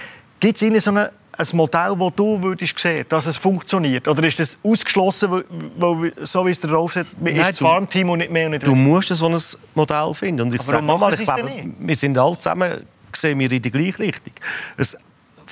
Gibt 0.40 0.56
es 0.56 0.62
Ihnen 0.62 0.80
so 0.80 0.92
eine 0.92 1.12
ein 1.36 1.46
Modell, 1.52 1.94
das 1.98 2.10
du 2.16 2.42
würdest 2.42 2.78
sehen, 2.78 3.04
dass 3.06 3.26
es 3.26 3.36
funktioniert? 3.36 4.08
Oder 4.08 4.24
ist 4.24 4.40
das 4.40 4.56
ausgeschlossen, 4.62 5.30
weil, 5.30 5.44
weil 5.76 6.12
so 6.22 6.46
wie 6.46 6.52
es 6.52 6.60
der 6.60 6.70
Rolf 6.70 6.94
sagt, 6.94 7.20
man 7.20 7.36
ist 7.36 7.50
das 7.50 7.58
Farmteam 7.58 8.08
und 8.08 8.20
nicht 8.20 8.30
mehr 8.30 8.46
und 8.46 8.52
nicht 8.52 8.66
Du 8.66 8.74
musst 8.74 9.08
so 9.08 9.28
ein 9.28 9.38
Modell 9.74 10.14
finden. 10.14 10.40
Und 10.40 10.54
ich 10.54 10.62
sage 10.62 10.82
nochmal, 10.82 11.12
ich 11.12 11.22
glaube, 11.22 11.50
wir 11.78 11.96
sind 11.96 12.16
alle 12.16 12.38
zusammen, 12.38 12.86
sehen 13.14 13.38
wir 13.38 13.52
in 13.52 13.60
die 13.60 13.70
gleiche 13.70 13.98
Richtung. 13.98 14.32
Es 14.78 14.96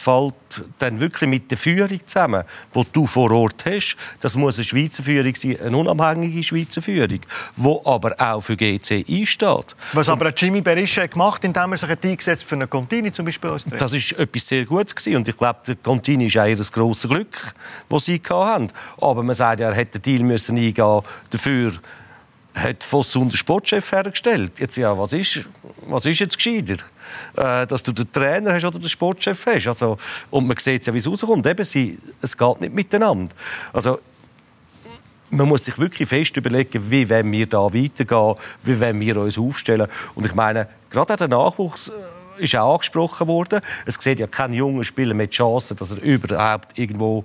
fällt 0.01 0.35
dann 0.79 0.99
wirklich 0.99 1.29
mit 1.29 1.51
der 1.51 1.59
Führung 1.59 2.01
zusammen, 2.07 2.45
die 2.75 2.85
du 2.93 3.07
vor 3.07 3.31
Ort 3.31 3.65
hast. 3.67 3.97
Das 4.21 4.35
muss 4.35 4.57
eine 4.57 4.65
Schweizer 4.65 5.03
Führung 5.03 5.35
sein, 5.35 5.61
eine 5.61 5.77
unabhängige 5.77 6.43
Schweizer 6.43 6.83
Führung, 6.83 7.21
die 7.57 7.79
aber 7.85 8.15
auch 8.19 8.41
für 8.41 8.57
GC 8.57 9.05
einsteht. 9.09 9.77
Was 9.93 10.09
aber 10.09 10.33
Jimmy 10.35 10.61
Berisha 10.61 11.07
gemacht 11.07 11.45
indem 11.45 11.73
er 11.73 11.77
sich 11.77 11.91
eingesetzt 11.91 12.45
für 12.45 12.55
einen 12.55 12.71
Contini 12.71 13.13
zum 13.13 13.27
Beispiel 13.27 13.51
als 13.51 13.67
Das 13.79 13.93
ist 13.93 14.13
etwas 14.13 14.49
sehr 14.49 14.65
Gutes 14.65 14.95
gewesen. 14.95 15.17
und 15.17 15.29
ich 15.29 15.37
glaube, 15.37 15.61
der 15.67 15.77
Contini 15.77 16.27
ist 16.27 16.37
eher 16.37 16.57
das 16.57 16.73
grosse 16.73 17.09
Glück, 17.09 17.55
das 17.89 18.07
sie 18.07 18.21
hatten. 18.29 18.69
Aber 19.01 19.23
man 19.23 19.35
sagt 19.35 19.61
ja, 19.61 19.69
er 19.69 19.75
hätte 19.75 19.99
den 19.99 20.03
Deal 20.03 20.25
müssen 20.25 20.57
eingehen 20.57 21.03
dafür 21.31 21.73
hat 22.55 22.83
Fossum 22.83 23.29
den 23.29 23.37
Sportchef 23.37 23.93
hergestellt. 23.93 24.59
Jetzt, 24.59 24.77
ja, 24.77 24.97
was 24.97 25.13
ist, 25.13 25.45
was 25.87 26.05
ist 26.05 26.19
jetzt 26.19 26.37
gescheiter? 26.37 26.77
Äh, 27.37 27.67
dass 27.67 27.83
du 27.83 27.93
den 27.93 28.11
Trainer 28.11 28.55
hast 28.55 28.65
oder 28.65 28.79
den 28.79 28.89
Sportchef 28.89 29.47
hast. 29.47 29.69
Also, 29.69 29.97
und 30.31 30.47
man 30.47 30.57
sieht 30.57 30.85
ja, 30.87 30.93
wie 30.93 30.99
es 30.99 31.07
rauskommt. 31.07 31.47
Eben, 31.47 31.65
sie, 31.65 31.99
es 32.21 32.37
geht 32.37 32.61
nicht 32.61 32.75
miteinander. 32.75 33.33
Also, 33.73 34.01
man 35.31 35.49
muss 35.49 35.65
sich 35.65 35.79
wirklich 35.79 36.09
fest 36.09 36.37
überlegen, 36.37 36.91
wie 36.91 37.09
wollen 37.09 37.31
wir 37.31 37.47
da 37.47 37.73
weitergehen, 37.73 38.35
wie 38.65 38.81
wollen 38.81 39.01
wir 39.01 39.17
uns 39.17 39.39
aufstellen. 39.39 39.87
Und 40.17 40.27
ich 40.27 40.35
meine, 40.35 40.69
gerade 40.91 41.17
der 41.17 41.29
Nachwuchs 41.29 41.89
äh, 41.89 42.45
ist 42.45 42.57
auch 42.57 42.75
angesprochen 42.75 43.29
worden. 43.29 43.61
Es 43.87 43.95
sieht 43.95 44.19
ja 44.19 44.27
kein 44.27 44.53
junger 44.53 44.83
Spieler 44.83 45.15
mit 45.15 45.31
Chancen, 45.31 45.77
dass 45.77 45.93
er 45.93 46.03
überhaupt 46.03 46.77
irgendwo 46.79 47.25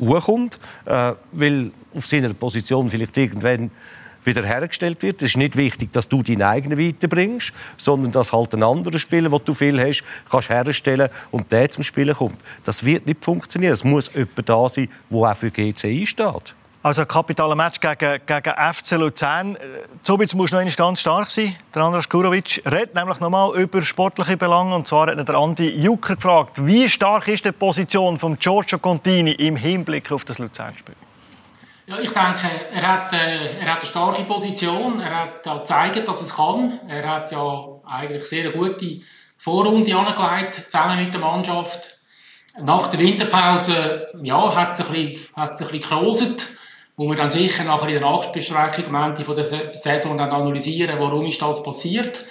hochkommt, 0.00 0.58
äh, 0.86 1.12
weil 1.30 1.70
auf 1.94 2.06
seiner 2.06 2.34
Position 2.34 2.90
vielleicht 2.90 3.16
irgendwann 3.16 3.70
wiederhergestellt 4.24 5.02
wird. 5.02 5.22
Es 5.22 5.30
ist 5.30 5.36
nicht 5.36 5.56
wichtig, 5.56 5.92
dass 5.92 6.08
du 6.08 6.22
deinen 6.22 6.42
eigenen 6.42 6.78
weiterbringst, 6.78 7.52
sondern 7.76 8.12
dass 8.12 8.32
halt 8.32 8.54
ein 8.54 8.62
anderer 8.62 8.98
Spieler, 8.98 9.28
den 9.28 9.44
du 9.44 9.54
viel 9.54 9.80
hast, 9.80 10.04
kannst 10.30 10.50
herstellen 10.50 11.08
und 11.30 11.50
der 11.52 11.70
zum 11.70 11.84
Spielen 11.84 12.14
kommt. 12.14 12.38
Das 12.64 12.84
wird 12.84 13.06
nicht 13.06 13.24
funktionieren. 13.24 13.72
Es 13.72 13.84
muss 13.84 14.12
jemand 14.14 14.48
da 14.48 14.68
sein, 14.68 14.88
der 15.10 15.18
auch 15.18 15.36
für 15.36 15.50
GC 15.50 15.84
einsteht. 15.84 16.54
Also 16.84 17.00
ein 17.00 17.08
kapitaler 17.08 17.54
Match 17.54 17.80
gegen, 17.80 18.20
gegen 18.26 18.74
FC 18.74 18.98
Luzern. 18.98 19.56
Zubitz 20.02 20.34
muss 20.34 20.52
noch 20.52 20.76
ganz 20.76 21.00
stark 21.00 21.30
sein. 21.30 21.56
Der 21.74 21.80
Andras 21.80 22.06
Kurovic 22.06 22.60
redet 22.66 22.94
nämlich 22.94 23.20
nochmal 23.20 23.56
über 23.56 23.80
sportliche 23.80 24.36
Belange. 24.36 24.74
Und 24.74 24.86
zwar 24.86 25.06
hat 25.06 25.26
der 25.26 25.34
Andi 25.34 25.80
Jucker 25.80 26.16
gefragt, 26.16 26.66
wie 26.66 26.86
stark 26.90 27.26
ist 27.28 27.46
die 27.46 27.52
Position 27.52 28.18
von 28.18 28.38
Giorgio 28.38 28.78
Contini 28.78 29.32
im 29.32 29.56
Hinblick 29.56 30.12
auf 30.12 30.26
das 30.26 30.38
Luzern-Spiel? 30.38 30.94
Ja, 31.86 31.98
ich 31.98 32.10
denke, 32.10 32.48
er 32.72 32.82
hat, 32.82 33.12
äh, 33.12 33.58
er 33.60 33.72
hat 33.72 33.78
eine 33.78 33.86
starke 33.86 34.22
Position. 34.22 35.00
Er 35.00 35.20
hat 35.20 35.44
ja 35.44 35.58
gezeigt, 35.58 36.08
dass 36.08 36.22
es 36.22 36.34
kann. 36.34 36.80
Er 36.88 37.06
hat 37.06 37.30
ja 37.30 37.80
eigentlich 37.86 38.24
sehr 38.24 38.50
gute 38.52 39.00
Vorrunde 39.36 39.94
angelegt, 39.94 40.70
zusammen 40.70 40.98
mit 40.98 41.12
der 41.12 41.20
Mannschaft. 41.20 41.98
Nach 42.62 42.86
der 42.86 43.00
Winterpause 43.00 44.08
ja, 44.22 44.54
hat 44.54 44.72
es 44.72 44.86
ein 44.86 44.92
bisschen, 44.92 45.26
hat 45.36 45.60
ein 45.60 45.68
bisschen 45.68 46.36
wo 46.96 47.08
wir 47.08 47.16
dann 47.16 47.28
sicher 47.28 47.64
nachher 47.64 47.88
in 47.88 48.00
der 48.00 48.08
Nachbesprechung 48.08 48.94
am 48.94 49.10
Ende 49.10 49.34
der 49.34 49.76
Saison 49.76 50.16
dann 50.16 50.30
analysieren, 50.30 50.96
warum 51.00 51.26
ist 51.26 51.42
das 51.42 51.62
passiert. 51.62 52.24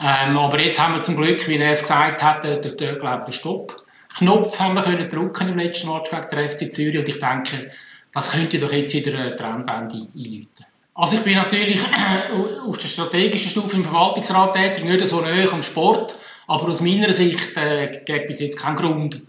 Ähm, 0.00 0.36
aber 0.36 0.58
jetzt 0.58 0.82
haben 0.82 0.94
wir 0.94 1.02
zum 1.02 1.16
Glück, 1.16 1.46
wie 1.46 1.56
er 1.56 1.70
es 1.70 1.82
gesagt 1.82 2.22
hat, 2.22 2.42
der, 2.42 2.56
der, 2.56 2.72
der, 2.72 2.96
der 2.96 3.32
Stopp 3.32 3.84
Knopf 4.18 4.58
haben 4.58 4.74
wir 4.74 4.82
können 4.82 5.08
drücken 5.08 5.48
im 5.48 5.56
letzten 5.56 5.88
Match 5.88 6.10
gegen 6.10 6.28
den 6.28 6.48
FC 6.48 6.72
Zürich 6.72 6.98
und 6.98 7.08
ich 7.08 7.20
denke, 7.20 7.70
das 8.12 8.30
könnte 8.30 8.58
doch 8.58 8.72
jetzt 8.72 8.94
wieder 8.94 9.18
eine 9.18 9.36
Trendwende 9.36 10.06
einläuten. 10.14 10.66
Also 10.94 11.16
ich 11.16 11.22
bin 11.22 11.34
natürlich 11.34 11.80
auf 12.66 12.78
der 12.78 12.88
strategischen 12.88 13.50
Stufe 13.50 13.76
im 13.76 13.84
Verwaltungsrat 13.84 14.54
tätig, 14.54 14.84
nicht 14.84 15.08
so 15.08 15.20
nahe 15.20 15.50
am 15.50 15.62
Sport, 15.62 16.16
aber 16.46 16.68
aus 16.68 16.80
meiner 16.80 17.12
Sicht 17.12 17.56
äh, 17.56 18.02
gibt 18.04 18.30
es 18.30 18.40
jetzt 18.40 18.58
keinen 18.58 18.76
Grund, 18.76 19.22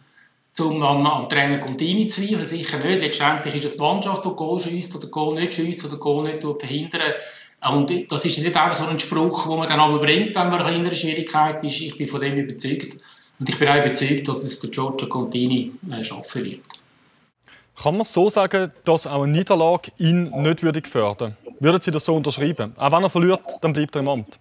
um 0.59 0.83
am, 0.83 1.05
am 1.05 1.29
Trainer 1.29 1.59
Contini 1.59 2.07
zu 2.09 2.21
zweifeln. 2.21 2.45
Sicher 2.45 2.79
nicht. 2.79 2.99
Letztendlich 2.99 3.55
ist 3.55 3.65
es 3.65 3.73
die 3.75 3.81
Mannschaft, 3.81 4.25
die 4.25 4.29
Goal 4.29 4.59
schießt 4.59 4.95
oder 4.95 5.07
Goal 5.07 5.35
nicht 5.35 5.53
schießt 5.53 5.85
oder 5.85 5.97
Goal 5.97 6.23
nicht 6.23 6.41
verhindern. 6.41 7.13
Und 7.71 8.11
das 8.11 8.25
ist 8.25 8.39
nicht 8.39 8.57
einfach 8.57 8.75
so 8.75 8.85
ein 8.85 8.99
Spruch, 8.99 9.47
den 9.47 9.57
man 9.57 9.67
dann 9.67 9.79
aber 9.79 9.99
bringt, 9.99 10.35
wenn 10.35 10.49
man 10.49 10.61
eine 10.61 10.69
kleinere 10.69 10.95
Schwierigkeit 10.97 11.63
ist. 11.63 11.79
Ich 11.79 11.97
bin 11.97 12.07
von 12.07 12.19
dem 12.19 12.35
überzeugt. 12.35 12.97
Und 13.39 13.49
ich 13.49 13.57
bin 13.57 13.69
auch 13.69 13.77
überzeugt, 13.77 14.27
dass 14.27 14.43
es 14.43 14.59
der 14.59 14.69
Giorgio 14.69 15.07
Contini 15.07 15.71
äh, 15.89 16.03
schaffen 16.03 16.43
wird. 16.43 16.82
Kann 17.81 17.97
man 17.97 18.05
so 18.05 18.29
sagen, 18.29 18.71
dass 18.85 19.07
auch 19.07 19.23
eine 19.23 19.31
Niederlage 19.31 19.91
ihn 19.97 20.29
nicht 20.29 20.61
würde 20.61 20.81
gefährden 20.81 21.35
Würden 21.59 21.81
Sie 21.81 21.91
das 21.91 22.05
so 22.05 22.15
unterschreiben? 22.15 22.73
Auch 22.77 22.91
wenn 22.91 23.03
er 23.03 23.09
verliert, 23.09 23.41
dann 23.61 23.73
bleibt 23.73 23.95
er 23.95 24.01
im 24.01 24.07
Amt. 24.07 24.39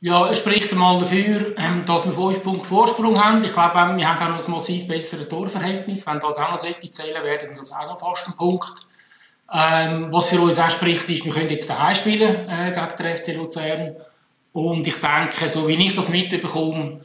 Ja, 0.00 0.28
es 0.28 0.40
spricht 0.40 0.70
einmal 0.70 0.98
dafür, 0.98 1.56
ähm, 1.56 1.84
dass 1.86 2.04
wir 2.04 2.12
fünf 2.12 2.42
Punkte 2.42 2.66
Vorsprung 2.66 3.18
haben. 3.22 3.42
Ich 3.42 3.54
glaube, 3.54 3.78
ähm, 3.78 3.96
wir 3.96 4.06
haben 4.06 4.22
auch 4.22 4.36
noch 4.36 4.46
ein 4.46 4.52
massiv 4.52 4.86
besseres 4.86 5.28
Torverhältnis. 5.28 6.06
Wenn 6.06 6.20
das 6.20 6.36
auch 6.36 6.50
noch 6.50 6.58
sollte 6.58 6.90
zählen, 6.90 7.24
wäre 7.24 7.48
das 7.56 7.72
auch 7.72 7.86
noch 7.86 7.98
fast 7.98 8.28
ein 8.28 8.36
Punkt. 8.36 8.74
Ähm, 9.50 10.08
was 10.10 10.28
für 10.28 10.40
uns 10.40 10.58
auch 10.58 10.68
spricht, 10.68 11.08
ist, 11.08 11.24
wir 11.24 11.32
können 11.32 11.48
jetzt 11.48 11.70
daheim 11.70 11.94
spielen 11.94 12.48
äh, 12.48 12.70
gegen 12.70 12.96
den 12.98 13.16
FC 13.16 13.34
Luzern. 13.34 13.96
Und 14.52 14.86
ich 14.86 14.96
denke, 14.96 15.48
so 15.48 15.66
wie 15.68 15.74
ich 15.74 15.94
das 15.94 16.10
mitbekomme, 16.10 17.00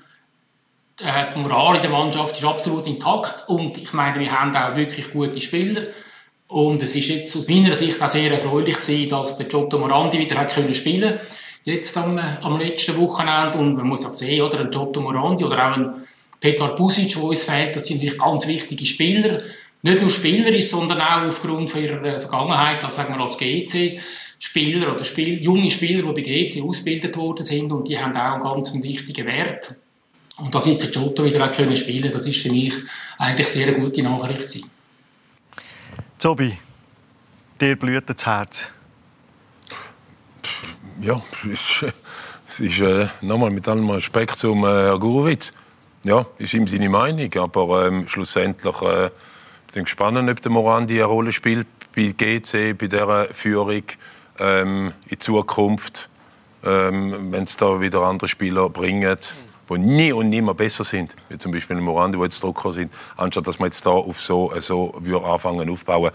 die 0.99 1.39
Moral 1.39 1.77
in 1.77 1.81
der 1.81 1.91
Mannschaft 1.91 2.35
ist 2.35 2.43
absolut 2.43 2.87
intakt. 2.87 3.47
Und 3.47 3.77
ich 3.77 3.93
meine, 3.93 4.19
wir 4.19 4.31
haben 4.31 4.55
auch 4.55 4.75
wirklich 4.75 5.11
gute 5.11 5.39
Spieler. 5.39 5.83
Und 6.47 6.81
es 6.81 6.95
ist 6.95 7.07
jetzt 7.09 7.35
aus 7.37 7.47
meiner 7.47 7.75
Sicht 7.75 8.01
auch 8.01 8.07
sehr 8.07 8.31
erfreulich 8.31 8.77
gewesen, 8.77 9.09
dass 9.09 9.37
der 9.37 9.45
Giotto 9.45 9.77
Morandi 9.77 10.17
wieder 10.17 10.37
hat 10.37 10.53
können 10.53 10.73
spielen 10.73 11.19
jetzt 11.63 11.95
am, 11.97 12.17
am 12.17 12.57
letzten 12.57 12.97
Wochenende. 12.97 13.57
Und 13.57 13.75
man 13.75 13.87
muss 13.87 14.05
auch 14.05 14.13
sehen, 14.13 14.41
oder 14.41 14.59
ein 14.59 14.71
Giotto 14.71 15.01
Morandi 15.01 15.43
oder 15.43 15.69
auch 15.69 15.77
ein 15.77 15.93
Petar 16.39 16.75
Busic, 16.75 17.13
der 17.13 17.23
uns 17.23 17.43
fehlt, 17.43 17.75
das 17.75 17.87
sind 17.87 17.97
natürlich 17.97 18.17
ganz 18.17 18.47
wichtige 18.47 18.85
Spieler. 18.85 19.41
Nicht 19.81 20.01
nur 20.01 20.09
Spieler 20.09 20.49
ist, 20.49 20.71
sondern 20.71 21.01
auch 21.01 21.27
aufgrund 21.27 21.69
von 21.69 21.81
ihrer 21.81 22.03
äh, 22.03 22.19
Vergangenheit, 22.19 22.83
also 22.83 22.95
sagen 22.95 23.15
wir 23.15 23.21
als 23.21 23.37
GC. 23.37 23.99
Spieler 24.41 24.93
oder 24.93 25.03
Spiel, 25.03 25.41
junge 25.43 25.69
Spieler, 25.69 26.13
die 26.13 26.21
bei 26.21 26.47
GC 26.47 26.63
ausgebildet 26.63 27.17
worden 27.17 27.45
sind 27.45 27.71
und 27.71 27.87
die 27.87 27.99
haben 27.99 28.15
auch 28.15 28.33
einen 28.35 28.43
ganz 28.43 28.73
wichtigen 28.73 29.27
Wert. 29.27 29.75
Und 30.41 30.53
dass 30.53 30.65
jetzt 30.65 30.91
Giotto 30.91 31.23
wieder 31.23 31.43
auch 31.43 31.51
können 31.51 31.75
spielen 31.75 32.11
das 32.11 32.25
ist 32.25 32.41
für 32.41 32.51
mich 32.51 32.73
eigentlich 33.17 33.47
sehr 33.47 33.67
eine 33.67 33.79
gute 33.79 34.03
Nachricht 34.03 34.39
gewesen. 34.39 34.69
Zobi, 36.17 36.57
dir 37.59 37.75
blüht 37.75 38.09
das 38.09 38.25
Herz 38.25 38.71
ja, 41.01 41.21
es, 41.51 41.85
es 42.47 42.59
ist 42.59 42.79
äh, 42.79 43.07
nochmal 43.21 43.51
mit 43.51 43.67
allem 43.67 43.89
Respekt 43.89 44.37
zum 44.37 44.63
äh, 44.63 44.67
Herrn 44.67 44.99
Gurwitz. 44.99 45.53
Ja, 46.03 46.25
ist 46.37 46.53
ihm 46.53 46.67
seine 46.67 46.89
Meinung, 46.89 47.33
aber 47.35 47.87
ähm, 47.87 48.07
schlussendlich 48.07 48.81
äh, 48.81 49.09
bin 49.73 49.83
gespannt, 49.83 50.29
ob 50.29 50.41
der 50.41 50.51
Morandi 50.51 50.95
eine 50.95 51.05
Rolle 51.05 51.31
spielt 51.31 51.67
bei 51.95 52.13
GC, 52.15 52.77
bei 52.77 52.87
dieser 52.87 53.25
Führung 53.33 53.83
ähm, 54.39 54.93
in 55.07 55.19
Zukunft, 55.19 56.09
ähm, 56.63 57.31
wenn 57.31 57.43
es 57.43 57.57
da 57.57 57.79
wieder 57.81 58.01
andere 58.03 58.27
Spieler 58.27 58.69
bringen, 58.69 59.17
die 59.69 59.77
nie 59.77 60.11
und 60.11 60.29
nimmer 60.29 60.53
besser 60.53 60.83
sind, 60.83 61.15
wie 61.29 61.37
zum 61.37 61.51
Beispiel 61.51 61.75
der 61.75 61.83
Morandi, 61.83 62.17
die 62.17 62.23
jetzt 62.23 62.43
Drucker 62.43 62.73
sind, 62.73 62.91
anstatt 63.17 63.47
dass 63.47 63.59
man 63.59 63.67
jetzt 63.67 63.85
da 63.85 63.91
auf 63.91 64.19
so, 64.19 64.51
so 64.59 64.93
anfangen 65.23 65.69
aufbauen. 65.69 66.11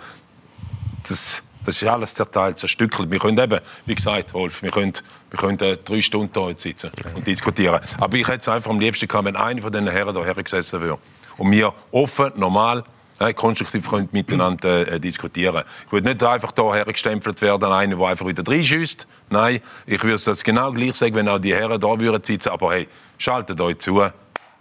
Das, 1.08 1.42
das 1.64 1.80
ist 1.80 1.88
alles 1.88 2.14
zerteilt, 2.14 2.58
zerstückelt. 2.58 3.10
Wir 3.10 3.18
können 3.18 3.38
eben, 3.38 3.60
wie 3.86 3.94
gesagt, 3.94 4.34
Wolf, 4.34 4.62
wir 4.62 4.70
können, 4.70 4.92
wir 5.30 5.38
können 5.38 5.58
drei 5.58 6.00
Stunden 6.00 6.46
hier 6.46 6.54
sitzen 6.58 6.90
und 7.14 7.26
diskutieren. 7.26 7.80
Aber 7.98 8.16
ich 8.16 8.26
hätte 8.26 8.38
es 8.38 8.48
einfach 8.48 8.70
am 8.70 8.80
liebsten 8.80 9.08
gehabt, 9.08 9.26
wenn 9.26 9.36
einer 9.36 9.60
von 9.60 9.72
diesen 9.72 9.88
Herren 9.88 10.14
hier 10.14 10.24
hergesessen 10.24 10.80
wäre. 10.80 10.98
Und 11.36 11.50
wir 11.50 11.72
offen, 11.90 12.32
normal, 12.36 12.84
äh, 13.20 13.32
konstruktiv 13.32 13.88
können 13.88 14.08
miteinander 14.12 14.88
äh, 14.88 15.00
diskutieren. 15.00 15.62
Ich 15.86 15.92
würde 15.92 16.10
nicht 16.10 16.22
einfach 16.22 16.52
hier 16.54 16.74
hergestempelt 16.74 17.40
werden, 17.42 17.72
einer, 17.72 17.96
der 17.96 18.06
einfach 18.06 18.26
wieder 18.26 18.42
reinschießt. 18.46 19.06
Nein, 19.30 19.60
ich 19.86 20.02
würde 20.02 20.30
es 20.30 20.44
genau 20.44 20.72
gleich 20.72 20.94
sagen, 20.94 21.14
wenn 21.14 21.28
auch 21.28 21.38
die 21.38 21.54
Herren 21.54 21.80
da 21.80 21.98
würden 21.98 22.22
sitzen. 22.24 22.48
Aber 22.50 22.72
hey, 22.72 22.88
schaltet 23.24 23.60
euch 23.60 23.78
zu, 23.78 24.04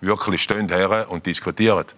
wirklich 0.01 0.41
stehen 0.41 0.69
her 0.69 1.05
und 1.09 1.25
diskutiert. 1.25 1.95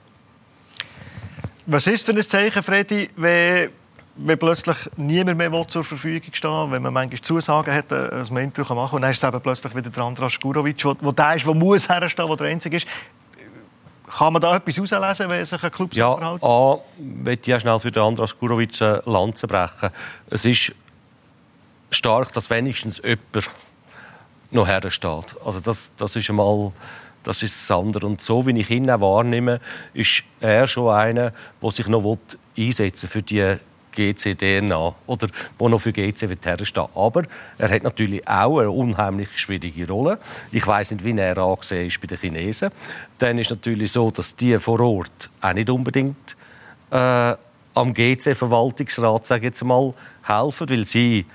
Was 1.68 1.88
ist 1.88 2.06
für 2.06 2.12
ein 2.12 2.22
Zeichen, 2.22 2.64
Freddy, 2.64 3.10
wenn 3.16 3.70
wenn 4.18 4.40
plötzlich 4.40 4.78
niemand 4.96 5.38
mehr 5.38 5.68
zur 5.68 5.84
Verfügung 5.84 6.34
stehen 6.34 6.72
wenn 6.72 6.82
man 6.82 6.94
manchmal 6.94 7.20
Zusagen 7.20 7.74
hat, 7.74 7.92
äh, 7.92 8.10
dass 8.10 8.32
man 8.32 8.44
Intro 8.44 8.62
machen 8.74 8.90
kann. 8.90 8.96
Und 8.96 9.02
dann 9.02 9.12
ist 9.12 9.22
es 9.22 9.28
eben 9.28 9.42
plötzlich 9.42 9.76
wieder 9.76 9.90
der 9.90 10.04
Andras 10.04 10.40
Gurovic, 10.40 10.78
der 10.78 11.12
der 11.12 11.36
ist, 11.36 11.46
der 11.46 11.54
muss 11.54 11.90
herstehen, 11.90 12.28
der 12.28 12.38
der 12.38 12.48
Einzige 12.48 12.78
ist. 12.78 12.88
Kann 14.08 14.32
man 14.32 14.42
da 14.42 14.56
etwas 14.56 14.78
herauslesen, 14.78 15.30
wenn 15.30 15.44
sich 15.44 15.62
ein 15.62 15.72
Club 15.72 15.94
ja, 15.94 16.12
so 16.12 16.18
verhält? 16.18 16.42
Ja, 16.42 16.78
möchte 17.24 17.42
ich 17.42 17.48
ja 17.48 17.60
schnell 17.60 17.80
für 17.80 17.92
den 17.92 18.04
Andras 18.04 18.38
Gurovic 18.40 18.82
eine 18.82 19.04
Lanze 19.06 19.48
brechen. 19.48 19.90
Es 20.30 20.46
ist 20.46 20.72
stark, 21.92 22.32
dass 22.32 22.50
wenigstens 22.50 23.02
jemand 23.04 23.50
noch 24.56 24.68
hersteht. 24.68 25.36
Also 25.44 25.60
das, 25.60 25.92
das 25.98 26.16
ist 26.16 26.30
einmal 26.30 26.72
das 27.26 27.42
ist 27.42 27.60
das 27.70 27.76
andere. 27.76 28.06
Und 28.06 28.22
so, 28.22 28.46
wie 28.46 28.60
ich 28.60 28.70
ihn 28.70 28.90
auch 28.90 29.02
wahrnehme, 29.02 29.60
ist 29.94 30.24
er 30.40 30.68
schon 30.68 30.94
einer, 30.94 31.32
der 31.62 31.72
sich 31.72 31.88
noch 31.88 32.18
einsetzen 32.56 33.10
für 33.10 33.24
die 33.24 33.58
GC-DNA 33.96 34.94
oder 35.08 35.28
wo 35.58 35.68
noch 35.68 35.82
für 35.82 35.92
GC 35.92 36.38
herstehen 36.44 36.88
Aber 36.94 37.24
er 37.58 37.70
hat 37.70 37.84
natürlich 37.84 38.28
auch 38.28 38.60
eine 38.60 38.70
unheimlich 38.70 39.30
schwierige 39.40 39.88
Rolle. 39.88 40.20
Ich 40.52 40.66
weiß 40.68 40.92
nicht, 40.92 41.04
wie 41.04 41.18
er 41.18 41.38
angesehen 41.38 41.88
ist 41.88 42.00
bei 42.00 42.08
den 42.08 42.18
Chinesen. 42.18 42.70
Dann 43.18 43.40
ist 43.40 43.50
natürlich 43.50 43.92
so, 43.92 44.12
dass 44.12 44.36
die 44.36 44.58
vor 44.60 44.80
Ort 44.82 45.30
auch 45.42 45.54
nicht 45.54 45.70
unbedingt 45.70 46.36
äh, 46.92 47.34
am 47.74 47.94
GC-Verwaltungsrat 47.94 49.42
jetzt 49.42 49.64
mal 49.64 49.92
helfen, 50.24 50.70
weil 50.70 50.86
sie 50.86 51.26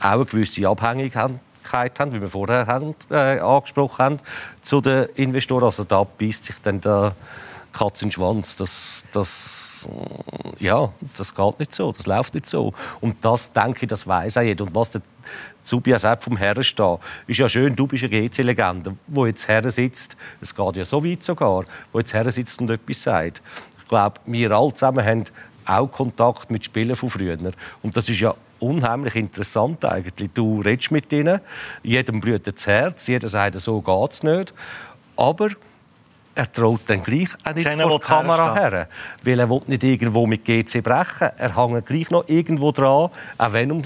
auch 0.00 0.12
eine 0.12 0.24
gewisse 0.24 0.68
Abhängigkeit 0.68 1.22
haben, 1.22 1.40
wie 1.74 2.20
wir 2.20 2.28
vorher 2.28 2.66
haben, 2.66 2.94
äh, 3.10 3.40
angesprochen 3.40 3.98
haben, 3.98 4.16
zu 4.62 4.80
den 4.80 5.06
Investoren. 5.16 5.64
Also 5.64 5.84
da 5.84 6.04
beißt 6.04 6.44
sich 6.44 6.56
dann 6.62 6.80
der 6.80 7.14
Katz 7.72 8.02
in 8.02 8.08
den 8.08 8.12
Schwanz. 8.12 8.56
Das, 8.56 9.04
das, 9.12 9.88
ja, 10.60 10.90
das 11.16 11.34
geht 11.34 11.58
nicht 11.58 11.74
so, 11.74 11.92
das 11.92 12.06
läuft 12.06 12.34
nicht 12.34 12.48
so. 12.48 12.72
Und 13.00 13.24
das, 13.24 13.52
denke 13.52 13.80
ich, 13.82 13.88
das 13.88 14.06
weiß 14.06 14.38
auch 14.38 14.42
jeder. 14.42 14.64
Und 14.64 14.74
was 14.74 14.92
der 14.92 15.02
Zubias 15.62 16.02
sagt 16.02 16.22
vom 16.22 16.36
Herren 16.36 16.62
stehen, 16.62 16.98
ist 17.26 17.38
ja 17.38 17.48
schön, 17.48 17.74
du 17.74 17.86
bist 17.86 18.04
eine 18.04 18.28
GC-Legende, 18.28 18.96
wo 19.08 19.26
jetzt 19.26 19.48
Herren 19.48 19.70
sitzt, 19.70 20.16
es 20.40 20.54
geht 20.54 20.76
ja 20.76 20.84
so 20.84 21.04
weit 21.04 21.24
sogar, 21.24 21.64
wo 21.92 21.98
jetzt 21.98 22.12
Herren 22.12 22.30
sitzt 22.30 22.60
und 22.60 22.70
etwas 22.70 23.02
sagt. 23.02 23.42
Ich 23.82 23.88
glaube, 23.88 24.20
wir 24.26 24.50
alle 24.52 24.72
zusammen 24.74 25.04
haben 25.04 25.24
auch 25.66 25.88
Kontakt 25.88 26.50
mit 26.50 26.64
Spielern 26.64 26.96
von 26.96 27.10
früher. 27.10 27.38
Und 27.82 27.96
das 27.96 28.08
ist 28.08 28.20
ja 28.20 28.34
unheimlich 28.64 29.14
interessant 29.16 29.84
eigentlich. 29.84 30.30
Du 30.34 30.60
redest 30.60 30.90
mit 30.90 31.12
ihnen, 31.12 31.40
jedem 31.82 32.20
blüht 32.20 32.46
das 32.46 32.66
Herz, 32.66 33.06
jeder 33.06 33.28
sagt, 33.28 33.60
so 33.60 33.80
geht 33.80 34.12
es 34.12 34.22
nicht. 34.22 34.54
Aber 35.16 35.50
er 36.34 36.50
traut 36.50 36.80
dann 36.86 37.02
gleich 37.02 37.28
auch 37.44 37.54
nicht 37.54 37.68
Keiner 37.68 37.88
vor 37.88 38.00
die 38.00 38.06
Kamera 38.06 38.54
her. 38.54 38.88
Weil 39.22 39.38
er 39.38 39.48
will 39.48 39.60
nicht 39.66 39.84
irgendwo 39.84 40.26
mit 40.26 40.44
GC 40.44 40.82
brechen. 40.82 41.30
Er 41.36 41.56
hängt 41.56 41.86
gleich 41.86 42.10
noch 42.10 42.28
irgendwo 42.28 42.72
dran, 42.72 43.10
auch 43.38 43.52
wenn 43.52 43.82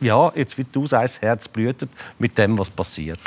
ja, 0.00 0.30
jetzt 0.34 0.56
wie 0.58 0.64
du 0.70 0.86
sagst, 0.86 1.16
das 1.16 1.22
Herz 1.22 1.48
blutet 1.48 1.90
mit 2.18 2.36
dem, 2.38 2.58
was 2.58 2.70
passiert. 2.70 3.18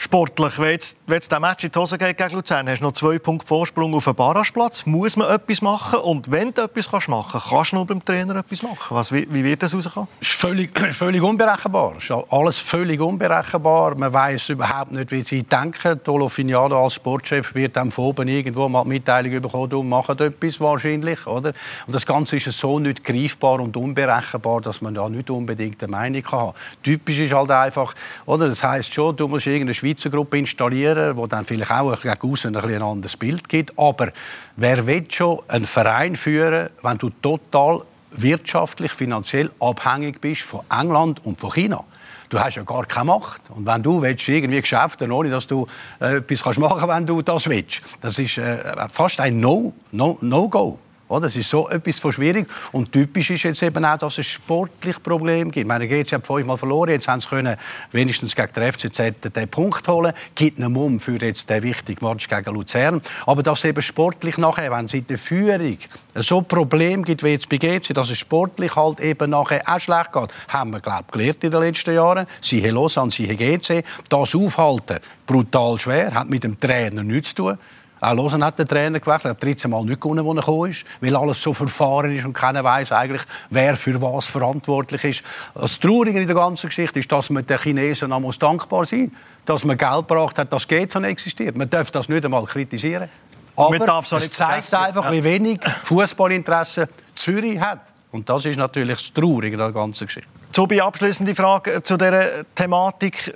Sportlich, 0.00 0.56
wenn 0.60 0.70
jetzt, 0.70 0.96
wenn 1.08 1.16
jetzt 1.16 1.32
der 1.32 1.40
Match 1.40 1.64
in 1.64 1.72
die 1.72 1.78
Hose 1.78 1.98
geht 1.98 2.16
gegen 2.16 2.30
Luzern, 2.30 2.68
hast 2.68 2.78
du 2.78 2.84
noch 2.84 2.92
zwei 2.92 3.18
Punkte 3.18 3.48
Vorsprung 3.48 3.92
auf 3.94 4.04
den 4.04 4.14
Barrageplatz. 4.14 4.86
Muss 4.86 5.16
man 5.16 5.28
etwas 5.28 5.60
machen? 5.60 5.98
Und 5.98 6.30
wenn 6.30 6.54
du 6.54 6.62
etwas 6.62 6.88
machen 7.08 7.28
kannst, 7.32 7.48
kannst 7.50 7.72
du 7.72 7.76
nur 7.76 7.84
beim 7.84 8.04
Trainer 8.04 8.36
etwas 8.36 8.62
machen. 8.62 8.96
Was, 8.96 9.10
wie, 9.10 9.26
wie 9.28 9.42
wird 9.42 9.60
das 9.60 9.74
rauskommen? 9.74 10.08
Es 10.20 10.28
ist 10.28 10.40
völlig, 10.40 10.78
völlig 10.94 11.20
unberechenbar. 11.20 11.94
Es 11.96 12.04
ist 12.04 12.12
alles 12.30 12.58
völlig 12.58 13.00
unberechenbar. 13.00 13.96
Man 13.96 14.12
weiß 14.12 14.50
überhaupt 14.50 14.92
nicht, 14.92 15.10
wie 15.10 15.22
sie 15.22 15.42
denken. 15.42 16.00
Tolo 16.04 16.28
Finiano 16.28 16.80
als 16.80 16.94
Sportchef 16.94 17.56
wird 17.56 17.76
dann 17.76 17.90
von 17.90 18.04
oben 18.04 18.28
irgendwo 18.28 18.68
mal 18.68 18.84
die 18.84 18.90
Mitteilung 18.90 19.42
bekommen, 19.42 19.68
du 19.68 19.82
machst 19.82 20.20
etwas 20.20 20.60
wahrscheinlich. 20.60 21.26
Oder? 21.26 21.52
Und 21.88 21.92
das 21.92 22.06
Ganze 22.06 22.36
ist 22.36 22.44
so 22.52 22.78
nicht 22.78 23.02
greifbar 23.02 23.58
und 23.58 23.76
unberechenbar, 23.76 24.60
dass 24.60 24.80
man 24.80 24.94
da 24.94 25.08
nicht 25.08 25.28
unbedingt 25.28 25.82
eine 25.82 25.90
Meinung 25.90 26.22
kann. 26.22 26.52
Typisch 26.84 27.18
ist 27.18 27.34
halt 27.34 27.50
einfach, 27.50 27.96
oder? 28.26 28.48
das 28.48 28.62
heisst 28.62 28.94
schon, 28.94 29.16
du 29.16 29.26
musst 29.26 29.48
irgendeine 29.48 29.87
Schweizer 29.88 30.10
Gruppe 30.10 30.38
installieren, 30.38 31.16
wo 31.16 31.26
dann 31.26 31.44
vielleicht 31.44 31.70
auch 31.70 32.00
gegen 32.00 32.32
außen 32.32 32.54
ein, 32.54 32.64
ein 32.74 32.82
anderes 32.82 33.16
Bild 33.16 33.48
gibt. 33.48 33.78
Aber 33.78 34.12
wer 34.56 34.86
will 34.86 35.06
schon 35.08 35.40
einen 35.48 35.66
Verein 35.66 36.14
führen, 36.14 36.68
wenn 36.82 36.98
du 36.98 37.08
total 37.22 37.82
wirtschaftlich, 38.10 38.92
finanziell 38.92 39.50
abhängig 39.60 40.20
bist 40.20 40.42
von 40.42 40.60
England 40.70 41.24
und 41.24 41.40
von 41.40 41.50
China? 41.52 41.84
Du 42.28 42.38
hast 42.38 42.56
ja 42.56 42.62
gar 42.64 42.84
keine 42.84 43.06
Macht. 43.06 43.40
Und 43.48 43.66
wenn 43.66 43.82
du 43.82 44.02
willst, 44.02 44.28
irgendwie 44.28 44.60
Geschäfte, 44.60 45.10
ohne 45.10 45.30
dass 45.30 45.46
du 45.46 45.66
äh, 46.00 46.16
etwas 46.16 46.42
kannst 46.42 46.58
machen 46.58 46.78
kannst, 46.78 46.94
wenn 46.94 47.06
du 47.06 47.22
das 47.22 47.48
willst, 47.48 47.80
das 48.02 48.18
ist 48.18 48.36
äh, 48.36 48.58
fast 48.92 49.20
ein 49.20 49.40
No-Go. 49.40 49.72
No, 49.92 50.18
no 50.20 50.50
Oh, 50.52 50.78
das 51.08 51.36
ist 51.36 51.48
so 51.48 51.68
etwas 51.68 52.00
von 52.00 52.12
schwierig. 52.12 52.46
Und 52.72 52.92
typisch 52.92 53.30
ist 53.30 53.42
jetzt 53.42 53.62
eben 53.62 53.84
auch, 53.84 53.98
dass 53.98 54.18
es 54.18 54.26
sportlich 54.26 55.02
Probleme 55.02 55.50
gibt. 55.50 55.56
Ich 55.56 55.66
meine, 55.66 55.88
GC 55.88 56.12
hat 56.12 56.26
fünfmal 56.26 56.58
verloren, 56.58 56.90
jetzt 56.90 57.08
haben 57.08 57.20
sie 57.20 57.28
können 57.28 57.56
wenigstens 57.92 58.34
gegen 58.34 58.52
den 58.52 58.72
FCZ 58.72 59.32
den 59.34 59.48
Punkt 59.48 59.88
holen. 59.88 60.12
Gibt 60.34 60.58
einen 60.58 60.72
Mumm 60.72 61.00
für 61.00 61.16
jetzt 61.16 61.48
den 61.48 61.62
wichtigen 61.62 62.06
Match 62.06 62.28
gegen 62.28 62.54
Luzern. 62.54 63.00
Aber 63.26 63.42
dass 63.42 63.60
es 63.60 63.64
eben 63.64 63.82
sportlich 63.82 64.38
nachher, 64.38 64.70
wenn 64.70 64.84
es 64.84 64.94
in 64.94 65.06
der 65.06 65.18
Führung 65.18 65.78
so 66.14 66.42
Probleme 66.42 67.02
gibt 67.02 67.22
wie 67.22 67.28
jetzt 67.28 67.48
bei 67.48 67.56
GC, 67.56 67.94
dass 67.94 68.10
es 68.10 68.18
sportlich 68.18 68.76
halt 68.76 69.00
eben 69.00 69.30
nachher 69.30 69.62
auch 69.66 69.80
schlecht 69.80 70.12
geht, 70.12 70.34
haben 70.48 70.72
wir, 70.72 70.80
glaube 70.80 71.04
ich, 71.06 71.12
gelernt 71.12 71.44
in 71.44 71.50
den 71.50 71.60
letzten 71.60 71.94
Jahren. 71.94 72.26
Sie 72.40 72.62
haben 72.62 72.74
Lausanne, 72.74 73.10
sie 73.10 73.26
haben 73.28 73.36
GC. 73.36 73.84
Das 74.08 74.34
aufhalten, 74.34 74.98
brutal 75.26 75.78
schwer, 75.78 76.12
hat 76.12 76.28
mit 76.28 76.44
dem 76.44 76.58
Trainer 76.58 77.02
nichts 77.02 77.30
zu 77.30 77.36
tun. 77.36 77.58
Auch 78.00 78.14
Lausanne 78.14 78.44
hat 78.44 78.58
den 78.58 78.66
Trainer 78.66 79.00
gewechselt, 79.00 79.24
er 79.26 79.30
hat 79.30 79.42
13 79.42 79.70
Mal 79.70 79.84
nicht 79.84 80.00
gewonnen, 80.00 80.26
als 80.26 80.36
er 80.36 80.40
gekommen 80.40 80.70
ist, 80.70 80.84
weil 81.00 81.16
alles 81.16 81.42
so 81.42 81.52
verfahren 81.52 82.14
ist 82.14 82.24
und 82.24 82.32
keiner 82.32 82.62
weiß 82.62 82.92
eigentlich, 82.92 83.22
wer 83.50 83.76
für 83.76 84.00
was 84.00 84.26
verantwortlich 84.26 85.04
ist. 85.04 85.22
Das 85.54 85.78
Traurige 85.80 86.20
in 86.20 86.26
der 86.26 86.36
ganzen 86.36 86.68
Geschichte 86.68 86.98
ist, 86.98 87.10
dass 87.10 87.30
man 87.30 87.46
den 87.46 87.58
Chinesen 87.58 88.10
noch 88.10 88.34
dankbar 88.36 88.84
sein 88.84 89.00
muss, 89.00 89.10
dass 89.44 89.64
man 89.64 89.76
Geld 89.76 90.08
gebracht 90.08 90.38
hat, 90.38 90.52
dass 90.52 90.68
GEZ 90.68 90.96
existiert. 90.96 91.56
Man 91.56 91.68
darf 91.68 91.90
das 91.90 92.08
nicht 92.08 92.24
einmal 92.24 92.44
kritisieren. 92.44 93.08
Aber 93.56 94.00
es 94.00 94.30
zeigt 94.30 94.72
einfach, 94.72 95.06
ja. 95.06 95.12
wie 95.12 95.24
wenig 95.24 95.58
Fußballinteresse 95.82 96.88
Zürich 97.14 97.58
hat. 97.58 97.80
Und 98.12 98.28
das 98.28 98.44
ist 98.44 98.56
natürlich 98.56 98.98
das 98.98 99.12
Traurige 99.12 99.54
in 99.54 99.58
der 99.58 99.72
ganzen 99.72 100.06
Geschichte. 100.06 100.30
So, 100.54 100.66
bei 100.66 100.82
abschließende 100.82 101.34
Frage 101.34 101.82
zu 101.82 101.96
dieser 101.96 102.44
Thematik. 102.54 103.34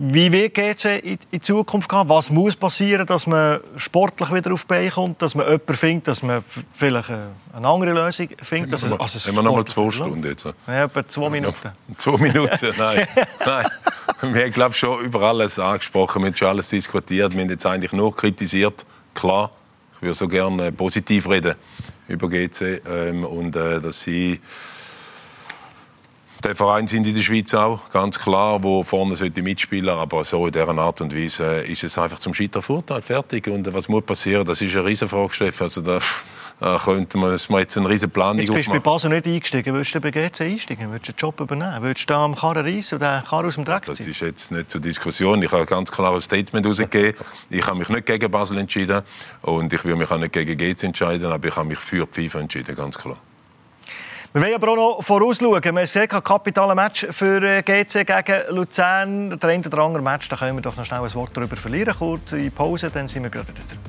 Wie 0.00 0.30
wird 0.30 0.56
es 0.56 0.84
in, 0.84 1.18
in 1.32 1.42
Zukunft 1.42 1.88
gehen? 1.88 2.08
Was 2.08 2.30
muss 2.30 2.54
passieren, 2.54 3.04
dass 3.04 3.26
man 3.26 3.58
sportlich 3.76 4.32
wieder 4.32 4.52
auf 4.52 4.62
die 4.62 4.68
Beine 4.68 4.90
kommt, 4.90 5.20
dass 5.20 5.34
man 5.34 5.46
jemanden 5.46 5.74
findet, 5.74 6.06
dass 6.06 6.22
man 6.22 6.44
vielleicht 6.70 7.10
eine 7.10 7.66
andere 7.66 7.92
Lösung 7.92 8.28
findet? 8.40 8.72
Dass 8.72 8.84
es, 8.84 8.92
also 8.92 9.28
haben 9.28 9.36
wir 9.36 9.42
noch 9.42 9.56
mal 9.56 9.64
zwei 9.64 9.90
Stunden 9.90 10.24
jetzt? 10.24 10.46
Ja, 10.68 10.84
etwa 10.84 11.04
zwei 11.08 11.28
Minuten. 11.30 11.72
zwei 11.96 12.16
Minuten, 12.16 12.72
nein. 12.78 13.08
nein. 13.44 13.66
Wir 14.20 14.44
haben, 14.44 14.52
glaube 14.52 14.74
schon 14.74 15.04
über 15.04 15.22
alles 15.22 15.58
angesprochen, 15.58 16.22
wir 16.22 16.28
haben 16.28 16.36
schon 16.36 16.48
alles 16.48 16.68
diskutiert, 16.68 17.34
wir 17.34 17.42
haben 17.42 17.50
jetzt 17.50 17.66
eigentlich 17.66 17.92
nur 17.92 18.14
kritisiert. 18.14 18.86
Klar, 19.14 19.50
ich 19.96 20.02
würde 20.02 20.14
so 20.14 20.28
gerne 20.28 20.70
positiv 20.70 21.28
reden 21.28 21.56
über 22.06 22.28
GC 22.28 22.82
ähm, 22.86 23.24
und 23.24 23.56
äh, 23.56 23.80
dass 23.80 24.02
sie 24.02 24.40
der 26.44 26.54
Verein 26.54 26.86
sind 26.86 27.06
in 27.06 27.14
der 27.14 27.22
Schweiz 27.22 27.52
auch, 27.54 27.90
ganz 27.90 28.18
klar, 28.18 28.62
wo 28.62 28.82
vorne 28.82 29.16
sollte 29.16 29.42
mitspielen, 29.42 29.88
aber 29.88 30.22
so 30.22 30.46
in 30.46 30.52
dieser 30.52 30.68
Art 30.78 31.00
und 31.00 31.14
Weise 31.14 31.60
ist 31.62 31.82
es 31.82 31.98
einfach 31.98 32.18
zum 32.18 32.32
Scheitern 32.32 32.62
fertig. 33.02 33.46
Und 33.48 33.72
was 33.74 33.88
muss 33.88 34.04
passieren, 34.04 34.44
das 34.44 34.60
ist 34.62 34.74
eine 34.76 34.84
Riesenfrage, 34.84 35.32
Steffen. 35.32 35.64
Also 35.64 35.80
da, 35.80 35.98
da 36.60 36.80
könnte 36.82 37.18
man, 37.18 37.36
man 37.48 37.60
jetzt 37.60 37.76
einen 37.76 37.86
riesen 37.86 38.10
Plan 38.10 38.38
Jetzt 38.38 38.52
bist 38.52 38.68
du 38.68 38.72
für 38.72 38.80
Basel 38.80 39.10
nicht 39.10 39.26
eingestiegen, 39.26 39.74
würdest 39.74 39.94
du 39.94 40.00
bei 40.00 40.10
GC 40.10 40.40
einsteigen, 40.42 40.90
würdest 40.90 41.08
du 41.08 41.12
den 41.12 41.18
Job 41.18 41.40
übernehmen, 41.40 41.82
würdest 41.82 42.08
du 42.08 42.14
da 42.14 42.24
am 42.24 42.34
Karren 42.34 42.64
reissen 42.64 42.94
und 42.94 43.02
den 43.02 43.24
Karren 43.24 43.46
aus 43.46 43.54
dem 43.56 43.64
Dreck 43.64 43.84
ziehen? 43.84 43.94
Das 43.96 44.06
ist 44.06 44.20
jetzt 44.20 44.50
nicht 44.52 44.70
zur 44.70 44.80
Diskussion, 44.80 45.42
ich 45.42 45.50
habe 45.50 45.66
ganz 45.66 45.90
klar 45.90 46.14
ein 46.14 46.20
Statement 46.20 46.64
herausgegeben, 46.64 47.20
ich 47.50 47.66
habe 47.66 47.78
mich 47.78 47.88
nicht 47.88 48.06
gegen 48.06 48.30
Basel 48.30 48.58
entschieden 48.58 49.02
und 49.42 49.72
ich 49.72 49.84
will 49.84 49.96
mich 49.96 50.10
auch 50.10 50.18
nicht 50.18 50.32
gegen 50.32 50.56
GC 50.56 50.84
entscheiden, 50.84 51.32
aber 51.32 51.48
ich 51.48 51.56
habe 51.56 51.68
mich 51.68 51.78
für 51.78 52.06
die 52.06 52.28
FIFA 52.28 52.40
entschieden, 52.40 52.76
ganz 52.76 52.96
klar. 52.96 53.18
Wir 54.34 54.42
wollen 54.42 54.54
aber 54.56 54.72
auch 54.72 54.76
noch 54.76 55.02
vorausschauen. 55.02 55.64
Wir 55.64 55.68
haben 55.70 55.76
gesehen, 55.76 56.10
ein 56.10 56.22
kapitales 56.22 56.76
Match 56.76 57.06
für 57.10 57.42
äh, 57.42 57.62
GC 57.62 58.06
gegen 58.06 58.54
Luzern. 58.54 59.38
Der 59.38 59.48
eine 59.48 59.66
oder 59.66 59.78
andere 59.78 60.02
Match, 60.02 60.28
da 60.28 60.36
können 60.36 60.58
wir 60.58 60.60
doch 60.60 60.76
noch 60.76 60.84
schnell 60.84 61.00
ein 61.00 61.14
Wort 61.14 61.30
darüber 61.32 61.56
verlieren. 61.56 61.94
Kurz 61.98 62.32
in 62.32 62.52
Pause, 62.52 62.90
dann 62.90 63.08
sind 63.08 63.22
wir 63.22 63.30
gerade 63.30 63.48
wieder 63.48 63.66
zurück. 63.66 63.80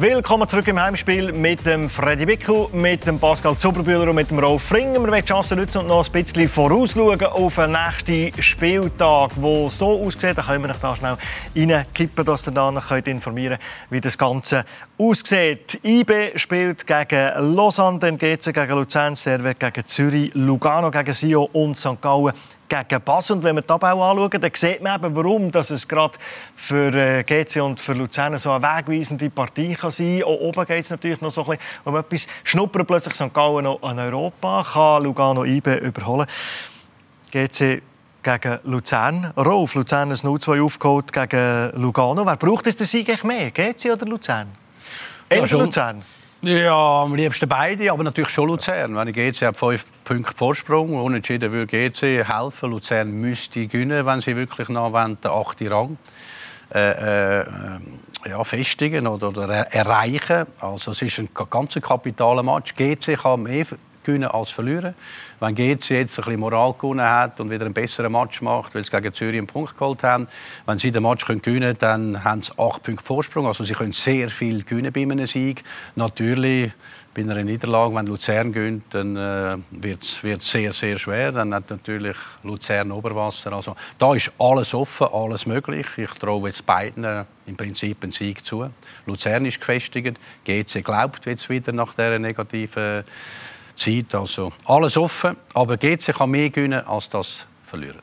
Willkommen 0.00 0.48
zurück 0.48 0.68
im 0.68 0.80
Heimspiel 0.80 1.32
mit 1.32 1.66
dem 1.66 1.90
Freddy 1.90 2.24
Bickel, 2.24 2.68
mit 2.70 3.04
dem 3.04 3.18
Pascal 3.18 3.58
Zuberbühler 3.58 4.08
und 4.10 4.14
mit 4.14 4.30
dem 4.30 4.38
Rolf 4.38 4.72
Ringer. 4.72 4.92
Wir 4.92 5.00
wollen 5.00 5.20
die 5.20 5.26
Chance 5.26 5.56
nutzen 5.56 5.78
und 5.78 5.88
noch 5.88 6.06
ein 6.06 6.12
bisschen 6.12 6.46
vorausschauen 6.46 7.20
auf 7.20 7.56
den 7.56 7.72
nächsten 7.72 8.40
Spieltag, 8.40 9.32
der 9.34 9.70
so 9.70 10.00
aussieht. 10.00 10.38
Da 10.38 10.42
können 10.42 10.62
wir 10.62 10.70
euch 10.70 10.76
da 10.80 10.94
schnell 10.94 11.16
reinkippen, 11.56 12.24
dass 12.24 12.46
ihr 12.46 12.52
dann 12.52 12.80
informieren 13.06 13.58
könnt, 13.58 13.90
wie 13.90 14.00
das 14.00 14.16
Ganze 14.16 14.64
aussieht. 14.98 15.78
IB 15.84 16.36
spielt 16.36 16.86
gegen 16.86 17.54
Lausanne, 17.54 18.00
dann 18.00 18.18
geht 18.18 18.42
gegen 18.42 18.70
Luzern, 18.70 19.14
Servet 19.14 19.60
gegen 19.60 19.86
Zürich, 19.86 20.32
Lugano 20.34 20.90
gegen 20.90 21.14
Sio 21.14 21.48
und 21.52 21.76
St. 21.76 22.00
Gallen 22.00 22.32
gegen 22.68 23.02
Basel. 23.04 23.36
Und 23.36 23.44
wenn 23.44 23.54
wir 23.54 23.62
die 23.62 23.68
Tabelle 23.68 24.02
anschauen, 24.02 24.40
dann 24.40 24.50
sieht 24.52 24.82
man 24.82 24.96
eben, 24.96 25.14
warum 25.14 25.52
dass 25.52 25.70
es 25.70 25.86
gerade 25.86 26.18
für 26.56 26.92
äh, 26.94 27.22
GC 27.22 27.62
und 27.62 27.80
für 27.80 27.92
Luzern 27.92 28.36
so 28.38 28.50
eine 28.50 28.62
wegweisende 28.62 29.30
Partie 29.30 29.74
kann 29.74 29.92
sein 29.92 30.20
kann. 30.20 30.28
Oben 30.28 30.66
geht 30.66 30.84
es 30.84 30.90
natürlich 30.90 31.20
noch 31.20 31.30
so 31.30 31.42
ein 31.42 31.56
bisschen 31.56 31.62
um 31.84 31.96
etwas. 31.96 32.26
Schnuppern 32.42 32.84
plötzlich 32.84 33.14
St. 33.14 33.32
Gallen 33.32 33.64
noch 33.64 33.80
an 33.82 34.00
Europa, 34.00 34.66
kann 34.72 35.04
Lugano 35.04 35.44
IB 35.44 35.78
überholen. 35.78 36.26
GC 37.30 37.82
gegen 38.20 38.58
Luzern. 38.64 39.32
Rolf, 39.36 39.74
Luzern 39.76 40.10
ist 40.10 40.24
0-2 40.24 40.60
aufgeholt 40.60 41.12
gegen 41.12 41.70
Lugano. 41.80 42.26
Wer 42.26 42.36
braucht 42.36 42.66
es 42.66 42.74
den 42.74 42.86
Sieg 42.86 43.22
mehr, 43.22 43.52
GC 43.52 43.92
oder 43.92 44.06
Luzern? 44.06 44.48
Ja, 45.30 45.44
Luzern. 45.44 46.02
Ja, 46.40 47.02
am 47.02 47.14
liebsten 47.16 47.48
beide, 47.48 47.90
aber 47.90 48.04
natürlich 48.04 48.30
schon 48.30 48.48
Luzern. 48.48 48.94
Wenn 48.94 49.12
GC 49.12 49.46
hat 49.46 49.56
fünf 49.56 49.86
Punkte 50.04 50.36
Vorsprung, 50.36 50.94
unentschieden 50.94 51.50
würde 51.50 51.66
GC 51.66 52.24
helfen. 52.24 52.70
Luzern 52.70 53.10
müsste 53.10 53.66
gewinnen, 53.66 54.06
wenn 54.06 54.20
sie 54.20 54.36
wirklich 54.36 54.68
noch 54.68 54.92
den 54.92 55.18
achten 55.24 55.68
Rang 55.68 55.98
äh, 56.72 57.40
äh, 57.40 57.44
ja, 58.26 58.44
festigen 58.44 59.06
oder, 59.06 59.28
oder 59.28 59.48
erreichen. 59.48 60.46
Also 60.60 60.92
es 60.92 61.02
ist 61.02 61.18
ein 61.18 61.28
ganz 61.50 61.74
kapitaler 61.74 62.42
Match. 62.42 62.74
GC 62.74 63.16
kann 63.20 63.42
mehr 63.42 63.66
gewinnen 64.08 64.30
als 64.30 64.50
verlieren. 64.50 64.94
Wenn 65.38 65.54
GC 65.54 65.90
jetzt 65.90 66.18
ein 66.18 66.24
bisschen 66.24 66.40
Moral 66.40 66.72
gewonnen 66.72 67.04
hat 67.04 67.38
und 67.40 67.50
wieder 67.50 67.66
einen 67.66 67.74
besseren 67.74 68.10
Match 68.10 68.40
macht, 68.40 68.74
weil 68.74 68.84
sie 68.84 68.90
gegen 68.90 69.12
Zürich 69.12 69.38
einen 69.38 69.46
Punkt 69.46 69.76
geholt 69.76 70.02
haben, 70.02 70.26
wenn 70.66 70.78
sie 70.78 70.90
den 70.90 71.02
Match 71.02 71.26
gewinnen 71.26 71.42
können, 71.42 71.76
dann 71.78 72.24
haben 72.24 72.42
sie 72.42 72.52
acht 72.58 72.82
Punkte 72.82 73.04
Vorsprung. 73.04 73.46
Also 73.46 73.64
sie 73.64 73.74
können 73.74 73.92
sehr 73.92 74.30
viel 74.30 74.64
gewinnen 74.64 74.92
bei 74.92 75.02
einem 75.02 75.26
Sieg. 75.26 75.62
Natürlich 75.94 76.72
bei 77.14 77.22
einer 77.22 77.42
Niederlage, 77.42 77.94
wenn 77.94 78.06
Luzern 78.06 78.52
gewinnt, 78.52 78.84
dann 78.90 79.16
äh, 79.16 79.56
wird 79.70 80.02
es 80.02 80.20
sehr, 80.38 80.72
sehr 80.72 80.98
schwer. 80.98 81.32
Dann 81.32 81.52
hat 81.52 81.68
natürlich 81.68 82.16
Luzern 82.44 82.92
Oberwasser. 82.92 83.52
Also 83.52 83.74
da 83.98 84.14
ist 84.14 84.30
alles 84.38 84.72
offen, 84.72 85.08
alles 85.12 85.44
möglich. 85.44 85.86
Ich 85.96 86.10
traue 86.12 86.48
jetzt 86.48 86.64
beiden 86.64 87.04
äh, 87.04 87.24
im 87.46 87.56
Prinzip 87.56 88.02
einen 88.02 88.12
Sieg 88.12 88.44
zu. 88.44 88.68
Luzern 89.06 89.46
ist 89.46 89.58
gefestigt, 89.58 90.18
GC 90.44 90.84
glaubt 90.84 91.26
jetzt 91.26 91.48
wieder 91.48 91.72
nach 91.72 91.94
dieser 91.94 92.18
negativen 92.18 93.04
Zeit. 93.78 94.14
Also 94.14 94.52
alles 94.66 94.96
offen, 94.96 95.36
aber 95.54 95.76
GC 95.76 96.12
kann 96.14 96.30
mehr 96.30 96.50
gewinnen, 96.50 96.86
als 96.86 97.08
das 97.08 97.46
verlieren. 97.62 98.00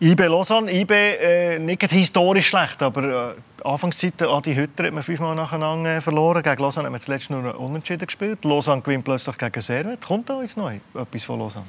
IB 0.00 0.26
Lausanne, 0.26 0.72
IB 0.72 0.90
äh, 0.92 1.58
nicht 1.58 1.82
historisch 1.90 2.48
schlecht, 2.48 2.82
aber 2.82 3.34
äh, 3.62 3.66
Anfangszeit 3.66 4.20
Adi 4.20 4.54
Hütter 4.54 4.84
hat 4.84 4.92
man 4.92 5.02
fünfmal 5.02 5.34
nacheinander 5.34 5.96
äh, 5.96 6.00
verloren. 6.00 6.42
Gegen 6.42 6.62
Lausanne 6.62 6.86
hat 6.86 6.92
man 6.92 7.00
zuletzt 7.00 7.30
nur 7.30 7.58
Unentschieden 7.58 8.06
gespielt. 8.06 8.44
Lausanne 8.44 8.82
gewinnt 8.82 9.04
plötzlich 9.04 9.38
gegen 9.38 9.60
Servet. 9.60 10.04
Kommt 10.04 10.28
da 10.28 10.42
jetzt 10.42 10.56
noch 10.56 10.70
etwas 10.70 11.22
von 11.22 11.38
Lausanne? 11.38 11.66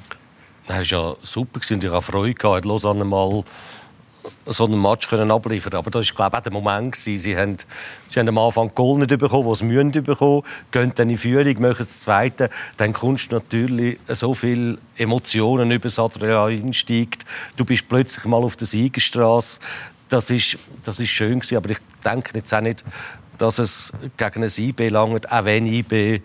Das 0.66 0.76
war 0.76 0.82
ja 0.82 1.16
super. 1.22 1.60
Ich 1.62 1.70
hatte 1.70 2.02
Freude, 2.02 2.34
gehabt, 2.34 2.64
Lausanne 2.64 3.04
mal 3.04 3.42
so 4.46 4.64
einen 4.64 4.80
Match 4.80 5.08
können 5.08 5.30
abliefern 5.30 5.74
Aber 5.74 5.90
das 5.90 6.08
war, 6.08 6.30
glaube 6.30 6.36
ich, 6.38 6.42
der 6.42 6.52
Moment. 6.52 6.92
Gewesen. 6.92 7.18
Sie 7.18 7.36
haben, 7.36 7.56
sie 8.06 8.20
haben 8.20 8.28
am 8.28 8.38
Anfang 8.38 8.70
Goal 8.74 8.98
nicht 8.98 9.16
bekommen, 9.18 9.48
was 9.48 9.58
sie 9.58 9.64
müssen 9.66 9.90
bekommen, 9.90 10.42
gehen 10.70 10.92
dann 10.94 11.10
in 11.10 11.18
Führung, 11.18 11.60
machen 11.60 11.76
das 11.78 12.00
Zweite. 12.00 12.50
Dann 12.76 12.92
kommst 12.92 13.30
du 13.30 13.36
natürlich 13.36 13.98
so 14.08 14.34
viele 14.34 14.78
Emotionen 14.96 15.70
über 15.70 15.88
das 15.88 15.98
Adrenalin 15.98 16.72
steigt. 16.72 17.24
Du 17.56 17.64
bist 17.64 17.88
plötzlich 17.88 18.24
mal 18.24 18.42
auf 18.42 18.56
der 18.56 18.66
Siegerstraße. 18.66 19.60
Das 20.08 20.30
ist, 20.30 20.58
das 20.84 21.00
ist 21.00 21.08
schön 21.08 21.40
gewesen, 21.40 21.56
aber 21.56 21.70
ich 21.70 21.78
denke 22.04 22.30
jetzt 22.34 22.54
auch 22.54 22.60
nicht, 22.60 22.84
dass 23.38 23.58
es 23.58 23.92
gegen 24.16 24.44
ein 24.44 24.50
IB 24.56 24.88
langt, 24.88 25.30
auch 25.30 25.44
wenn 25.44 25.66
IB 25.66 26.22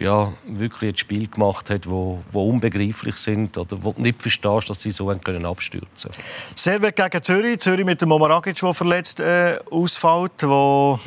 ja, 0.00 0.32
wirklich 0.46 0.94
ein 0.94 0.96
Spiel 0.96 1.28
gemacht 1.28 1.68
hat, 1.68 1.88
wo, 1.88 2.20
wo 2.32 2.48
unbegreiflich 2.48 3.16
sind 3.16 3.58
oder 3.58 3.82
wo 3.82 3.92
du 3.92 4.00
nicht 4.00 4.20
verstehst, 4.20 4.70
dass 4.70 4.80
sie 4.80 4.90
so 4.90 5.06
können 5.22 5.44
abstürzen 5.44 6.10
können. 6.10 6.24
Servet 6.56 6.96
gegen 6.96 7.22
Zürich. 7.22 7.60
Zürich 7.60 7.84
mit 7.84 8.00
dem 8.00 8.10
Omaragic, 8.10 8.58
der 8.58 8.74
verletzt 8.74 9.20
äh, 9.20 9.58
ausfällt, 9.70 10.42
wo, 10.42 10.98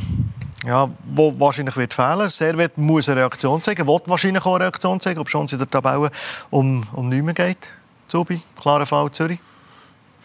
ja, 0.64 0.90
wo 1.12 1.38
wahrscheinlich 1.40 1.76
wird 1.76 1.94
fehlen. 1.94 2.30
Servet 2.30 2.78
muss 2.78 3.10
eine 3.10 3.22
Reaktion 3.22 3.64
zeigen, 3.64 3.88
will 3.88 4.00
wahrscheinlich 4.06 4.46
auch 4.46 4.56
eine 4.56 4.66
Reaktion 4.66 5.02
zeigen, 5.02 5.20
ob 5.20 5.28
schon 5.28 5.48
in 5.48 5.58
der 5.58 5.70
Tabelle 5.70 6.12
um, 6.52 6.86
um 6.94 7.10
nichts 7.10 7.26
mehr 7.26 7.34
geht. 7.34 7.70
Zubi, 8.08 8.42
klarer 8.62 8.86
Fall 8.86 9.10
Zürich. 9.12 9.40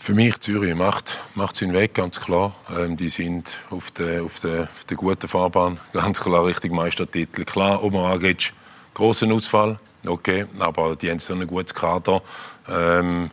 Für 0.01 0.14
mich 0.14 0.38
Zürich 0.38 0.74
macht, 0.74 1.20
macht 1.34 1.57
seinen 1.57 1.74
Weg, 1.74 1.92
ganz 1.92 2.20
klar. 2.20 2.55
Ähm, 2.74 2.96
die 2.96 3.11
sind 3.11 3.59
auf 3.68 3.90
der, 3.90 4.22
auf, 4.22 4.40
der, 4.40 4.62
auf 4.62 4.84
der 4.84 4.96
guten 4.96 5.28
Fahrbahn, 5.28 5.78
ganz 5.92 6.20
klar 6.20 6.46
Richtung 6.46 6.74
Meistertitel. 6.76 7.44
Klar, 7.44 7.82
Omar 7.82 8.12
Agic, 8.12 8.55
großen 8.94 9.30
Ausfall, 9.30 9.78
okay, 10.07 10.46
aber 10.61 10.96
die 10.96 11.11
haben 11.11 11.18
so 11.18 11.34
einen 11.34 11.46
guten 11.46 11.74
Kader. 11.74 12.22
Ähm, 12.68 13.30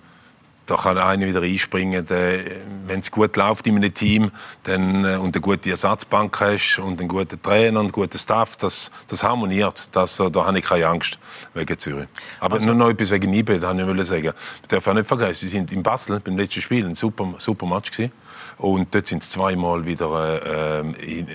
da 0.66 0.76
kann 0.76 0.98
einer 0.98 1.26
wieder 1.26 1.42
einspringen. 1.42 2.06
Wenn 2.10 3.00
es 3.00 3.12
gut 3.12 3.36
läuft 3.36 3.68
in 3.68 3.76
einem 3.76 3.94
Team 3.94 4.32
dann, 4.64 5.06
äh, 5.06 5.18
und 5.18 5.36
eine 5.36 5.42
gute 5.42 5.70
Ersatzbank 5.70 6.40
hast 6.42 6.80
und 6.80 7.00
einen 7.00 7.10
guten 7.10 7.42
Trainer 7.42 7.80
und 7.80 7.88
einen 7.88 7.92
guten 7.92 8.18
Staff, 8.18 8.56
das, 8.58 8.92
das 9.08 9.24
harmoniert. 9.24 9.90
Das, 9.92 10.20
äh, 10.20 10.30
da 10.32 10.46
habe 10.46 10.60
ich 10.60 10.66
keine 10.66 10.88
Angst 10.88 11.20
wegen 11.54 11.78
Zürich. 11.78 12.08
Aber 12.40 12.56
also, 12.56 12.68
nur 12.68 12.76
noch 12.76 12.90
etwas 12.90 13.12
wegen 13.12 13.34
Ibe, 13.34 13.60
das 13.60 13.76
wollte 13.76 14.02
ich 14.02 14.08
sagen. 14.08 14.24
Wir 14.24 14.68
dürfen 14.70 14.90
auch 14.90 14.94
nicht 14.96 15.08
vergessen, 15.08 15.36
sie 15.36 15.50
sind 15.50 15.72
in 15.72 15.84
Basel 15.84 16.20
beim 16.20 16.38
letzten 16.38 16.62
Spiel 16.62 16.86
ein 16.86 16.96
super, 16.96 17.34
super 17.38 17.66
Match 17.66 17.92
gewesen. 17.92 18.12
Und 18.58 18.94
dort 18.94 19.06
sind 19.06 19.22
sie 19.24 19.30
zweimal 19.30 19.86
wieder, 19.86 20.42
äh, 20.44 20.80
äh, 20.80 21.26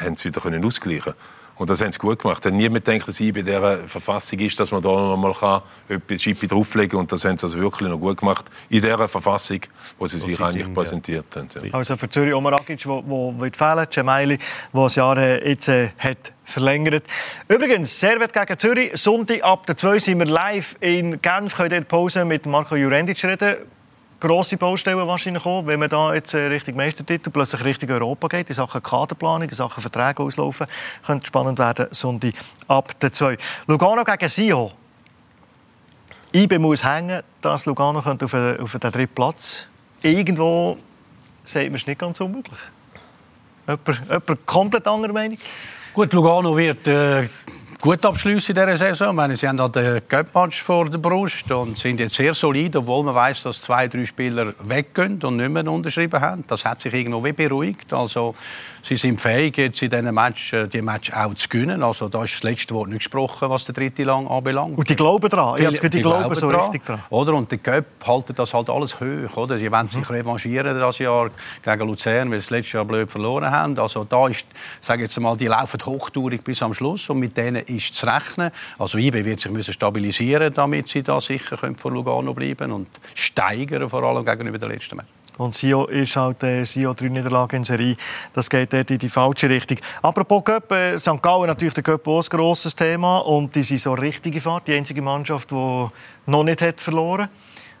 haben 0.00 0.16
sie 0.16 0.28
wieder 0.28 0.40
können 0.40 0.64
ausgleichen 0.64 1.14
und 1.56 1.70
das 1.70 1.80
haben 1.80 1.92
sie 1.92 1.98
gut 1.98 2.18
gemacht. 2.18 2.44
Denn 2.44 2.56
niemand 2.56 2.86
denkt, 2.86 3.08
dass 3.08 3.18
ich 3.18 3.32
bei 3.32 3.42
dieser 3.42 3.88
Verfassung 3.88 4.38
ist, 4.40 4.60
dass 4.60 4.70
man 4.70 4.82
da 4.82 4.88
noch 4.88 5.16
mal 5.16 5.62
etwas 5.88 6.22
Schippe 6.22 6.46
drauflegen 6.46 6.90
kann. 6.90 7.00
Und 7.00 7.12
das 7.12 7.24
haben 7.24 7.38
sie 7.38 7.46
also 7.46 7.58
wirklich 7.58 7.88
noch 7.88 7.98
gut 7.98 8.18
gemacht. 8.18 8.44
In 8.68 8.82
dieser 8.82 9.08
Verfassung, 9.08 9.60
wo 9.98 10.06
sie 10.06 10.18
sich 10.18 10.38
eigentlich 10.38 10.64
sind, 10.64 10.74
präsentiert 10.74 11.26
ja. 11.34 11.40
haben. 11.40 11.48
Ja. 11.62 11.74
Also 11.74 11.96
für 11.96 12.08
Zürich 12.10 12.34
Omar 12.34 12.54
Agic, 12.54 12.82
der 12.82 12.90
wird 12.92 13.56
fehlen, 13.56 13.86
Cemaili, 13.90 14.38
der 14.72 14.82
das 14.82 14.94
Jahr 14.96 15.16
äh, 15.16 15.48
jetzt 15.48 15.68
äh, 15.68 15.90
hat 15.98 16.32
verlängert. 16.44 17.04
Übrigens, 17.48 17.98
Servet 17.98 18.32
gegen 18.32 18.58
Zürich. 18.58 18.90
Sonntag 18.94 19.42
ab 19.42 19.66
der 19.66 19.76
2 19.76 19.98
sind 19.98 20.18
wir 20.18 20.26
live 20.26 20.76
in 20.80 21.20
Genf. 21.22 21.56
Könnt 21.56 21.72
ihr 21.72 21.80
Pause 21.82 22.24
mit 22.24 22.46
Marco 22.46 22.76
Jurendic 22.76 23.22
reden 23.24 23.56
grosse 24.20 24.56
Baustellen 24.56 24.98
wahrscheinlich 25.06 25.44
auch, 25.44 25.66
wenn 25.66 25.80
man 25.80 25.88
da 25.88 26.14
jetzt 26.14 26.34
äh, 26.34 26.46
Richtung 26.46 26.76
Meistertitel 26.76 27.30
plötzlich 27.30 27.64
Richtung 27.64 27.90
Europa 27.90 28.28
geht, 28.28 28.48
in 28.48 28.54
Sachen 28.54 28.82
Kaderplanung, 28.82 29.48
in 29.48 29.54
Sachen 29.54 29.80
Verträge 29.80 30.22
auslaufen, 30.22 30.66
könnte 31.04 31.26
spannend 31.26 31.58
werden, 31.58 31.88
Sonntag 31.90 32.34
ab 32.68 32.98
der 33.00 33.12
2. 33.12 33.36
Lugano 33.66 34.04
gegen 34.04 34.28
Sio. 34.28 34.72
IBE 36.32 36.58
muss 36.58 36.84
hängen, 36.84 37.22
dass 37.40 37.66
Lugano 37.66 38.02
könnte 38.02 38.24
auf, 38.24 38.30
den, 38.32 38.60
auf 38.60 38.72
den 38.72 38.90
dritten 38.90 39.14
Platz. 39.14 39.66
Irgendwo 40.02 40.76
sagt 41.44 41.66
man 41.66 41.74
es 41.76 41.86
nicht 41.86 41.98
ganz 41.98 42.20
unmöglich. 42.20 42.58
Jemand, 43.66 44.10
jemand 44.10 44.46
komplett 44.46 44.86
anderer 44.86 45.12
Meinung? 45.12 45.38
Gut, 45.94 46.12
Lugano 46.12 46.56
wird 46.56 46.86
äh, 46.88 47.28
gut 47.86 48.04
abschließen 48.04 48.56
in 48.56 48.66
dieser 48.66 48.76
Saison. 48.76 49.10
Ich 49.10 49.14
meine, 49.14 49.36
sie 49.36 49.46
haben 49.46 49.60
halt 49.60 49.76
den 49.76 50.08
Cup-Match 50.08 50.60
vor 50.60 50.90
der 50.90 50.98
Brust 50.98 51.52
und 51.52 51.78
sind 51.78 52.00
jetzt 52.00 52.16
sehr 52.16 52.34
solid, 52.34 52.74
obwohl 52.74 53.04
man 53.04 53.14
weiß, 53.14 53.44
dass 53.44 53.62
zwei, 53.62 53.86
drei 53.86 54.04
Spieler 54.04 54.54
weggehen 54.58 55.22
und 55.22 55.36
nicht 55.36 55.50
mehr 55.50 55.70
unterschrieben 55.70 56.20
haben. 56.20 56.42
Das 56.48 56.64
hat 56.64 56.80
sich 56.80 56.92
irgendwie 56.92 57.30
beruhigt. 57.30 57.92
Also 57.92 58.34
sie 58.82 58.96
sind 58.96 59.20
fähig, 59.20 59.56
jetzt 59.56 59.80
in 59.82 59.90
diesem 59.90 60.12
Match 60.12 60.52
äh, 60.52 60.66
die 60.66 60.82
Match 60.82 61.12
auch 61.12 61.32
zu 61.34 61.48
gewinnen. 61.48 61.80
Also 61.84 62.08
da 62.08 62.24
ist 62.24 62.34
das 62.34 62.42
letzte 62.42 62.74
Wort 62.74 62.88
nicht 62.88 62.98
gesprochen, 62.98 63.50
was 63.50 63.66
der 63.66 63.74
dritte 63.76 64.02
Lang 64.02 64.26
anbelangt. 64.26 64.78
Und 64.78 64.88
die 64.88 64.96
glauben 64.96 65.28
daran. 65.28 65.60
Ich 65.60 65.78
die, 65.78 65.90
die 65.90 66.00
glauben 66.00 66.34
so 66.34 66.50
dran. 66.50 66.62
richtig 66.62 66.84
daran. 66.86 67.02
Oder? 67.10 67.34
Und 67.34 67.52
der 67.52 67.58
Cup 67.58 67.84
halten 68.04 68.34
das 68.34 68.52
halt 68.52 68.68
alles 68.68 68.98
hoch. 68.98 69.36
Oder? 69.36 69.58
Sie 69.58 69.70
wollen 69.70 69.86
sich 69.86 70.08
mhm. 70.08 70.16
revanchieren 70.16 70.76
das 70.76 70.98
Jahr 70.98 71.30
gegen 71.62 71.86
Luzern, 71.86 72.32
weil 72.32 72.40
sie 72.40 72.46
das 72.46 72.50
letzte 72.50 72.78
Jahr 72.78 72.84
blöd 72.84 73.08
verloren 73.08 73.48
haben. 73.48 73.78
Also 73.78 74.02
da 74.02 74.26
ist, 74.26 74.46
sage 74.80 75.02
jetzt 75.02 75.20
mal, 75.20 75.36
die 75.36 75.46
laufen 75.46 75.78
hochtourig 75.86 76.42
bis 76.42 76.60
am 76.64 76.74
Schluss 76.74 77.08
und 77.10 77.20
mit 77.20 77.36
denen 77.36 77.62
ist 77.76 77.94
zu 77.94 78.06
rechnen. 78.06 78.50
Also 78.78 78.98
IB 78.98 79.24
wird 79.24 79.40
sich 79.40 79.52
müssen 79.52 79.72
stabilisieren, 79.72 80.52
damit 80.52 80.88
sie 80.88 81.02
da 81.02 81.20
sicher 81.20 81.56
können 81.56 81.76
vor 81.76 81.92
Lugano 81.92 82.34
bleiben 82.34 82.72
und 82.72 82.88
steigern 83.14 83.88
vor 83.88 84.02
allem 84.02 84.24
gegenüber 84.24 84.58
der 84.58 84.68
letzten 84.68 84.96
Match. 84.96 85.08
Und 85.38 85.54
Sio 85.54 85.84
ist 85.86 86.16
halt 86.16 86.42
äh, 86.42 86.64
Sio 86.64 86.94
drei 86.94 87.08
Niederlagen 87.08 87.56
in 87.56 87.64
Serie. 87.64 87.96
Das 88.32 88.48
geht 88.48 88.72
dort 88.72 88.90
in 88.90 88.98
die 88.98 89.08
falsche 89.08 89.48
Richtung. 89.50 89.78
Apropos 90.00 90.42
Cup, 90.44 90.72
äh, 90.72 90.98
St. 90.98 91.22
Gallen 91.22 91.46
natürlich 91.46 91.74
der 91.74 91.82
Cup 91.82 92.08
auch 92.08 92.22
ein 92.22 92.28
grosses 92.28 92.74
Thema. 92.74 93.18
Und 93.18 93.54
die 93.54 93.62
sind 93.62 93.80
so 93.80 93.92
richtige 93.92 94.40
Fahrt. 94.40 94.66
Die 94.66 94.74
einzige 94.74 95.02
Mannschaft, 95.02 95.50
die 95.50 95.88
noch 96.26 96.42
nicht 96.42 96.62
hat 96.62 96.80
verloren 96.80 97.28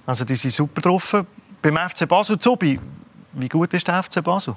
Also 0.04 0.24
die 0.24 0.36
sind 0.36 0.52
super 0.52 0.82
drauf. 0.82 1.24
Beim 1.62 1.76
FC 1.78 2.06
Basel, 2.06 2.38
Zubi, 2.38 2.78
wie 3.32 3.48
gut 3.48 3.72
ist 3.72 3.88
der 3.88 4.02
FC 4.02 4.22
Basel? 4.22 4.54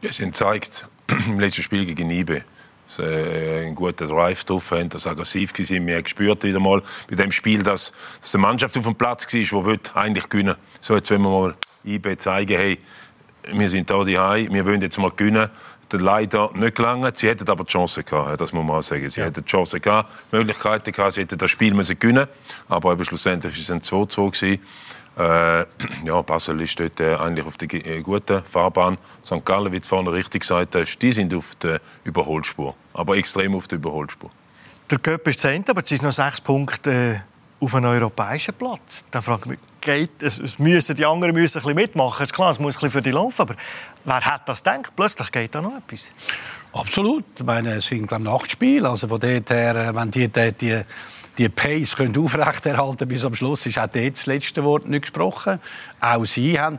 Ja, 0.00 0.10
sie 0.12 0.24
haben 0.24 0.32
gezeigt 0.32 0.86
im 1.26 1.38
letzten 1.38 1.62
Spiel 1.62 1.86
gegen 1.86 2.10
Ibe, 2.10 2.42
sie 2.96 3.02
äh, 3.02 3.66
einen 3.66 3.74
guten 3.74 4.08
Drive 4.08 4.44
drauf 4.44 4.70
haben, 4.70 4.88
dass 4.88 5.04
sie 5.04 5.10
aggressiv 5.10 5.52
waren. 5.52 5.86
Wir 5.86 5.96
haben 5.96 6.04
gespürt 6.04 6.44
wieder 6.44 6.60
mal 6.60 6.82
bei 7.08 7.16
dem 7.16 7.32
Spiel, 7.32 7.62
dass, 7.62 7.92
dass 8.20 8.34
eine 8.34 8.42
Mannschaft 8.42 8.76
auf 8.76 8.84
dem 8.84 8.94
Platz 8.94 9.26
war, 9.32 9.76
die 9.76 9.90
eigentlich 9.94 10.28
gewinnen 10.28 10.56
So, 10.80 10.94
jetzt 10.94 11.10
wollen 11.10 11.22
wir 11.22 11.30
mal 11.30 11.54
IB 11.84 12.16
zeigen, 12.16 12.56
hey, 12.56 12.78
wir 13.52 13.68
sind 13.68 13.90
hier 13.90 14.04
die 14.04 14.52
wir 14.52 14.66
wollen 14.66 14.80
jetzt 14.80 14.98
mal 14.98 15.10
gewinnen. 15.10 15.50
Leider 15.94 16.50
nicht 16.54 16.74
gelangen. 16.74 17.12
Sie 17.14 17.28
hätten 17.28 17.46
aber 17.50 17.64
die 17.64 17.72
Chance 17.72 18.02
gehabt, 18.02 18.40
das 18.40 18.54
muss 18.54 18.64
man 18.64 18.76
mal 18.76 18.82
sagen. 18.82 19.06
Sie 19.10 19.20
ja. 19.20 19.26
hätten 19.26 19.44
die 19.44 19.50
Chance 19.50 19.78
gehabt, 19.78 20.10
Möglichkeiten 20.32 20.90
gehabt, 20.90 21.12
sie 21.12 21.20
hätten 21.20 21.36
das 21.36 21.50
Spiel 21.50 21.74
müssen 21.74 21.98
gewinnen 21.98 22.26
Aber 22.70 22.92
eben 22.92 23.04
schlussendlich 23.04 23.54
war 23.54 23.60
es 23.60 23.70
ein 23.70 23.80
2-2 23.82 24.58
äh, 25.18 25.60
ja, 26.04 26.22
Basel 26.22 26.60
ist 26.60 26.78
dort 26.78 27.00
äh, 27.00 27.16
eigentlich 27.16 27.46
auf 27.46 27.56
der 27.56 27.72
äh, 27.72 28.02
guten 28.02 28.44
Fahrbahn. 28.44 28.98
St. 29.24 29.44
Gallen, 29.44 29.72
wie 29.72 29.80
du 29.80 29.86
vorne 29.86 30.12
richtig 30.12 30.42
gesagt 30.42 30.74
hast, 30.74 30.98
die 30.98 31.12
sind 31.12 31.34
auf 31.34 31.54
der 31.56 31.80
Überholspur. 32.04 32.74
Aber 32.94 33.16
extrem 33.16 33.54
auf 33.54 33.68
der 33.68 33.78
Überholspur. 33.78 34.30
Der 34.90 34.98
Köp 34.98 35.26
ist 35.28 35.40
10, 35.40 35.64
aber 35.68 35.82
es 35.82 35.88
sind 35.88 36.02
noch 36.02 36.12
sechs 36.12 36.40
Punkte 36.40 36.90
äh, 36.90 37.64
auf 37.64 37.74
einem 37.74 37.90
europäischen 37.90 38.54
Platz. 38.54 39.04
Dann 39.10 39.22
frage 39.22 39.42
ich 39.44 39.50
mich, 39.50 39.58
geht, 39.80 40.22
es, 40.22 40.38
es 40.38 40.58
müssen, 40.58 40.96
die 40.96 41.06
anderen 41.06 41.34
müssen 41.34 41.58
ein 41.58 41.62
bisschen 41.62 41.76
mitmachen. 41.76 42.24
Ist 42.24 42.34
klar, 42.34 42.50
es 42.50 42.58
muss 42.58 42.74
ein 42.74 42.80
bisschen 42.80 42.90
für 42.90 43.02
die 43.02 43.10
laufen. 43.10 43.42
Aber 43.42 43.54
wer 44.04 44.20
hat 44.20 44.48
das 44.48 44.62
gedacht? 44.62 44.92
Plötzlich 44.96 45.30
geht 45.30 45.54
da 45.54 45.62
noch 45.62 45.76
etwas. 45.76 46.10
Absolut. 46.72 47.24
Ich 47.38 47.44
meine, 47.44 47.74
es 47.74 47.86
sind 47.86 48.08
glaube 48.08 48.24
Nachtspiele. 48.24 48.88
Also 48.88 49.08
von 49.08 49.20
dort 49.20 49.50
her, 49.50 49.76
äh, 49.76 49.94
wenn 49.94 50.10
die, 50.10 50.28
die, 50.28 50.52
die 50.52 50.82
die 51.38 51.48
Pace 51.48 51.96
können 51.96 52.16
aufrechterhalten 52.16 53.08
bis 53.08 53.24
am 53.24 53.34
Schluss, 53.34 53.66
ist 53.66 53.78
auch 53.78 53.86
dort 53.86 54.16
das 54.16 54.26
letzte 54.26 54.64
Wort 54.64 54.88
nicht 54.88 55.02
gesprochen. 55.02 55.58
Auch 56.00 56.24
sie 56.24 56.60
haben 56.60 56.78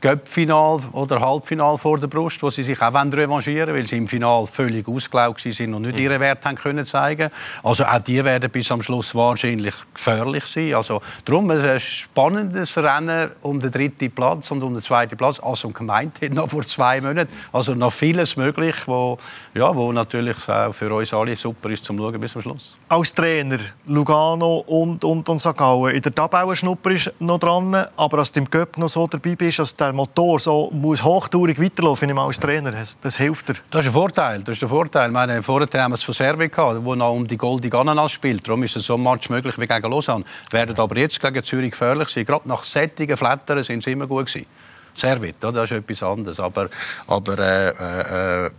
Göppfinal 0.00 0.78
oder 0.92 1.20
Halbfinal 1.20 1.76
vor 1.76 1.98
der 1.98 2.06
Brust, 2.06 2.40
wo 2.44 2.50
sie 2.50 2.62
sich 2.62 2.80
auch 2.80 2.94
revanchieren 2.94 3.74
weil 3.74 3.84
sie 3.88 3.96
im 3.96 4.06
Finale 4.06 4.46
völlig 4.46 4.86
ausgelaugt 4.86 5.40
sind 5.40 5.74
und 5.74 5.82
nicht 5.82 5.98
ihren 5.98 6.20
Wert 6.20 6.44
haben 6.44 6.54
können 6.54 6.84
zeigen. 6.84 7.30
Also 7.64 7.84
auch 7.84 7.98
die 7.98 8.24
werden 8.24 8.48
bis 8.48 8.70
am 8.70 8.80
Schluss 8.80 9.12
wahrscheinlich 9.16 9.74
gefährlich 9.92 10.44
sein. 10.46 10.74
Also 10.74 11.02
darum 11.24 11.50
ein 11.50 11.80
spannendes 11.80 12.78
Rennen 12.78 13.32
um 13.42 13.58
den 13.58 13.72
dritten 13.72 14.12
Platz 14.12 14.48
und 14.52 14.62
um 14.62 14.72
den 14.72 14.82
zweiten 14.84 15.16
Platz, 15.16 15.40
als 15.40 15.64
man 15.64 15.72
gemeint 15.72 16.22
hat, 16.22 16.32
noch 16.32 16.48
vor 16.48 16.62
zwei 16.62 17.00
Monaten. 17.00 17.32
Also 17.52 17.74
noch 17.74 17.92
vieles 17.92 18.36
möglich, 18.36 18.76
wo, 18.86 19.18
ja, 19.54 19.74
wo 19.74 19.90
natürlich 19.90 20.48
auch 20.48 20.72
für 20.72 20.94
uns 20.94 21.12
alle 21.12 21.34
super 21.34 21.70
ist 21.70 21.84
zum 21.84 21.98
Schauen 21.98 22.20
bis 22.20 22.30
zum 22.30 22.42
Schluss. 22.42 22.78
Als 22.88 23.12
Trainer 23.12 23.58
Lugano 23.88 24.58
und, 24.58 25.04
und, 25.04 25.28
und 25.28 25.40
St. 25.40 25.56
Gallen, 25.56 25.96
in 25.96 26.02
der 26.02 26.14
Tabelle 26.14 26.54
Schnupper 26.54 26.92
ist 26.92 27.12
noch 27.18 27.40
dran, 27.40 27.74
aber 27.96 28.18
als 28.18 28.30
du 28.30 28.38
im 28.38 28.48
Göpp 28.48 28.78
noch 28.78 28.88
so 28.88 29.08
dabei 29.08 29.34
bist, 29.34 29.58
als 29.58 29.74
der 29.74 29.87
Motor 29.92 30.38
so 30.38 30.70
muss 30.72 31.02
hochtourig 31.02 31.60
weiterlaufen 31.60 32.08
ich 32.08 32.16
als 32.16 32.40
Trainer. 32.40 32.72
Das, 32.72 32.98
das, 33.00 33.16
hilft 33.16 33.48
dir. 33.48 33.54
Das 33.70 33.82
ist 33.82 33.88
ein 33.88 33.92
Vorteil. 33.92 34.42
Das 34.42 34.54
ist 34.54 34.62
der 34.62 34.68
Vorteil. 34.68 35.10
Meine, 35.10 35.42
vorher 35.42 35.68
haben 35.82 35.92
wir 35.92 35.94
es 35.94 36.02
von 36.02 36.14
Servet 36.14 36.52
gehabt, 36.52 36.84
wo 36.84 36.94
noch 36.94 37.12
um 37.12 37.26
die 37.26 37.36
Goldige 37.36 37.78
Ananas 37.78 38.12
spielt. 38.12 38.46
Darum 38.46 38.62
ist 38.62 38.76
es 38.76 38.86
so 38.86 38.94
ein 38.94 39.02
Match 39.02 39.30
möglich 39.30 39.58
wie 39.58 39.66
gegen 39.66 39.90
Lausanne. 39.90 40.24
Werden 40.50 40.78
aber 40.78 40.96
jetzt 40.96 41.20
gegen 41.20 41.42
Zürich 41.42 41.72
gefährlich 41.72 42.08
sein. 42.08 42.24
Gerade 42.24 42.48
nach 42.48 42.62
sättigen 42.62 43.16
Flattern 43.16 43.62
sind 43.62 43.82
sie 43.82 43.92
immer 43.92 44.06
gut 44.06 44.26
gewesen. 44.26 44.46
Servet, 44.94 45.36
das 45.40 45.54
ist 45.54 45.72
etwas 45.72 46.02
anderes. 46.02 46.40
Aber, 46.40 46.68
aber 47.06 47.38
äh, 47.38 48.46
äh, 48.46 48.50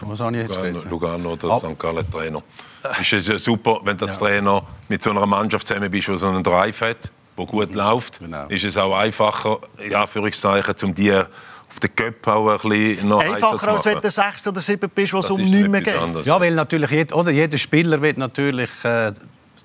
was 0.00 0.20
habe 0.20 0.36
ich 0.36 0.42
jetzt 0.42 0.56
Lugano, 0.56 0.80
Lugano 0.88 1.32
oder 1.32 1.50
Ab 1.50 1.58
St. 1.60 1.78
Gallen 1.78 2.10
Trainer. 2.10 2.42
Es 3.00 3.12
ist 3.12 3.44
super, 3.44 3.80
wenn 3.82 3.96
du 3.96 4.06
als 4.06 4.20
ja. 4.20 4.26
Trainer 4.26 4.62
mit 4.88 5.02
so 5.02 5.10
einer 5.10 5.26
Mannschaft 5.26 5.66
zusammen 5.66 5.90
bist, 5.90 6.08
die 6.08 6.16
so 6.16 6.28
einen 6.28 6.42
Drive 6.42 6.80
hat 6.80 7.10
wo 7.38 7.46
gut 7.46 7.74
läuft, 7.74 8.18
genau. 8.18 8.46
ist 8.48 8.64
es 8.64 8.76
auch 8.76 8.96
einfacher, 8.96 9.58
ja, 9.88 10.02
Anführungszeichen, 10.02 10.74
um 10.82 10.94
die 10.94 11.12
auf 11.12 11.80
den 11.80 11.94
Köp 11.94 12.26
auch 12.26 12.48
ein 12.48 12.68
bisschen 12.68 13.08
noch 13.08 13.20
Einfacher, 13.20 13.72
als 13.72 13.84
wenn 13.84 14.00
du 14.00 14.10
sechs 14.10 14.48
oder 14.48 14.60
sieben 14.60 14.90
bist, 14.90 15.12
wo 15.12 15.18
es 15.18 15.30
um 15.30 15.40
nichts 15.40 15.68
mehr 15.68 15.82
geht. 15.82 15.96
Anders. 15.96 16.26
Ja, 16.26 16.40
weil 16.40 16.54
natürlich 16.54 16.90
jeder, 16.90 17.16
oder, 17.16 17.30
jeder 17.30 17.58
Spieler 17.58 18.00
will 18.00 18.14
natürlich 18.16 18.70
äh, 18.84 19.12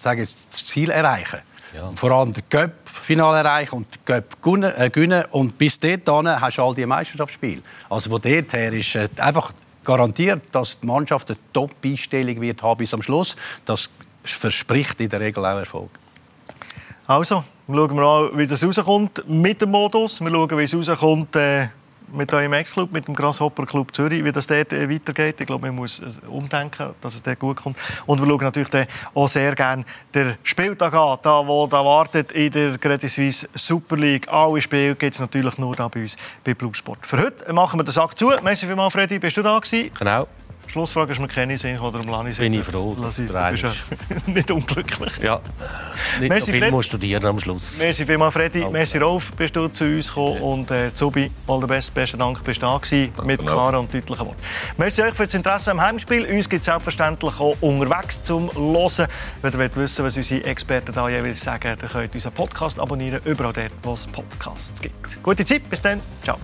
sage 0.03 0.23
ich, 0.23 0.29
das 0.49 0.65
Ziel 0.65 0.91
erreichen. 0.91 1.39
Ja. 1.75 1.91
Vor 1.95 2.11
allem 2.11 2.33
den 2.33 2.43
Cup-Final 2.49 3.37
erreichen 3.37 3.77
und 3.77 3.87
den 3.95 4.05
Cup 4.05 4.41
gewinnen, 4.41 4.71
äh, 4.77 4.89
gewinnen. 4.89 5.25
Und 5.31 5.57
bis 5.57 5.79
dahin 5.79 6.29
hast 6.39 6.57
du 6.57 6.63
all 6.63 6.75
die 6.75 6.85
Meisterschaftsspiele. 6.85 7.61
Also 7.89 8.11
von 8.11 8.21
dort 8.21 8.53
her 8.53 8.73
ist 8.73 8.95
äh, 8.95 9.07
einfach 9.17 9.53
garantiert, 9.83 10.43
dass 10.51 10.79
die 10.79 10.85
Mannschaft 10.85 11.31
eine 11.31 11.39
Top-Einstellung 11.51 12.39
wird 12.41 12.61
haben 12.61 12.77
bis 12.77 12.93
am 12.93 13.01
Schluss. 13.01 13.35
Das 13.65 13.89
verspricht 14.23 15.01
in 15.01 15.09
der 15.09 15.19
Regel 15.19 15.43
auch 15.43 15.57
Erfolg. 15.57 15.89
Also, 17.05 17.43
schauen 17.67 17.97
wir 17.97 18.03
an, 18.03 18.37
wie 18.37 18.47
das 18.47 18.65
rauskommt 18.65 19.23
mit 19.27 19.61
dem 19.61 19.71
Modus. 19.71 20.21
Wir 20.21 20.29
schauen, 20.29 20.57
wie 20.57 20.63
es 20.63 20.73
rauskommt, 20.73 21.35
äh, 21.35 21.67
mit 22.13 22.31
eurem 22.31 22.53
Ex-Club, 22.53 22.93
mit 22.93 23.07
dem 23.07 23.13
Grasshopper 23.13 23.65
Club 23.65 23.93
Zürich, 23.93 24.23
wie 24.23 24.31
das 24.31 24.47
dort 24.47 24.71
äh, 24.71 24.89
weitergeht. 24.89 25.41
Ich 25.41 25.47
glaube, 25.47 25.67
man 25.67 25.75
muss 25.75 25.99
äh, 25.99 26.27
umdenken, 26.27 26.91
dass 27.01 27.15
es 27.15 27.23
dort 27.23 27.39
gut 27.39 27.57
kommt. 27.57 27.77
Und 28.05 28.21
wir 28.21 28.27
schauen 28.27 28.43
natürlich 28.43 28.87
auch 29.13 29.27
sehr 29.27 29.53
gerne 29.53 29.83
den 30.15 30.35
Spieltag 30.43 30.93
an, 30.93 31.17
da, 31.21 31.45
wo 31.45 31.67
da 31.67 31.83
wartet 31.83 32.31
in 32.31 32.51
der 32.51 32.77
Credit 32.77 33.09
Suisse 33.09 33.49
Super 33.53 33.97
League. 33.97 34.27
Alle 34.29 34.61
Spiele 34.61 34.95
gibt 34.95 35.15
es 35.15 35.19
natürlich 35.19 35.57
nur 35.57 35.75
da 35.75 35.89
bei 35.89 36.03
uns 36.03 36.15
bei 36.41 36.53
Blue 36.53 36.73
Sport. 36.73 36.99
Für 37.05 37.21
heute 37.21 37.51
machen 37.51 37.79
wir 37.79 37.83
den 37.83 37.91
Sack 37.91 38.17
zu. 38.17 38.31
Merci 38.41 38.65
vielmals, 38.65 38.93
Freddy. 38.93 39.19
Bist 39.19 39.35
du 39.35 39.41
da 39.41 39.59
gewesen? 39.59 39.91
Genau. 39.99 40.27
Schlussfrage 40.67 41.11
ist 41.13 41.19
mir 41.19 41.27
keine 41.27 41.55
Sinn 41.55 41.79
oder 41.79 41.99
um 41.99 42.07
Lani 42.07 42.31
Bin 42.31 42.53
ich 42.53 42.63
froh. 42.65 42.95
Lass 42.99 43.19
ich, 43.19 43.27
Du 43.27 43.33
bist 43.51 43.63
ja 43.63 43.73
nicht 44.25 44.49
unglücklich. 44.49 45.11
Ja. 45.21 45.39
Nicht 46.19 46.29
Merci, 46.29 46.51
viel 46.51 46.61
Fred. 46.61 46.71
muss 46.71 46.85
studieren 46.87 47.25
am 47.25 47.39
Schluss. 47.39 47.77
Merci 47.79 48.05
vielmals, 48.05 48.33
Freddy. 48.33 48.65
Merci, 48.71 48.97
Rolf, 48.97 49.33
bist 49.33 49.55
du 49.55 49.67
zu 49.67 49.85
uns 49.85 50.07
gekommen. 50.07 50.41
Und 50.41 50.71
äh, 50.71 50.91
Zubi, 50.93 51.29
all 51.47 51.61
the 51.61 51.67
best, 51.67 51.93
besten 51.93 52.17
Dank, 52.17 52.43
bist 52.43 52.61
du 52.61 52.65
da 52.65 52.77
gewesen, 52.77 53.11
mit 53.23 53.39
auch. 53.41 53.45
klaren 53.45 53.75
und 53.75 53.93
deutlichen 53.93 54.25
Worten. 54.25 54.41
Merci 54.77 55.03
euch 55.03 55.13
für 55.13 55.25
das 55.25 55.33
Interesse 55.35 55.71
am 55.71 55.79
Heimspiel. 55.81 56.25
Uns 56.25 56.49
gibt 56.49 56.61
es 56.61 56.65
selbstverständlich 56.65 57.39
auch 57.39 57.55
unterwegs 57.61 58.23
zum 58.23 58.51
Hören. 58.55 59.07
Wenn 59.43 59.53
ihr 59.53 59.59
wollt 59.59 59.75
wissen 59.75 60.03
was 60.05 60.17
unsere 60.17 60.43
Experten 60.45 60.91
da 60.93 61.07
jeweils 61.07 61.41
sagen, 61.41 61.75
dann 61.79 61.89
könnt 61.89 62.09
ihr 62.11 62.15
unseren 62.15 62.33
Podcast 62.33 62.79
abonnieren, 62.79 63.21
überall 63.25 63.53
dort, 63.53 63.71
wo 63.83 63.93
es 63.93 64.07
Podcasts 64.07 64.81
gibt. 64.81 65.21
Gute 65.21 65.45
Zeit, 65.45 65.69
bis 65.69 65.81
dann. 65.81 66.01
Ciao. 66.23 66.37